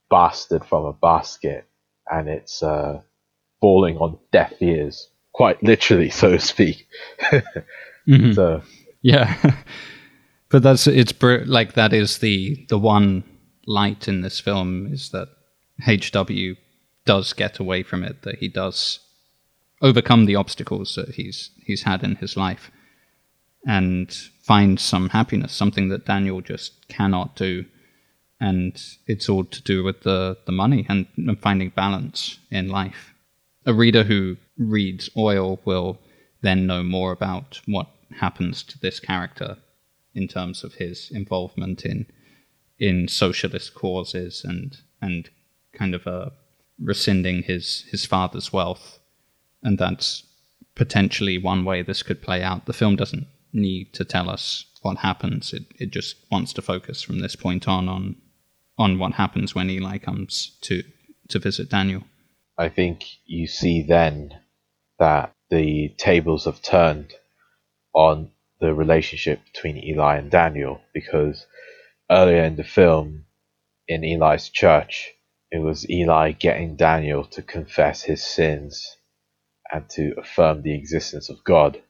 [0.09, 1.65] "Bastard from a basket,"
[2.09, 3.01] and it's uh,
[3.59, 6.87] falling on deaf ears, quite literally, so to speak.
[7.21, 8.31] mm-hmm.
[8.31, 8.61] So
[9.01, 9.35] yeah,
[10.49, 13.23] but that's it's like that is the the one
[13.67, 15.29] light in this film is that
[15.85, 16.59] HW
[17.05, 18.99] does get away from it, that he does
[19.81, 22.71] overcome the obstacles that he's he's had in his life
[23.65, 24.13] and
[24.43, 27.65] find some happiness, something that Daniel just cannot do.
[28.39, 33.13] And it's all to do with the, the money and, and finding balance in life.
[33.65, 35.99] A reader who reads Oil will
[36.41, 37.87] then know more about what
[38.19, 39.57] happens to this character
[40.15, 42.07] in terms of his involvement in
[42.79, 45.29] in socialist causes and and
[45.73, 46.29] kind of uh,
[46.81, 48.99] rescinding his his father's wealth,
[49.61, 50.23] and that's
[50.75, 52.65] potentially one way this could play out.
[52.65, 55.53] The film doesn't need to tell us what happens.
[55.53, 58.15] It it just wants to focus from this point on on
[58.77, 60.83] on what happens when Eli comes to
[61.29, 62.03] to visit Daniel.
[62.57, 64.39] I think you see then
[64.99, 67.13] that the tables have turned
[67.93, 71.45] on the relationship between Eli and Daniel because
[72.11, 73.25] earlier in the film
[73.87, 75.11] in Eli's church
[75.51, 78.97] it was Eli getting Daniel to confess his sins
[79.71, 81.81] and to affirm the existence of God.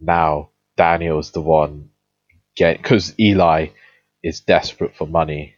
[0.00, 1.90] Now Daniel's the one
[2.56, 3.68] get because Eli
[4.22, 5.54] is desperate for money,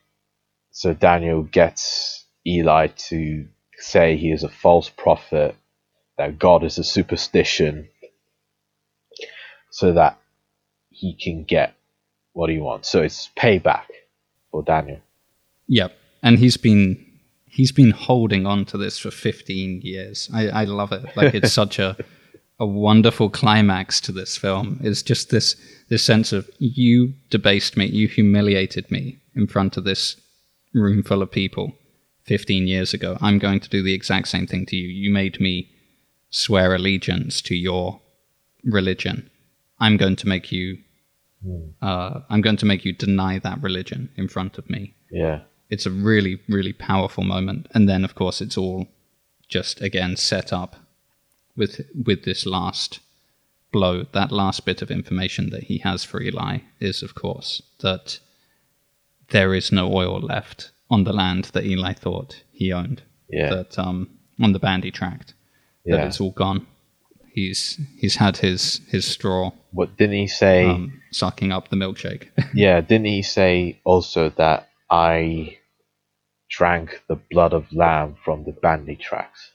[0.73, 3.47] so Daniel gets Eli to
[3.78, 5.57] say he is a false prophet,
[6.19, 7.89] that God is a superstition,
[9.70, 10.19] so that
[10.97, 11.74] he can get
[12.32, 12.89] what he wants.
[12.89, 13.86] So it's payback
[14.51, 15.01] for Daniel.
[15.68, 17.05] Yep, and he's been
[17.47, 20.28] he's been holding on to this for 15 years.
[20.35, 21.05] I, I love it.
[21.16, 21.97] Like it's such a
[22.59, 25.56] a wonderful climax to this film It's just this
[25.89, 30.16] this sense of you debased me, you humiliated me in front of this
[30.74, 31.73] room full of people
[32.24, 33.18] 15 years ago.
[33.20, 34.89] I'm going to do the exact same thing to you.
[34.89, 35.70] You made me
[36.31, 38.01] swear allegiance to your
[38.64, 39.31] religion.
[39.78, 40.78] I'm going to make you
[41.47, 41.68] hmm.
[41.82, 44.94] uh, I'm going to make you deny that religion in front of me.
[45.10, 45.40] Yeah.
[45.70, 47.66] It's a really, really powerful moment.
[47.74, 48.89] And then of course it's all
[49.48, 50.77] just again set up
[51.56, 53.01] with with this last
[53.73, 58.18] blow, that last bit of information that he has for Eli is, of course, that
[59.28, 63.02] there is no oil left on the land that Eli thought he owned.
[63.28, 63.51] Yeah.
[63.51, 64.09] That um,
[64.40, 65.35] on the Bandy tract,
[65.85, 66.06] that yeah.
[66.06, 66.66] it's all gone.
[67.36, 69.52] He's he's had his his straw.
[69.70, 70.64] What didn't he say?
[70.64, 72.28] Um, sucking up the milkshake.
[72.54, 75.58] yeah, didn't he say also that I
[76.48, 79.52] drank the blood of lamb from the Bandy tracks?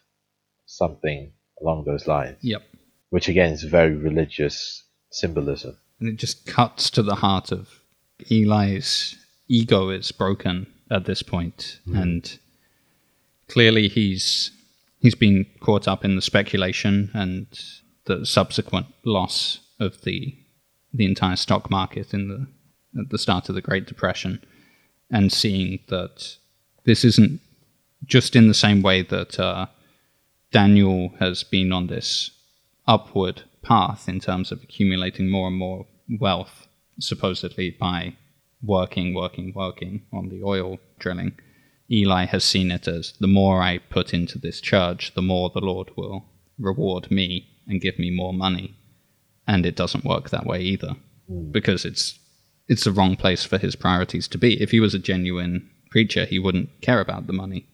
[0.68, 2.38] Something along those lines.
[2.42, 2.62] Yep.
[3.10, 5.76] Which again is very religious symbolism.
[6.00, 7.82] And it just cuts to the heart of
[8.30, 9.18] Eli's
[9.48, 12.00] ego is broken at this point, mm.
[12.00, 12.38] and
[13.48, 14.52] clearly he's
[15.02, 17.48] he's been caught up in the speculation and
[18.06, 20.38] the subsequent loss of the
[20.94, 22.48] the entire stock market in the
[23.00, 24.44] at the start of the Great Depression,
[25.10, 26.38] and seeing that
[26.84, 27.40] this isn't
[28.06, 29.68] just in the same way that uh,
[30.52, 32.32] Daniel has been on this
[32.88, 35.86] upward path in terms of accumulating more and more
[36.20, 36.68] wealth,
[37.00, 38.16] supposedly by
[38.62, 41.34] working, working, working on the oil drilling.
[41.92, 45.60] Eli has seen it as the more I put into this church, the more the
[45.60, 46.26] Lord will
[46.58, 48.76] reward me and give me more money.
[49.48, 50.96] And it doesn't work that way either,
[51.30, 51.52] mm.
[51.52, 52.18] because it's
[52.68, 54.62] it's the wrong place for his priorities to be.
[54.62, 57.68] If he was a genuine preacher, he wouldn't care about the money.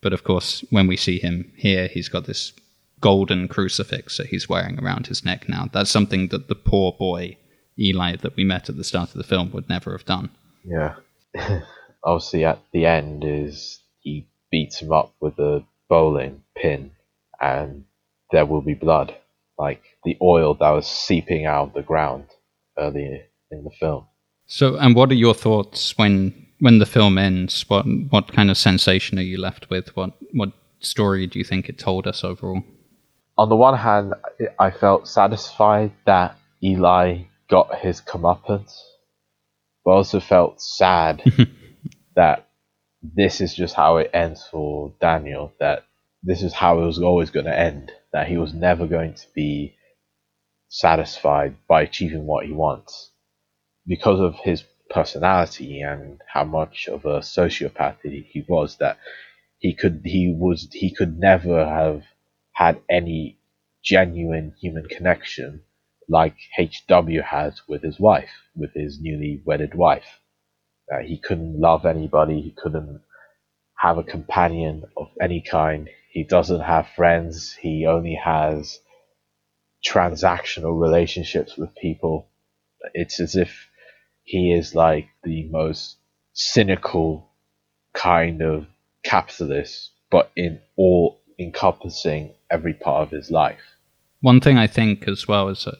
[0.00, 2.52] But of course, when we see him here, he's got this
[3.00, 5.68] golden crucifix that he's wearing around his neck now.
[5.72, 7.36] That's something that the poor boy
[7.78, 10.30] Eli that we met at the start of the film would never have done.
[10.64, 10.94] Yeah.
[12.06, 16.92] Obviously, at the end, is he beats him up with a bowling pin,
[17.40, 17.84] and
[18.30, 19.14] there will be blood,
[19.58, 22.26] like the oil that was seeping out of the ground
[22.78, 24.06] earlier in the film.
[24.46, 27.64] So, and what are your thoughts when when the film ends?
[27.68, 29.96] What what kind of sensation are you left with?
[29.96, 32.62] What what story do you think it told us overall?
[33.36, 34.14] On the one hand,
[34.60, 38.78] I felt satisfied that Eli got his comeuppance,
[39.84, 41.22] but also felt sad
[42.16, 42.48] that
[43.02, 45.52] this is just how it ends for Daniel.
[45.60, 45.84] That
[46.22, 47.92] this is how it was always going to end.
[48.12, 49.76] That he was never going to be
[50.68, 53.10] satisfied by achieving what he wants
[53.86, 58.76] because of his personality and how much of a sociopath he was.
[58.78, 58.98] That
[59.58, 62.02] he could he was he could never have
[62.52, 63.38] had any
[63.84, 65.62] genuine human connection
[66.08, 70.20] like HW has with his wife, with his newly wedded wife.
[70.92, 72.40] Uh, he couldn't love anybody.
[72.40, 73.00] He couldn't
[73.76, 75.88] have a companion of any kind.
[76.10, 77.52] He doesn't have friends.
[77.60, 78.78] He only has
[79.84, 82.28] transactional relationships with people.
[82.94, 83.68] It's as if
[84.22, 85.96] he is like the most
[86.32, 87.30] cynical
[87.92, 88.66] kind of
[89.04, 93.60] capitalist, but in all encompassing every part of his life.
[94.20, 95.78] One thing I think as well is that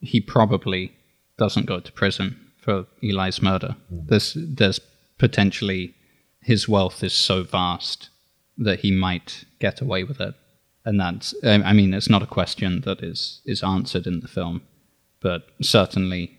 [0.00, 0.92] he probably
[1.38, 3.76] doesn't go to prison for Eli's murder.
[3.90, 4.08] Mm.
[4.08, 4.80] There's there's
[5.16, 5.94] potentially
[6.42, 8.10] his wealth is so vast
[8.58, 10.34] that he might get away with it,
[10.84, 14.60] and that's I mean it's not a question that is is answered in the film,
[15.20, 16.38] but certainly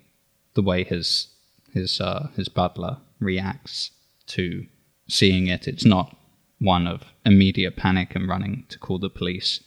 [0.53, 1.29] the way his
[1.73, 3.89] his uh, his butler reacts
[4.27, 4.67] to
[5.07, 6.15] seeing it, it's not
[6.59, 9.61] one of immediate panic and running to call the police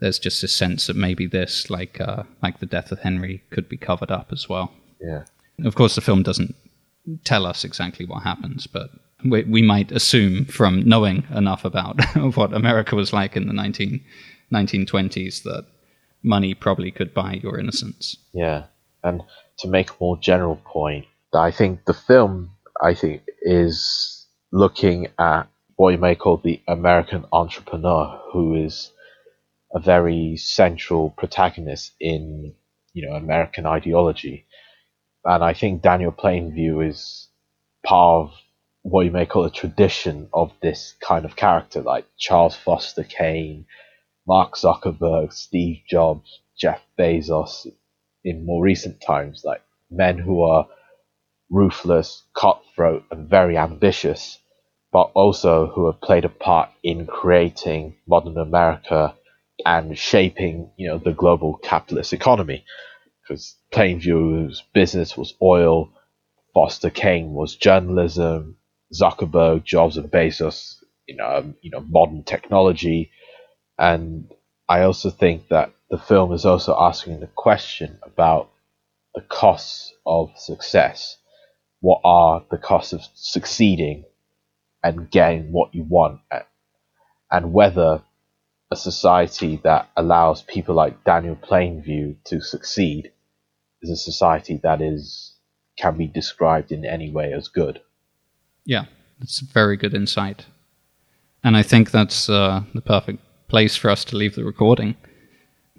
[0.00, 3.68] there's just a sense that maybe this, like uh, like the death of Henry, could
[3.68, 4.72] be covered up as well.
[4.98, 5.24] Yeah.
[5.64, 6.54] Of course, the film doesn't
[7.24, 8.90] tell us exactly what happens, but
[9.24, 12.02] we, we might assume from knowing enough about
[12.36, 14.02] what America was like in the 19,
[14.52, 15.66] 1920s that
[16.22, 18.16] money probably could buy your innocence.
[18.32, 18.64] Yeah,
[19.02, 19.22] and
[19.58, 22.50] to make a more general point, I think the film,
[22.82, 28.90] I think, is looking at what you may call the American entrepreneur, who is
[29.72, 32.54] a very central protagonist in
[32.92, 34.46] you know American ideology,
[35.24, 37.28] and I think Daniel Plainview is
[37.84, 38.34] part of
[38.82, 43.66] what you may call a tradition of this kind of character, like Charles Foster Kane,
[44.26, 47.66] Mark Zuckerberg, Steve Jobs, Jeff Bezos,
[48.24, 50.68] in more recent times, like men who are
[51.50, 54.38] ruthless, cutthroat, and very ambitious,
[54.92, 59.14] but also who have played a part in creating modern America
[59.66, 62.64] and shaping, you know, the global capitalist economy.
[63.30, 65.90] Because Plainview's business was oil,
[66.52, 68.56] Foster Kane was journalism,
[68.92, 73.12] Zuckerberg, Jobs, and Bezos, you know, um, you know, modern technology,
[73.78, 74.34] and
[74.68, 78.50] I also think that the film is also asking the question about
[79.14, 81.16] the costs of success.
[81.78, 84.06] What are the costs of succeeding
[84.82, 86.18] and getting what you want,
[87.30, 88.02] and whether
[88.72, 93.12] a society that allows people like Daniel Plainview to succeed
[93.82, 95.34] is a society that is
[95.76, 97.80] can be described in any way as good.
[98.64, 98.84] Yeah,
[99.18, 100.46] that's a very good insight,
[101.42, 104.96] and I think that's uh, the perfect place for us to leave the recording.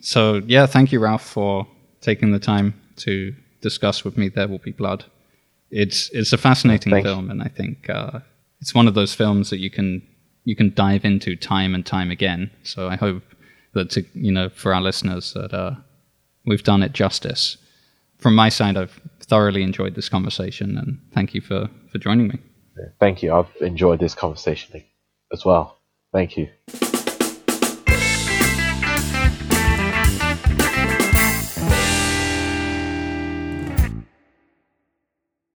[0.01, 1.67] So yeah, thank you, Ralph, for
[2.01, 4.29] taking the time to discuss with me.
[4.29, 5.05] There will be blood.
[5.69, 8.19] It's it's a fascinating Thank film, and I think uh,
[8.59, 10.01] it's one of those films that you can
[10.43, 12.51] you can dive into time and time again.
[12.63, 13.23] So I hope
[13.73, 15.75] that to, you know for our listeners that uh,
[16.45, 17.57] we've done it justice.
[18.21, 22.39] From my side, I've thoroughly enjoyed this conversation, and thank you for for joining me.
[22.99, 23.33] Thank you.
[23.33, 24.83] I've enjoyed this conversation
[25.33, 25.79] as well.
[26.13, 26.47] Thank you.